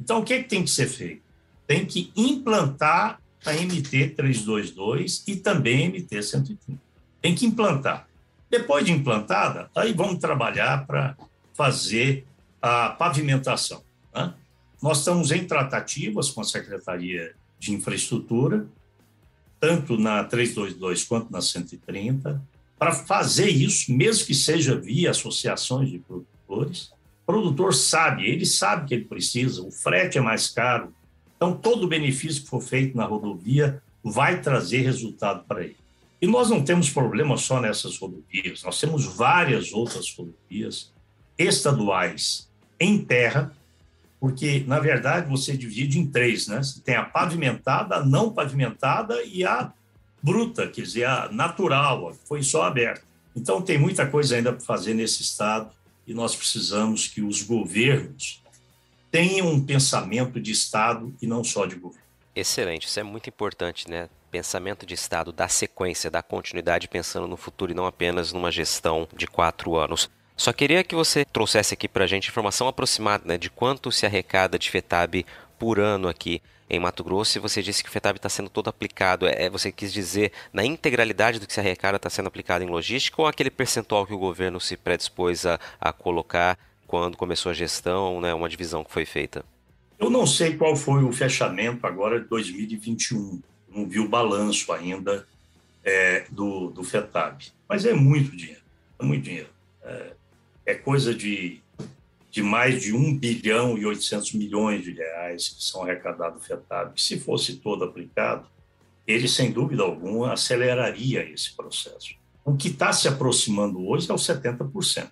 Então, 0.01 0.21
o 0.21 0.25
que, 0.25 0.35
é 0.35 0.43
que 0.43 0.49
tem 0.49 0.63
que 0.63 0.71
ser 0.71 0.87
feito? 0.87 1.23
Tem 1.67 1.85
que 1.85 2.13
implantar 2.17 3.21
a 3.45 3.53
MT-322 3.53 5.25
e 5.27 5.37
também 5.37 5.87
a 5.87 5.91
MT-130. 5.91 6.57
Tem 7.21 7.35
que 7.35 7.47
implantar. 7.47 8.07
Depois 8.51 8.85
de 8.85 8.93
implantada, 8.93 9.71
aí 9.75 9.93
vamos 9.93 10.19
trabalhar 10.19 10.87
para 10.87 11.17
fazer 11.55 12.27
a 12.61 12.91
pavimentação. 12.91 13.83
Né? 14.15 14.33
Nós 14.83 14.99
estamos 14.99 15.33
em 15.33 15.47
tratativas 15.47 16.31
com 16.31 16.41
a 16.41 16.45
Secretaria 16.45 17.35
de 17.65 17.73
Infraestrutura, 17.73 18.67
tanto 19.59 19.97
na 19.97 20.23
322 20.25 21.05
quanto 21.05 21.33
na 21.33 21.41
130, 21.41 22.43
para 22.79 22.93
fazer 22.93 23.49
isso, 23.49 23.93
mesmo 23.93 24.27
que 24.27 24.35
seja 24.35 24.79
via 24.79 25.11
associações 25.11 25.89
de 25.89 25.99
produtores. 25.99 26.93
O 27.23 27.27
produtor 27.27 27.75
sabe, 27.75 28.27
ele 28.27 28.45
sabe 28.45 28.87
que 28.87 28.95
ele 28.95 29.05
precisa, 29.07 29.63
o 29.63 29.71
frete 29.71 30.19
é 30.19 30.21
mais 30.21 30.49
caro. 30.49 30.93
Então, 31.37 31.57
todo 31.57 31.85
o 31.85 31.89
benefício 31.89 32.43
que 32.43 32.49
for 32.49 32.61
feito 32.61 32.97
na 32.97 33.07
rodovia 33.07 33.83
vai 34.03 34.43
trazer 34.43 34.83
resultado 34.83 35.45
para 35.45 35.65
ele. 35.65 35.77
E 36.21 36.27
nós 36.27 36.51
não 36.51 36.63
temos 36.63 36.91
problema 36.91 37.37
só 37.37 37.61
nessas 37.61 37.99
rodovias, 37.99 38.63
nós 38.63 38.79
temos 38.79 39.05
várias 39.05 39.73
outras 39.73 40.15
rodovias 40.15 40.93
estaduais 41.39 42.51
em 42.79 43.03
terra, 43.03 43.53
porque, 44.25 44.65
na 44.67 44.81
verdade, 44.81 45.29
você 45.29 45.55
divide 45.55 45.99
em 45.99 46.07
três, 46.07 46.49
né? 46.49 46.63
Você 46.63 46.81
tem 46.81 46.97
a 46.97 47.05
pavimentada, 47.05 47.97
a 47.97 48.03
não 48.03 48.33
pavimentada 48.33 49.23
e 49.23 49.45
a 49.45 49.71
bruta, 50.23 50.67
quer 50.67 50.81
dizer, 50.81 51.05
a 51.05 51.29
natural, 51.31 52.09
a 52.09 52.13
que 52.13 52.27
foi 52.27 52.43
só 52.43 52.63
aberta. 52.63 53.03
Então, 53.37 53.61
tem 53.61 53.77
muita 53.77 54.07
coisa 54.07 54.37
ainda 54.37 54.51
para 54.51 54.65
fazer 54.65 54.95
nesse 54.95 55.21
estado 55.21 55.71
e 56.07 56.15
nós 56.15 56.35
precisamos 56.35 57.07
que 57.07 57.21
os 57.21 57.43
governos 57.43 58.43
tenham 59.11 59.47
um 59.47 59.63
pensamento 59.63 60.41
de 60.41 60.53
Estado 60.53 61.15
e 61.21 61.27
não 61.27 61.45
só 61.45 61.67
de 61.67 61.75
governo. 61.75 62.07
Excelente, 62.35 62.87
isso 62.87 62.99
é 62.99 63.03
muito 63.03 63.29
importante, 63.29 63.91
né? 63.91 64.09
Pensamento 64.31 64.87
de 64.87 64.95
Estado, 64.95 65.33
da 65.33 65.49
sequência, 65.49 66.11
da 66.11 66.23
continuidade, 66.23 66.89
pensando 66.89 67.29
no 67.29 67.37
futuro 67.37 67.73
e 67.73 67.75
não 67.75 67.85
apenas 67.85 68.33
numa 68.33 68.51
gestão 68.51 69.07
de 69.15 69.27
quatro 69.27 69.77
anos. 69.77 70.09
Só 70.37 70.53
queria 70.53 70.83
que 70.83 70.95
você 70.95 71.25
trouxesse 71.25 71.75
aqui 71.75 71.89
para 71.89 72.05
a 72.05 72.07
gente 72.07 72.29
informação 72.29 72.67
aproximada 72.67 73.25
né, 73.25 73.39
de 73.39 73.49
quanto 73.49 73.93
se 73.93 74.05
arrecada 74.05 74.59
de 74.59 74.71
FETAB 74.71 75.25
por 75.59 75.79
ano 75.79 76.09
aqui 76.09 76.43
em 76.69 76.81
Mato 76.81 77.05
Grosso. 77.05 77.39
E 77.39 77.41
você 77.41 77.63
disse 77.63 77.83
que 77.83 77.89
o 77.89 77.93
FETAB 77.93 78.17
está 78.17 78.29
sendo 78.29 78.51
todo 78.51 78.69
aplicado. 78.69 79.27
É, 79.27 79.49
você 79.49 79.71
quis 79.71 79.93
dizer 79.93 80.33
na 80.53 80.65
integralidade 80.65 81.39
do 81.39 81.47
que 81.47 81.53
se 81.53 81.61
arrecada 81.61 81.97
está 81.97 82.11
sendo 82.11 82.27
aplicado 82.27 82.65
em 82.65 82.69
logística 82.69 83.21
ou 83.23 83.29
aquele 83.29 83.51
percentual 83.51 84.07
que 84.07 84.13
o 84.13 84.19
governo 84.19 84.61
se 84.61 84.77
predispôs 84.77 85.47
a, 85.47 85.59
a 85.81 85.93
colocar 85.93 86.59
quando 86.87 87.17
começou 87.17 87.51
a 87.51 87.55
gestão, 87.55 88.21
né, 88.21 88.35
uma 88.35 88.49
divisão 88.49 88.85
que 88.85 88.93
foi 88.93 89.05
feita? 89.05 89.45
Eu 89.99 90.11
não 90.11 90.27
sei 90.27 90.57
qual 90.57 90.77
foi 90.77 91.03
o 91.05 91.13
fechamento 91.13 91.87
agora 91.87 92.21
de 92.21 92.29
2021. 92.29 93.41
Não 93.69 93.89
vi 93.89 94.01
o 94.01 94.09
balanço 94.09 94.73
ainda 94.73 95.27
é, 95.85 96.27
do, 96.31 96.71
do 96.71 96.83
FETAB. 96.83 97.45
Mas 97.69 97.87
é 97.87 97.95
muito 97.95 98.37
dinheiro. 98.37 98.63
É 98.99 99.05
muito 99.05 99.25
dinheiro. 99.25 99.49
É, 99.83 100.13
é 100.67 100.75
coisa 100.75 101.15
de, 101.15 101.61
de 102.31 102.43
mais 102.43 102.83
de 102.83 102.95
1 102.95 103.19
bilhão 103.19 103.77
e 103.79 103.87
800 103.87 104.33
milhões 104.33 104.83
de 104.85 104.93
reais 104.93 105.49
que 105.49 105.63
são 105.63 105.83
arrecadados 105.83 106.41
do 106.41 106.47
FETAB. 106.47 107.01
Se 107.01 107.19
fosse 107.19 107.57
todo 107.57 107.85
aplicado, 107.85 108.47
ele, 109.07 109.29
sem 109.29 109.53
dúvida 109.53 109.83
alguma, 109.83 110.33
aceleraria 110.33 111.23
esse 111.29 111.55
processo. 111.55 112.15
O 112.45 112.57
que 112.57 112.69
está 112.69 112.93
se 112.93 113.09
aproximando 113.09 113.87
hoje 113.87 114.11
é 114.11 114.15
o 114.15 114.17
70% 114.17 115.11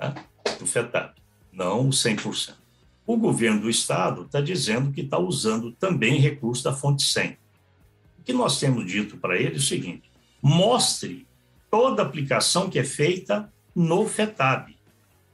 né, 0.00 0.14
do 0.58 0.66
FETAB, 0.66 1.14
não 1.52 1.88
o 1.88 1.90
100%. 1.90 2.54
O 3.06 3.16
governo 3.16 3.62
do 3.62 3.70
Estado 3.70 4.22
está 4.22 4.40
dizendo 4.40 4.92
que 4.92 5.00
está 5.00 5.18
usando 5.18 5.72
também 5.72 6.20
recursos 6.20 6.62
da 6.62 6.74
fonte 6.74 7.02
100. 7.02 7.38
O 8.18 8.22
que 8.22 8.32
nós 8.32 8.60
temos 8.60 8.84
dito 8.84 9.16
para 9.16 9.36
ele 9.36 9.54
é 9.54 9.58
o 9.58 9.62
seguinte: 9.62 10.10
mostre 10.42 11.26
toda 11.70 12.02
aplicação 12.02 12.68
que 12.68 12.78
é 12.78 12.84
feita 12.84 13.50
no 13.74 14.06
FETAB. 14.06 14.76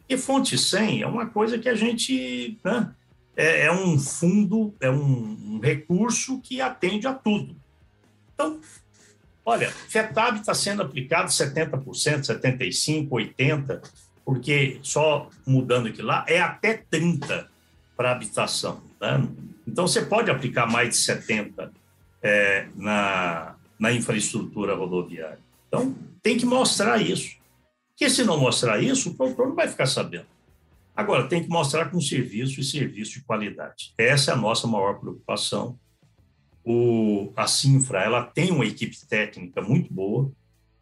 E 0.09 0.17
fonte 0.17 0.59
100 0.59 1.03
é 1.03 1.07
uma 1.07 1.27
coisa 1.27 1.59
que 1.59 1.69
a 1.69 1.75
gente. 1.75 2.59
Né, 2.63 2.91
é, 3.37 3.67
é, 3.67 3.73
um 3.73 3.99
fundo, 3.99 4.75
é 4.81 4.89
um, 4.89 5.55
um, 5.55 5.61
recurso 5.61 6.41
que 6.41 6.61
atende 6.61 7.07
a 7.07 7.13
tudo. 7.13 7.57
Então, 8.33 8.61
olha, 9.45 9.71
FETAB 9.71 10.41
está 10.41 10.55
sendo 10.55 10.83
aplicado 10.83 11.31
70%, 11.31 11.83
75%, 12.23 13.09
80%, 13.09 13.81
porque 14.25 14.79
só 14.83 15.29
mudando 15.47 15.89
aqui 15.89 16.01
lá, 16.01 16.25
é 16.29 16.41
até 16.41 16.83
30% 16.91 17.47
para 17.97 18.13
habitação. 18.13 18.83
Né? 19.01 19.27
Então, 19.67 19.87
você 19.87 20.03
pode 20.03 20.31
aplicar 20.31 20.67
mais 20.67 20.91
de 20.91 20.97
70% 20.97 21.71
é, 22.23 22.69
na, 22.77 23.57
na 23.79 23.93
infraestrutura 23.93 24.75
rodoviária. 24.75 25.39
Então, 25.69 25.95
tem 26.23 26.39
que 26.39 26.47
mostrar 26.47 27.01
isso. 27.01 27.37
Porque 28.05 28.17
se 28.17 28.25
não 28.25 28.39
mostrar 28.39 28.83
isso, 28.83 29.09
o 29.09 29.15
produtor 29.15 29.49
não 29.49 29.55
vai 29.55 29.67
ficar 29.67 29.87
sabendo. 29.87 30.27
Agora, 30.95 31.27
tem 31.27 31.43
que 31.43 31.49
mostrar 31.49 31.91
com 31.91 31.99
serviço 32.03 32.61
e 32.61 32.63
serviço 32.63 33.15
de 33.15 33.23
qualidade. 33.23 33.95
Essa 33.97 34.31
é 34.31 34.35
a 34.35 34.37
nossa 34.37 34.67
maior 34.67 35.01
preocupação. 35.01 35.81
O, 36.63 37.33
a 37.35 37.47
Sinfra 37.47 38.03
ela 38.03 38.23
tem 38.23 38.51
uma 38.51 38.67
equipe 38.67 38.95
técnica 39.07 39.63
muito 39.63 39.91
boa, 39.91 40.31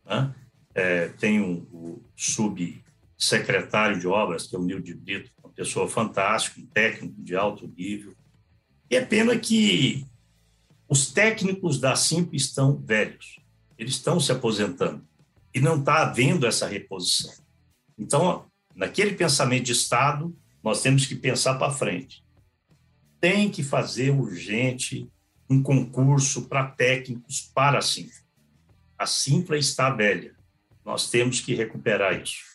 né? 0.05 0.35
é, 0.75 1.11
tem 1.11 1.41
um, 1.41 1.65
o 1.73 2.03
subsecretário 2.17 4.01
de 4.01 4.09
obras, 4.09 4.49
que 4.49 4.57
é 4.57 4.59
o 4.59 4.65
Nilde 4.65 4.93
Brito, 4.93 5.31
uma 5.45 5.53
pessoa 5.53 5.89
fantástica, 5.89 6.61
um 6.61 6.67
técnico 6.67 7.23
de 7.23 7.37
alto 7.37 7.73
nível. 7.79 8.17
E 8.91 8.97
é 8.97 9.05
pena 9.05 9.39
que 9.39 10.05
os 10.89 11.13
técnicos 11.13 11.79
da 11.79 11.95
Sinfra 11.95 12.35
estão 12.35 12.77
velhos, 12.77 13.39
eles 13.79 13.93
estão 13.93 14.19
se 14.19 14.33
aposentando 14.33 15.07
e 15.55 15.61
não 15.61 15.79
está 15.79 16.03
havendo 16.03 16.47
essa 16.47 16.67
reposição. 16.67 17.33
Então, 17.99 18.47
naquele 18.75 19.15
pensamento 19.15 19.65
de 19.65 19.73
Estado, 19.73 20.37
nós 20.63 20.83
temos 20.83 21.07
que 21.07 21.15
pensar 21.15 21.55
para 21.55 21.73
frente. 21.73 22.25
Tem 23.21 23.51
que 23.51 23.63
fazer 23.63 24.11
urgente 24.11 25.09
um 25.49 25.63
concurso 25.63 26.49
para 26.49 26.71
técnicos 26.71 27.51
para 27.55 27.79
a 27.79 27.83
Simpla. 27.83 28.23
A 28.99 29.07
Simpla 29.07 29.59
está 29.59 29.91
velha. 29.91 30.35
Nós 30.85 31.11
temos 31.11 31.41
que 31.41 31.55
recuperar 31.55 32.21
isso 32.21 32.52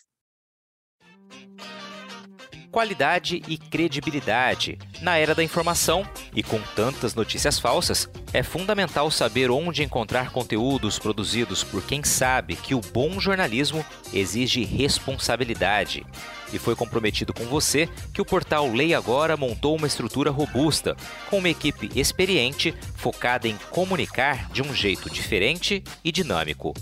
qualidade 2.72 3.42
e 3.48 3.58
credibilidade. 3.58 4.78
Na 5.02 5.18
era 5.18 5.34
da 5.34 5.44
informação 5.44 6.08
e 6.36 6.44
com 6.44 6.60
tantas 6.76 7.16
notícias 7.16 7.60
falsas, 7.60 8.10
é 8.34 8.44
fundamental 8.44 9.10
saber 9.10 9.50
onde 9.50 9.84
encontrar 9.84 10.32
conteúdos 10.32 11.00
produzidos 11.00 11.64
por 11.64 11.84
quem 11.84 12.04
sabe 12.04 12.56
que 12.56 12.76
o 12.76 12.82
bom 12.82 13.20
jornalismo 13.20 13.86
exige 14.14 14.64
responsabilidade. 14.64 16.06
E 16.54 16.60
foi 16.60 16.76
comprometido 16.76 17.34
com 17.34 17.46
você 17.46 17.90
que 18.14 18.22
o 18.22 18.26
portal 18.26 18.72
Lei 18.72 18.94
Agora 18.94 19.36
montou 19.36 19.76
uma 19.76 19.88
estrutura 19.88 20.32
robusta, 20.32 20.96
com 21.30 21.40
uma 21.40 21.50
equipe 21.50 21.90
experiente 21.96 22.74
focada 22.96 23.48
em 23.48 23.58
comunicar 23.70 24.50
de 24.52 24.62
um 24.62 24.74
jeito 24.74 25.10
diferente 25.10 25.84
e 26.04 26.12
dinâmico 26.12 26.74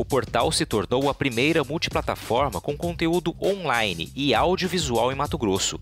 o 0.00 0.04
portal 0.04 0.50
se 0.50 0.64
tornou 0.64 1.10
a 1.10 1.14
primeira 1.14 1.62
multiplataforma 1.62 2.58
com 2.58 2.74
conteúdo 2.74 3.36
online 3.38 4.10
e 4.16 4.34
audiovisual 4.34 5.12
em 5.12 5.14
Mato 5.14 5.36
Grosso. 5.36 5.78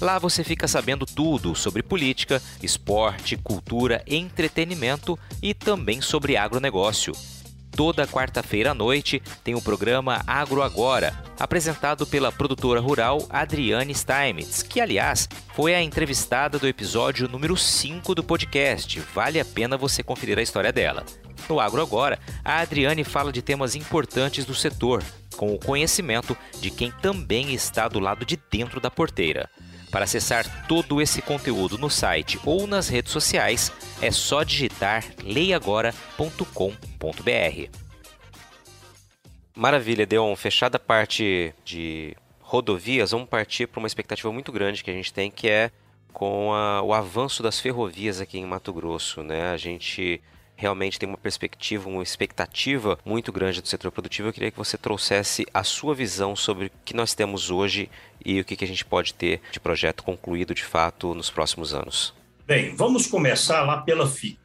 Lá 0.00 0.18
você 0.18 0.42
fica 0.42 0.66
sabendo 0.66 1.06
tudo 1.06 1.54
sobre 1.54 1.80
política, 1.80 2.42
esporte, 2.60 3.36
cultura, 3.36 4.02
entretenimento 4.08 5.16
e 5.40 5.54
também 5.54 6.00
sobre 6.00 6.36
agronegócio. 6.36 7.12
Toda 7.70 8.06
quarta-feira 8.06 8.72
à 8.72 8.74
noite 8.74 9.22
tem 9.42 9.54
o 9.54 9.62
programa 9.62 10.22
Agro 10.26 10.62
Agora, 10.62 11.14
apresentado 11.38 12.06
pela 12.06 12.30
produtora 12.30 12.80
rural 12.80 13.26
Adriane 13.30 13.94
Steinmetz, 13.94 14.62
que, 14.62 14.80
aliás, 14.80 15.28
foi 15.54 15.74
a 15.74 15.82
entrevistada 15.82 16.58
do 16.58 16.66
episódio 16.66 17.28
número 17.28 17.56
5 17.56 18.14
do 18.14 18.22
podcast. 18.24 19.00
Vale 19.14 19.40
a 19.40 19.44
pena 19.44 19.78
você 19.78 20.02
conferir 20.02 20.38
a 20.38 20.42
história 20.42 20.72
dela. 20.72 21.04
No 21.48 21.58
Agro 21.58 21.80
Agora, 21.80 22.18
a 22.44 22.60
Adriane 22.60 23.02
fala 23.02 23.32
de 23.32 23.40
temas 23.40 23.74
importantes 23.74 24.44
do 24.44 24.54
setor, 24.54 25.02
com 25.36 25.54
o 25.54 25.58
conhecimento 25.58 26.36
de 26.60 26.70
quem 26.70 26.90
também 26.90 27.54
está 27.54 27.88
do 27.88 27.98
lado 27.98 28.26
de 28.26 28.38
dentro 28.50 28.80
da 28.80 28.90
porteira. 28.90 29.48
Para 29.90 30.04
acessar 30.04 30.66
todo 30.68 31.00
esse 31.00 31.20
conteúdo 31.20 31.76
no 31.76 31.90
site 31.90 32.38
ou 32.44 32.66
nas 32.66 32.88
redes 32.88 33.12
sociais, 33.12 33.72
é 34.00 34.10
só 34.10 34.42
digitar 34.42 35.04
leiagora.com.br. 35.24 36.89
Maravilha, 39.56 40.06
Deon. 40.06 40.34
Fechada 40.36 40.76
a 40.76 40.80
parte 40.80 41.52
de 41.64 42.16
rodovias, 42.40 43.12
vamos 43.12 43.28
partir 43.28 43.66
para 43.66 43.78
uma 43.78 43.86
expectativa 43.86 44.32
muito 44.32 44.50
grande 44.50 44.82
que 44.82 44.90
a 44.90 44.94
gente 44.94 45.12
tem, 45.12 45.30
que 45.30 45.48
é 45.48 45.70
com 46.12 46.52
a, 46.52 46.82
o 46.82 46.92
avanço 46.92 47.42
das 47.42 47.60
ferrovias 47.60 48.20
aqui 48.20 48.38
em 48.38 48.44
Mato 48.44 48.72
Grosso. 48.72 49.22
Né? 49.22 49.50
A 49.50 49.56
gente 49.56 50.20
realmente 50.56 50.98
tem 50.98 51.08
uma 51.08 51.16
perspectiva, 51.16 51.88
uma 51.88 52.02
expectativa 52.02 52.98
muito 53.04 53.32
grande 53.32 53.62
do 53.62 53.68
setor 53.68 53.92
produtivo. 53.92 54.28
Eu 54.28 54.32
queria 54.32 54.50
que 54.50 54.58
você 54.58 54.76
trouxesse 54.76 55.46
a 55.54 55.62
sua 55.62 55.94
visão 55.94 56.34
sobre 56.34 56.66
o 56.66 56.70
que 56.84 56.94
nós 56.94 57.14
temos 57.14 57.50
hoje 57.50 57.88
e 58.24 58.40
o 58.40 58.44
que, 58.44 58.62
a 58.64 58.66
gente 58.66 58.84
pode 58.84 59.14
ter 59.14 59.40
de 59.52 59.60
projeto 59.60 60.02
concluído 60.02 60.54
de 60.54 60.64
fato 60.64 61.14
nos 61.14 61.30
próximos 61.30 61.72
anos. 61.72 62.12
Bem, 62.46 62.74
vamos 62.74 63.06
começar 63.06 63.62
lá 63.62 63.78
pela 63.82 64.08
FI. 64.08 64.39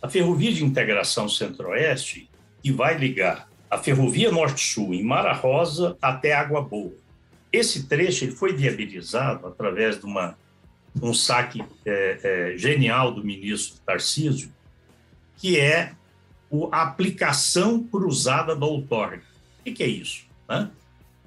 A 0.00 0.08
Ferrovia 0.08 0.52
de 0.52 0.64
Integração 0.64 1.28
Centro-Oeste, 1.28 2.28
que 2.62 2.72
vai 2.72 2.96
ligar 2.96 3.48
a 3.70 3.78
Ferrovia 3.78 4.30
Norte-Sul 4.30 4.94
em 4.94 5.02
Mara 5.02 5.32
Rosa 5.32 5.96
até 6.00 6.32
Água 6.32 6.62
Boa. 6.62 6.92
Esse 7.52 7.84
trecho 7.84 8.24
ele 8.24 8.32
foi 8.32 8.52
viabilizado 8.52 9.46
através 9.46 9.98
de 9.98 10.04
uma, 10.04 10.36
um 11.02 11.14
saque 11.14 11.64
é, 11.84 12.20
é, 12.54 12.58
genial 12.58 13.12
do 13.12 13.24
ministro 13.24 13.80
Tarcísio, 13.84 14.52
que 15.36 15.58
é 15.58 15.92
a 16.70 16.82
aplicação 16.82 17.82
cruzada 17.82 18.54
da 18.54 18.66
outorga. 18.66 19.22
O 19.66 19.72
que 19.72 19.82
é 19.82 19.86
isso? 19.86 20.24
Né? 20.48 20.70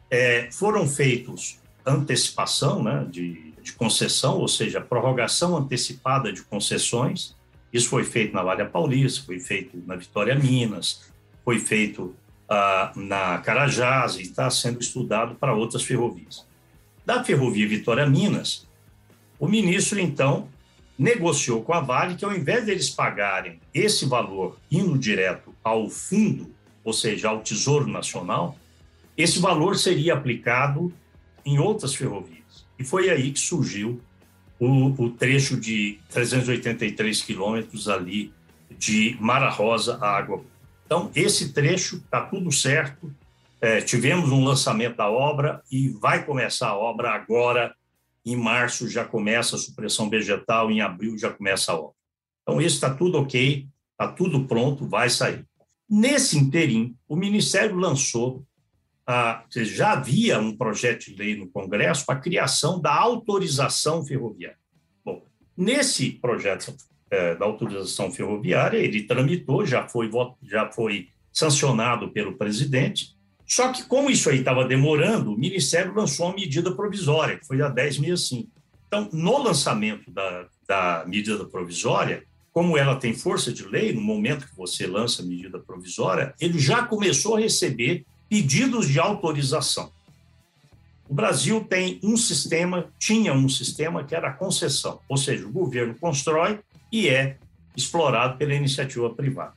É, 0.10 0.50
foram 0.52 0.88
feitos 0.88 1.60
antecipação 1.86 2.84
né, 2.84 3.06
de, 3.10 3.54
de 3.62 3.74
concessão, 3.74 4.38
ou 4.38 4.48
seja, 4.48 4.82
prorrogação 4.82 5.58
antecipada 5.58 6.32
de 6.32 6.42
concessões, 6.44 7.36
Isso 7.72 7.90
foi 7.90 8.04
feito 8.04 8.34
na 8.34 8.44
Malha 8.44 8.66
Paulista, 8.66 9.26
foi 9.26 9.40
feito 9.40 9.82
na 9.86 9.96
Vitória 9.96 10.36
Minas, 10.36 11.12
foi 11.46 11.60
feito 11.60 12.16
ah, 12.48 12.92
na 12.96 13.38
Carajás 13.40 14.16
e 14.16 14.24
está 14.24 14.50
sendo 14.50 14.80
estudado 14.82 15.36
para 15.36 15.54
outras 15.54 15.84
ferrovias. 15.84 16.46
Da 17.06 17.24
ferrovia 17.24 17.68
Vitória 17.68 18.06
Minas, 18.06 18.68
o 19.40 19.48
ministro, 19.48 20.00
então, 20.00 20.50
negociou 20.98 21.64
com 21.64 21.74
a 21.74 21.80
Vale 21.80 22.16
que, 22.16 22.26
ao 22.26 22.36
invés 22.36 22.66
deles 22.66 22.90
pagarem 22.90 23.60
esse 23.74 24.06
valor 24.06 24.58
indo 24.70 24.98
direto 24.98 25.56
ao 25.64 25.90
fundo, 25.90 26.54
ou 26.84 26.92
seja, 26.92 27.30
ao 27.30 27.40
Tesouro 27.40 27.88
Nacional, 27.88 28.58
esse 29.16 29.40
valor 29.40 29.78
seria 29.78 30.14
aplicado 30.14 30.92
em 31.46 31.58
outras 31.58 31.96
ferrovias. 31.96 32.66
E 32.78 32.84
foi 32.84 33.10
aí 33.10 33.32
que 33.32 33.40
surgiu 33.40 34.02
o, 34.60 35.04
o 35.04 35.10
trecho 35.12 35.60
de 35.60 36.00
383 36.10 37.22
quilômetros 37.22 37.88
ali 37.88 38.34
de 38.78 39.18
Mara 39.20 39.50
Rosa 39.50 39.98
a 40.02 40.18
Água. 40.18 40.44
Então, 40.86 41.12
esse 41.16 41.54
trecho 41.54 41.98
está 41.98 42.22
tudo 42.22 42.52
certo. 42.52 43.14
É, 43.62 43.82
tivemos 43.82 44.32
um 44.32 44.44
lançamento 44.44 44.98
da 44.98 45.10
obra 45.10 45.62
e 45.72 45.90
vai 45.90 46.26
começar 46.26 46.70
a 46.70 46.78
obra 46.78 47.12
agora 47.12 47.76
em 48.26 48.36
março 48.36 48.88
já 48.88 49.06
começa 49.06 49.56
a 49.56 49.60
supressão 49.60 50.10
vegetal, 50.10 50.70
em 50.70 50.82
abril 50.82 51.18
já 51.18 51.32
começa 51.32 51.72
a 51.72 51.76
obra. 51.76 51.96
Então, 52.44 52.62
isso 52.62 52.76
está 52.76 52.94
tudo 52.94 53.18
ok, 53.18 53.68
está 53.92 54.12
tudo 54.12 54.46
pronto, 54.46 54.88
vai 54.88 55.10
sair. 55.10 55.46
Nesse 55.90 56.38
interim, 56.38 56.96
o 57.08 57.16
Ministério 57.16 57.76
lançou, 57.76 58.46
ah, 59.12 59.44
já 59.50 59.94
havia 59.94 60.38
um 60.40 60.56
projeto 60.56 61.06
de 61.06 61.16
lei 61.16 61.36
no 61.36 61.48
Congresso 61.48 62.06
para 62.06 62.14
a 62.14 62.22
criação 62.22 62.80
da 62.80 62.94
autorização 62.94 64.06
ferroviária. 64.06 64.60
Bom, 65.04 65.26
nesse 65.58 66.12
projeto 66.12 66.76
é, 67.10 67.34
da 67.34 67.44
autorização 67.44 68.12
ferroviária, 68.12 68.78
ele 68.78 69.08
tramitou, 69.08 69.66
já 69.66 69.88
foi, 69.88 70.12
já 70.44 70.72
foi 70.72 71.08
sancionado 71.34 72.12
pelo 72.12 72.38
presidente, 72.38 73.18
só 73.48 73.72
que, 73.72 73.82
como 73.86 74.12
isso 74.12 74.30
aí 74.30 74.42
estava 74.42 74.64
demorando, 74.64 75.34
o 75.34 75.40
Ministério 75.40 75.92
lançou 75.96 76.28
uma 76.28 76.36
medida 76.36 76.72
provisória, 76.76 77.40
que 77.40 77.48
foi 77.48 77.64
a 77.64 77.70
1065. 77.70 78.48
Então, 78.86 79.10
no 79.12 79.42
lançamento 79.42 80.12
da, 80.12 80.46
da 80.68 81.04
medida 81.08 81.44
provisória, 81.46 82.24
como 82.52 82.78
ela 82.78 82.96
tem 82.96 83.16
força 83.16 83.52
de 83.52 83.66
lei, 83.66 83.92
no 83.92 84.02
momento 84.02 84.48
que 84.48 84.56
você 84.56 84.86
lança 84.86 85.24
a 85.24 85.26
medida 85.26 85.58
provisória, 85.58 86.36
ele 86.40 86.60
já 86.60 86.86
começou 86.86 87.38
a 87.38 87.40
receber 87.40 88.06
pedidos 88.30 88.88
de 88.88 89.00
autorização. 89.00 89.92
O 91.10 91.14
Brasil 91.14 91.66
tem 91.68 92.00
um 92.04 92.16
sistema, 92.16 92.88
tinha 93.00 93.34
um 93.34 93.50
sistema 93.50 94.04
que 94.04 94.14
era 94.14 94.30
a 94.30 94.34
concessão, 94.34 95.00
ou 95.10 95.18
seja, 95.18 95.48
o 95.48 95.52
governo 95.52 95.96
constrói 96.00 96.60
e 96.92 97.10
é 97.10 97.38
explorado 97.76 98.38
pela 98.38 98.54
iniciativa 98.54 99.10
privada. 99.10 99.56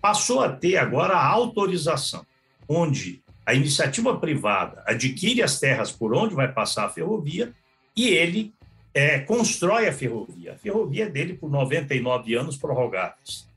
Passou 0.00 0.40
a 0.40 0.48
ter 0.48 0.76
agora 0.76 1.14
a 1.14 1.24
autorização, 1.24 2.26
onde 2.68 3.22
a 3.46 3.54
iniciativa 3.54 4.18
privada 4.18 4.82
adquire 4.86 5.42
as 5.42 5.60
terras 5.60 5.92
por 5.92 6.12
onde 6.12 6.34
vai 6.34 6.52
passar 6.52 6.86
a 6.86 6.90
ferrovia 6.90 7.52
e 7.96 8.08
ele 8.08 8.52
é, 8.92 9.20
constrói 9.20 9.88
a 9.88 9.92
ferrovia. 9.92 10.52
A 10.52 10.58
ferrovia 10.58 11.04
é 11.04 11.08
dele 11.08 11.34
por 11.34 11.50
99 11.50 12.34
anos 12.34 12.56
prorrogados. 12.56 13.48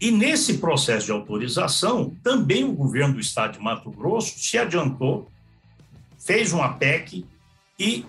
E 0.00 0.10
nesse 0.10 0.58
processo 0.58 1.06
de 1.06 1.12
autorização, 1.12 2.14
também 2.22 2.64
o 2.64 2.72
governo 2.72 3.14
do 3.14 3.20
estado 3.20 3.54
de 3.54 3.64
Mato 3.64 3.90
Grosso 3.90 4.38
se 4.38 4.58
adiantou, 4.58 5.30
fez 6.18 6.52
uma 6.52 6.74
PEC 6.74 7.24
e 7.78 8.04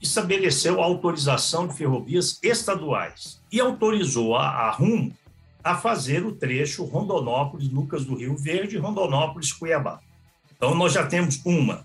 estabeleceu 0.00 0.80
a 0.80 0.84
autorização 0.84 1.66
de 1.66 1.74
ferrovias 1.74 2.38
estaduais 2.42 3.42
e 3.52 3.60
autorizou 3.60 4.36
a, 4.36 4.48
a 4.48 4.70
RUM 4.70 5.10
a 5.62 5.76
fazer 5.76 6.24
o 6.24 6.32
trecho 6.32 6.84
Rondonópolis-Lucas 6.84 8.04
do 8.04 8.14
Rio 8.14 8.36
Verde, 8.36 8.78
Rondonópolis-Cuiabá. 8.78 10.00
Então, 10.56 10.74
nós 10.74 10.92
já 10.92 11.06
temos 11.06 11.40
uma, 11.44 11.84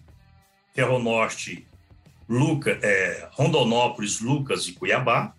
Ferronorte, 0.74 1.68
Luca, 2.30 2.80
é, 2.82 3.28
Rondonópolis, 3.34 4.22
Lucas 4.22 4.68
e 4.68 4.74
Cuiabá, 4.74 5.34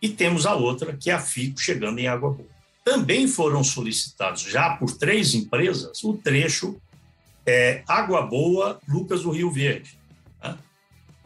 e 0.00 0.08
temos 0.08 0.46
a 0.46 0.54
outra, 0.54 0.96
que 0.96 1.10
é 1.10 1.14
a 1.14 1.20
FICO, 1.20 1.60
chegando 1.60 1.98
em 1.98 2.08
Água 2.08 2.30
Boa. 2.30 2.59
Também 2.84 3.28
foram 3.28 3.62
solicitados, 3.62 4.42
já 4.42 4.76
por 4.76 4.96
três 4.96 5.34
empresas, 5.34 6.02
o 6.02 6.14
trecho 6.14 6.80
é, 7.46 7.82
Água 7.86 8.22
Boa, 8.22 8.80
Lucas 8.88 9.22
do 9.22 9.30
Rio 9.30 9.50
Verde. 9.50 9.98
Né? 10.42 10.56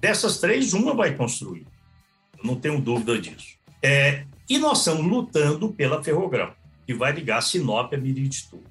Dessas 0.01 0.39
três, 0.39 0.73
uma 0.73 0.95
vai 0.95 1.15
construir. 1.15 1.67
Eu 2.39 2.45
não 2.45 2.57
tenho 2.57 2.81
dúvida 2.81 3.19
disso. 3.19 3.57
É, 3.83 4.25
e 4.49 4.59
nós 4.59 4.79
estamos 4.79 5.07
lutando 5.07 5.73
pela 5.73 6.03
Ferrogrão, 6.03 6.53
que 6.87 6.95
vai 6.95 7.13
ligar 7.13 7.41
Sinop 7.41 7.93
a 7.93 7.97
Miritituba. 7.97 8.65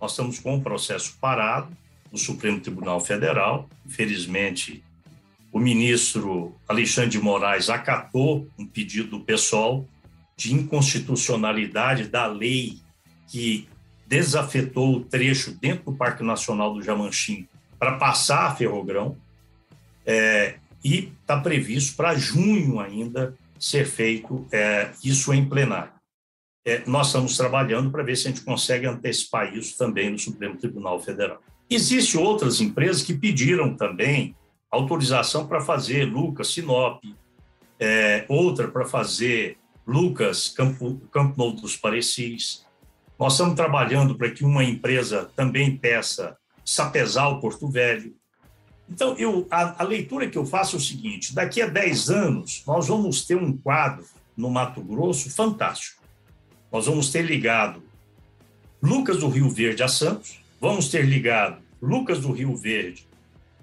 Nós 0.00 0.12
estamos 0.12 0.38
com 0.38 0.56
o 0.56 0.60
processo 0.60 1.16
parado, 1.20 1.74
no 2.10 2.18
Supremo 2.18 2.60
Tribunal 2.60 3.00
Federal. 3.00 3.68
Infelizmente, 3.84 4.82
o 5.52 5.58
ministro 5.58 6.54
Alexandre 6.68 7.10
de 7.10 7.18
Moraes 7.18 7.70
acatou 7.70 8.46
um 8.58 8.66
pedido 8.66 9.18
do 9.18 9.20
PSOL 9.20 9.88
de 10.36 10.54
inconstitucionalidade 10.54 12.08
da 12.08 12.26
lei 12.26 12.78
que 13.28 13.68
desafetou 14.06 14.96
o 14.96 15.04
trecho 15.04 15.52
dentro 15.52 15.86
do 15.90 15.96
Parque 15.96 16.22
Nacional 16.22 16.74
do 16.74 16.82
Jamanchim 16.82 17.48
para 17.78 17.96
passar 17.96 18.46
a 18.46 18.54
Ferrogrão, 18.54 19.16
é, 20.04 20.58
e 20.84 21.12
está 21.20 21.40
previsto 21.40 21.96
para 21.96 22.14
junho 22.14 22.78
ainda 22.78 23.34
ser 23.58 23.84
feito 23.84 24.46
é, 24.52 24.90
isso 25.02 25.34
em 25.34 25.48
plenário. 25.48 25.92
É, 26.64 26.82
nós 26.86 27.08
estamos 27.08 27.36
trabalhando 27.36 27.90
para 27.90 28.02
ver 28.02 28.16
se 28.16 28.28
a 28.28 28.30
gente 28.30 28.44
consegue 28.44 28.86
antecipar 28.86 29.56
isso 29.56 29.76
também 29.76 30.10
no 30.10 30.18
Supremo 30.18 30.56
Tribunal 30.56 31.00
Federal. 31.00 31.40
Existem 31.68 32.20
outras 32.20 32.60
empresas 32.60 33.02
que 33.02 33.14
pediram 33.14 33.76
também 33.76 34.36
autorização 34.70 35.46
para 35.46 35.60
fazer 35.60 36.04
Lucas 36.04 36.52
Sinop, 36.52 37.02
é, 37.78 38.24
outra 38.28 38.68
para 38.68 38.84
fazer 38.84 39.58
Lucas 39.86 40.48
Campo, 40.48 41.00
Campo 41.12 41.38
Novo 41.38 41.60
dos 41.60 41.76
Parecis. 41.76 42.64
Nós 43.18 43.34
estamos 43.34 43.54
trabalhando 43.54 44.16
para 44.16 44.30
que 44.30 44.44
uma 44.44 44.64
empresa 44.64 45.30
também 45.36 45.76
peça 45.76 46.36
Sapezal 46.64 47.40
Porto 47.40 47.68
Velho. 47.68 48.14
Então, 48.88 49.16
eu, 49.16 49.46
a, 49.50 49.82
a, 49.82 49.86
leitura 49.86 50.28
que 50.28 50.36
eu 50.36 50.44
faço 50.44 50.76
é 50.76 50.78
o 50.78 50.82
seguinte: 50.82 51.34
daqui 51.34 51.62
a 51.62 51.66
10 51.66 52.10
anos, 52.10 52.62
nós 52.66 52.88
vamos 52.88 53.24
ter 53.24 53.36
um 53.36 53.56
quadro 53.56 54.04
no 54.36 54.50
Mato 54.50 54.82
Grosso 54.82 55.30
fantástico. 55.30 56.02
Nós 56.70 56.86
vamos 56.86 57.10
ter 57.10 57.22
ligado 57.22 57.82
Lucas 58.82 59.18
do 59.18 59.28
Rio 59.28 59.48
Verde 59.48 59.82
a 59.82 59.88
Santos, 59.88 60.40
vamos 60.60 60.88
ter 60.88 61.04
ligado 61.04 61.62
Lucas 61.80 62.20
do 62.20 62.32
Rio 62.32 62.56
Verde 62.56 63.06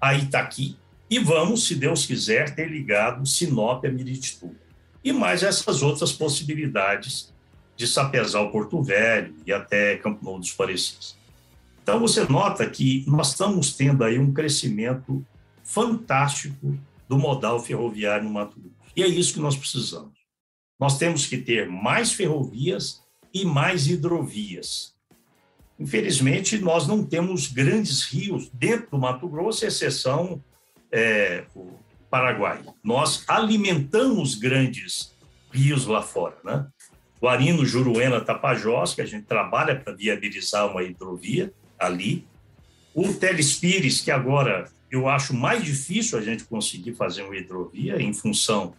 a 0.00 0.14
Itaqui 0.14 0.76
e 1.08 1.18
vamos, 1.18 1.66
se 1.66 1.74
Deus 1.74 2.06
quiser, 2.06 2.54
ter 2.54 2.68
ligado 2.68 3.26
Sinop 3.26 3.84
a 3.84 3.90
Miritituba. 3.90 4.63
E 5.04 5.12
mais 5.12 5.42
essas 5.42 5.82
outras 5.82 6.12
possibilidades 6.12 7.32
de 7.76 7.86
Sapezal 7.86 8.50
Porto 8.50 8.82
Velho 8.82 9.34
e 9.46 9.52
até 9.52 9.96
Campo 9.98 10.24
Novo 10.24 10.38
dos 10.38 10.52
Parecis. 10.52 11.16
Então 11.82 12.00
você 12.00 12.24
nota 12.24 12.68
que 12.68 13.04
nós 13.06 13.28
estamos 13.30 13.76
tendo 13.76 14.02
aí 14.02 14.18
um 14.18 14.32
crescimento 14.32 15.24
fantástico 15.62 16.78
do 17.06 17.18
modal 17.18 17.60
ferroviário 17.60 18.24
no 18.24 18.30
Mato 18.30 18.58
Grosso. 18.58 18.74
E 18.96 19.02
é 19.02 19.06
isso 19.06 19.34
que 19.34 19.40
nós 19.40 19.56
precisamos. 19.56 20.14
Nós 20.80 20.96
temos 20.98 21.26
que 21.26 21.36
ter 21.36 21.68
mais 21.68 22.12
ferrovias 22.12 23.02
e 23.32 23.44
mais 23.44 23.86
hidrovias. 23.86 24.94
Infelizmente, 25.78 26.58
nós 26.58 26.86
não 26.86 27.04
temos 27.04 27.48
grandes 27.48 28.04
rios 28.04 28.48
dentro 28.52 28.92
do 28.92 28.98
Mato 28.98 29.28
Grosso, 29.28 29.66
exceção 29.66 30.42
é, 30.90 31.44
o 31.54 31.72
Paraguai. 32.14 32.60
Nós 32.80 33.24
alimentamos 33.26 34.36
grandes 34.36 35.12
rios 35.50 35.84
lá 35.84 36.00
fora, 36.00 36.36
né? 36.44 36.64
Guarino, 37.20 37.66
Juruena, 37.66 38.20
Tapajós, 38.20 38.94
que 38.94 39.02
a 39.02 39.04
gente 39.04 39.24
trabalha 39.24 39.74
para 39.74 39.92
viabilizar 39.92 40.70
uma 40.70 40.84
hidrovia 40.84 41.52
ali. 41.76 42.24
O 42.94 43.12
Telespires, 43.12 44.00
que 44.00 44.12
agora 44.12 44.70
eu 44.88 45.08
acho 45.08 45.34
mais 45.34 45.64
difícil 45.64 46.16
a 46.16 46.22
gente 46.22 46.44
conseguir 46.44 46.94
fazer 46.94 47.22
uma 47.22 47.36
hidrovia 47.36 48.00
em 48.00 48.12
função 48.12 48.74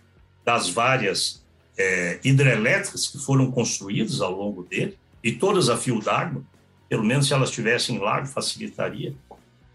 das 0.46 0.70
várias 0.70 1.46
é, 1.78 2.22
hidrelétricas 2.24 3.06
que 3.10 3.18
foram 3.18 3.52
construídas 3.52 4.22
ao 4.22 4.32
longo 4.32 4.64
dele, 4.64 4.98
e 5.22 5.34
todas 5.34 5.68
a 5.68 5.76
fio 5.76 6.00
d'água. 6.00 6.42
Pelo 6.88 7.04
menos 7.04 7.28
se 7.28 7.34
elas 7.34 7.52
tivessem 7.52 8.00
lago, 8.00 8.28
facilitaria. 8.28 9.14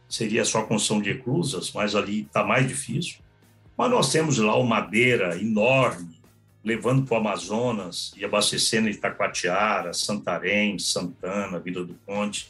Seria 0.08 0.46
só 0.46 0.62
construção 0.62 1.02
de 1.02 1.10
eclusas, 1.10 1.70
mas 1.72 1.94
ali 1.94 2.22
está 2.22 2.42
mais 2.42 2.66
difícil. 2.66 3.18
Mas 3.80 3.90
nós 3.90 4.12
temos 4.12 4.36
lá 4.36 4.54
o 4.58 4.62
Madeira 4.62 5.40
enorme, 5.40 6.20
levando 6.62 7.06
para 7.06 7.14
o 7.14 7.16
Amazonas 7.18 8.12
e 8.14 8.22
abastecendo 8.22 8.90
Itacoatiara, 8.90 9.94
Santarém, 9.94 10.78
Santana, 10.78 11.58
Vila 11.58 11.82
do 11.82 11.94
Conde. 12.04 12.48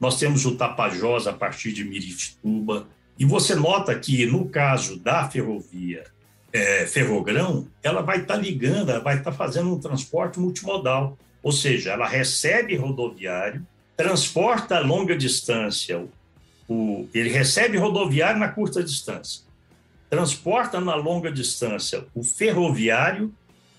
Nós 0.00 0.18
temos 0.18 0.46
o 0.46 0.56
Tapajós 0.56 1.26
a 1.26 1.34
partir 1.34 1.74
de 1.74 1.84
Miritituba. 1.84 2.86
E 3.18 3.26
você 3.26 3.54
nota 3.54 3.94
que, 3.94 4.24
no 4.24 4.48
caso 4.48 4.98
da 4.98 5.28
ferrovia 5.28 6.04
é, 6.50 6.86
Ferrogrão, 6.86 7.68
ela 7.82 8.00
vai 8.00 8.22
estar 8.22 8.36
tá 8.36 8.40
ligando, 8.40 8.88
ela 8.88 9.00
vai 9.00 9.18
estar 9.18 9.32
tá 9.32 9.36
fazendo 9.36 9.74
um 9.74 9.78
transporte 9.78 10.40
multimodal 10.40 11.18
Ou 11.42 11.52
seja, 11.52 11.90
ela 11.90 12.08
recebe 12.08 12.74
rodoviário, 12.74 13.66
transporta 13.98 14.78
a 14.78 14.80
longa 14.80 15.14
distância, 15.14 16.02
o, 16.66 17.06
ele 17.12 17.28
recebe 17.28 17.76
rodoviário 17.76 18.40
na 18.40 18.48
curta 18.48 18.82
distância, 18.82 19.49
transporta 20.10 20.80
na 20.80 20.96
longa 20.96 21.30
distância 21.30 22.04
o 22.14 22.24
ferroviário 22.24 23.32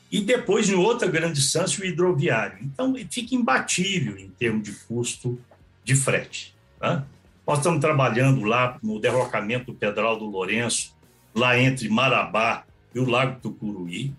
e 0.10 0.22
depois, 0.22 0.70
em 0.70 0.76
outra 0.76 1.08
grande 1.08 1.36
distância, 1.36 1.82
o 1.82 1.86
hidroviário. 1.86 2.58
Então, 2.62 2.94
fica 3.10 3.36
imbatível 3.36 4.18
em 4.18 4.30
termos 4.30 4.64
de 4.64 4.74
custo 4.74 5.40
de 5.84 5.96
frete. 5.96 6.56
Tá? 6.80 7.06
Nós 7.48 7.60
estamos 7.60 7.80
trabalhando 7.80 8.44
lá 8.44 8.78
no 8.84 9.00
derrocamento 9.00 9.68
do 9.68 9.74
Pedral 9.74 10.18
do 10.18 10.26
Lourenço, 10.26 10.96
lá 11.34 11.58
entre 11.58 11.88
Marabá 11.88 12.66
e 12.94 13.00
o 13.00 13.10
Lago 13.10 13.40
Tucuruí. 13.40 14.14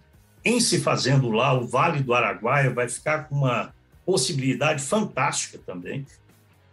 Em 0.45 0.61
se 0.61 0.81
fazendo 0.81 1.31
lá, 1.31 1.53
o 1.53 1.67
Vale 1.67 2.03
do 2.03 2.15
Araguaia 2.15 2.71
vai 2.71 2.89
ficar 2.89 3.29
com 3.29 3.37
uma 3.37 3.75
possibilidade 4.05 4.83
fantástica 4.83 5.59
também, 5.65 6.07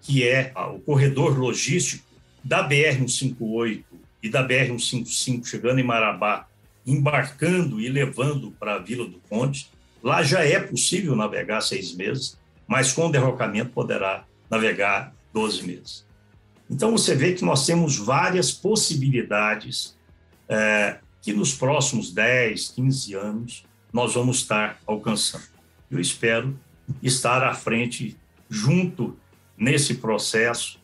que 0.02 0.26
é 0.26 0.54
o 0.74 0.80
corredor 0.80 1.38
logístico 1.38 2.06
da 2.44 2.68
BR-158 2.68 3.84
e 4.22 4.30
da 4.30 4.45
BR-155 4.45 5.45
chegando 5.45 5.80
em 5.80 5.84
Marabá, 5.84 6.47
embarcando 6.86 7.80
e 7.80 7.89
levando 7.89 8.51
para 8.51 8.76
a 8.76 8.80
Vila 8.80 9.05
do 9.05 9.20
Conde. 9.30 9.70
Lá 10.01 10.24
já 10.24 10.43
é 10.43 10.59
possível 10.59 11.15
navegar 11.15 11.61
seis 11.61 11.93
meses, 11.93 12.38
mas 12.67 12.91
com 12.91 13.11
derrocamento 13.11 13.72
poderá 13.72 14.26
navegar 14.49 15.13
12 15.34 15.63
meses. 15.65 16.05
Então 16.70 16.91
você 16.91 17.15
vê 17.15 17.34
que 17.34 17.43
nós 17.43 17.65
temos 17.65 17.97
várias 17.97 18.51
possibilidades 18.51 19.97
é, 20.47 20.99
que 21.22 21.34
nos 21.34 21.53
próximos 21.53 22.11
10, 22.11 22.70
15 22.70 23.13
anos 23.15 23.63
nós 23.91 24.13
vamos 24.13 24.38
estar 24.38 24.80
alcançando. 24.86 25.43
Eu 25.89 25.99
espero 25.99 26.57
estar 27.01 27.43
à 27.43 27.53
frente, 27.53 28.17
junto 28.49 29.17
nesse 29.57 29.95
processo, 29.95 30.78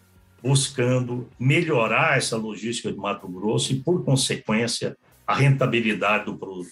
buscando 0.45 1.27
melhorar 1.39 2.19
essa 2.19 2.37
logística 2.37 2.91
de 2.91 2.97
Mato 2.99 3.27
Grosso 3.27 3.73
e, 3.73 3.79
por 3.79 4.05
consequência, 4.05 4.95
a 5.25 5.33
rentabilidade 5.33 6.25
do 6.25 6.37
produto. 6.37 6.69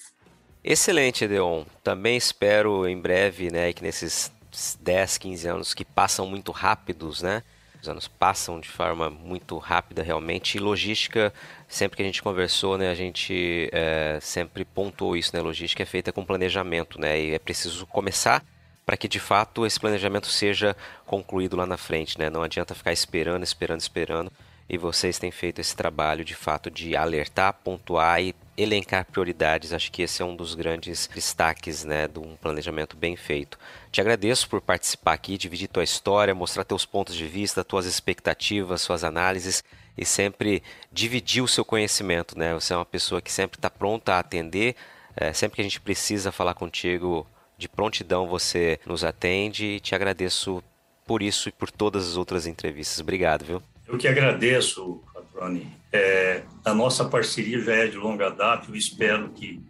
Excelente, 0.63 1.23
Edeon. 1.25 1.63
Também 1.83 2.15
espero 2.15 2.87
em 2.87 3.01
breve 3.01 3.51
né, 3.51 3.73
que 3.73 3.81
nesses 3.81 4.31
10, 4.79 5.17
15 5.17 5.47
anos 5.47 5.73
que 5.73 5.83
passam 5.83 6.27
muito 6.27 6.51
rápidos, 6.51 7.23
né? 7.23 7.41
Os 7.81 7.89
anos 7.89 8.07
passam 8.07 8.59
de 8.59 8.69
forma 8.69 9.09
muito 9.09 9.57
rápida 9.57 10.03
realmente. 10.03 10.55
E 10.55 10.59
logística, 10.59 11.33
sempre 11.67 11.97
que 11.97 12.03
a 12.03 12.05
gente 12.05 12.21
conversou, 12.21 12.77
né, 12.77 12.91
a 12.91 12.95
gente 12.95 13.69
é, 13.73 14.19
sempre 14.21 14.63
pontuou 14.63 15.17
isso, 15.17 15.35
né? 15.35 15.41
Logística 15.41 15.81
é 15.81 15.85
feita 15.85 16.13
com 16.13 16.23
planejamento, 16.23 17.01
né? 17.01 17.19
E 17.19 17.33
é 17.33 17.39
preciso 17.39 17.87
começar 17.87 18.45
para 18.85 18.97
que 18.97 19.07
de 19.07 19.19
fato 19.19 19.65
esse 19.65 19.79
planejamento 19.79 20.27
seja 20.27 20.75
concluído 21.05 21.55
lá 21.55 21.65
na 21.65 21.77
frente, 21.77 22.19
né? 22.19 22.29
Não 22.29 22.43
adianta 22.43 22.75
ficar 22.75 22.91
esperando, 22.91 23.43
esperando, 23.43 23.79
esperando. 23.79 24.31
E 24.67 24.77
vocês 24.77 25.19
têm 25.19 25.31
feito 25.31 25.59
esse 25.59 25.75
trabalho 25.75 26.23
de 26.23 26.33
fato 26.33 26.71
de 26.71 26.95
alertar, 26.95 27.53
pontuar 27.63 28.21
e 28.21 28.33
elencar 28.57 29.05
prioridades. 29.05 29.73
Acho 29.73 29.91
que 29.91 30.01
esse 30.01 30.21
é 30.21 30.25
um 30.25 30.35
dos 30.35 30.55
grandes 30.55 31.07
destaques 31.13 31.83
né, 31.83 32.07
de 32.07 32.19
um 32.19 32.35
planejamento 32.35 32.95
bem 32.95 33.15
feito. 33.15 33.57
Te 33.91 33.99
agradeço 33.99 34.47
por 34.49 34.61
participar 34.61 35.13
aqui, 35.13 35.37
dividir 35.37 35.67
tua 35.67 35.83
história, 35.83 36.33
mostrar 36.33 36.63
teus 36.63 36.85
pontos 36.85 37.15
de 37.15 37.25
vista, 37.25 37.63
tuas 37.63 37.85
expectativas, 37.85 38.81
suas 38.81 39.03
análises 39.03 39.63
e 39.97 40.05
sempre 40.05 40.63
dividir 40.91 41.43
o 41.43 41.47
seu 41.47 41.65
conhecimento. 41.65 42.37
Né? 42.37 42.53
Você 42.53 42.73
é 42.73 42.77
uma 42.77 42.85
pessoa 42.85 43.21
que 43.21 43.31
sempre 43.31 43.57
está 43.57 43.69
pronta 43.69 44.15
a 44.15 44.19
atender. 44.19 44.75
É, 45.15 45.31
sempre 45.33 45.57
que 45.57 45.61
a 45.61 45.65
gente 45.65 45.79
precisa 45.79 46.31
falar 46.31 46.55
contigo, 46.55 47.27
de 47.63 47.69
prontidão 47.69 48.27
você 48.27 48.79
nos 48.85 49.03
atende 49.03 49.65
e 49.65 49.79
te 49.79 49.95
agradeço 49.95 50.61
por 51.05 51.23
isso 51.23 51.49
e 51.49 51.51
por 51.51 51.71
todas 51.71 52.07
as 52.07 52.17
outras 52.17 52.45
entrevistas. 52.45 52.99
Obrigado, 52.99 53.45
viu? 53.45 53.63
Eu 53.87 53.97
que 53.97 54.07
agradeço, 54.07 55.01
Patrone. 55.13 55.67
É, 55.91 56.43
a 56.65 56.73
nossa 56.73 57.05
parceria 57.05 57.59
já 57.61 57.73
é 57.73 57.87
de 57.87 57.97
longa 57.97 58.29
data, 58.29 58.69
eu 58.69 58.75
espero 58.75 59.29
que 59.29 59.61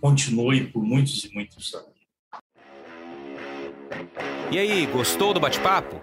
continue 0.00 0.66
por 0.66 0.82
muitos 0.82 1.24
e 1.24 1.32
muitos 1.32 1.74
anos. 1.74 1.91
E 4.50 4.58
aí, 4.58 4.86
gostou 4.86 5.32
do 5.32 5.40
bate-papo? 5.40 6.00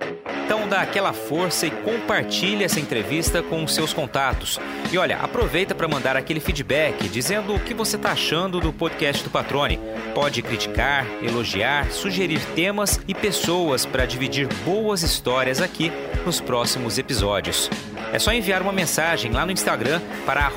Então 0.50 0.68
dá 0.68 0.82
aquela 0.82 1.14
força 1.14 1.68
e 1.68 1.70
compartilhe 1.70 2.64
essa 2.64 2.80
entrevista 2.80 3.44
com 3.44 3.64
os 3.64 3.76
seus 3.76 3.94
contatos. 3.94 4.60
E 4.92 4.98
olha, 4.98 5.18
aproveita 5.18 5.76
para 5.76 5.88
mandar 5.88 6.18
aquele 6.18 6.40
feedback 6.40 7.08
dizendo 7.08 7.54
o 7.54 7.60
que 7.60 7.72
você 7.72 7.98
está 7.98 8.14
achando 8.14 8.60
do 8.60 8.74
podcast 8.74 9.24
do 9.24 9.30
Patrone. 9.30 9.80
Pode 10.16 10.42
criticar, 10.42 11.06
elogiar, 11.22 11.92
sugerir 11.92 12.44
temas 12.56 13.00
e 13.08 13.14
pessoas 13.14 13.86
para 13.86 14.08
dividir 14.08 14.48
boas 14.66 15.04
histórias 15.04 15.62
aqui 15.62 15.92
nos 16.26 16.42
próximos 16.42 16.98
episódios. 16.98 17.70
É 18.12 18.18
só 18.18 18.34
enviar 18.34 18.64
uma 18.64 18.74
mensagem 18.74 19.32
lá 19.32 19.46
no 19.46 19.52
Instagram 19.52 20.02
para 20.26 20.52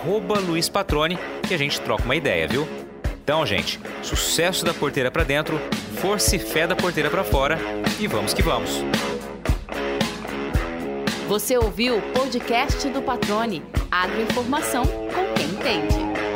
@luispatrone 0.46 1.18
que 1.46 1.52
a 1.52 1.58
gente 1.58 1.78
troca 1.82 2.04
uma 2.04 2.16
ideia, 2.16 2.48
viu? 2.48 2.66
Então, 3.22 3.46
gente, 3.46 3.78
sucesso 4.02 4.64
da 4.64 4.74
porteira 4.74 5.08
para 5.10 5.22
dentro, 5.22 5.60
força 6.00 6.34
e 6.34 6.38
fé 6.40 6.66
da 6.66 6.74
porteira 6.74 7.08
para 7.08 7.22
fora 7.22 7.56
e 8.00 8.06
vamos 8.08 8.34
que 8.34 8.42
vamos. 8.42 8.84
Você 11.28 11.56
ouviu 11.56 11.98
o 11.98 12.02
podcast 12.12 12.88
do 12.88 13.00
Patrone, 13.00 13.62
agroinformação 13.90 14.84
com 14.84 15.34
quem 15.34 15.46
entende. 15.46 16.31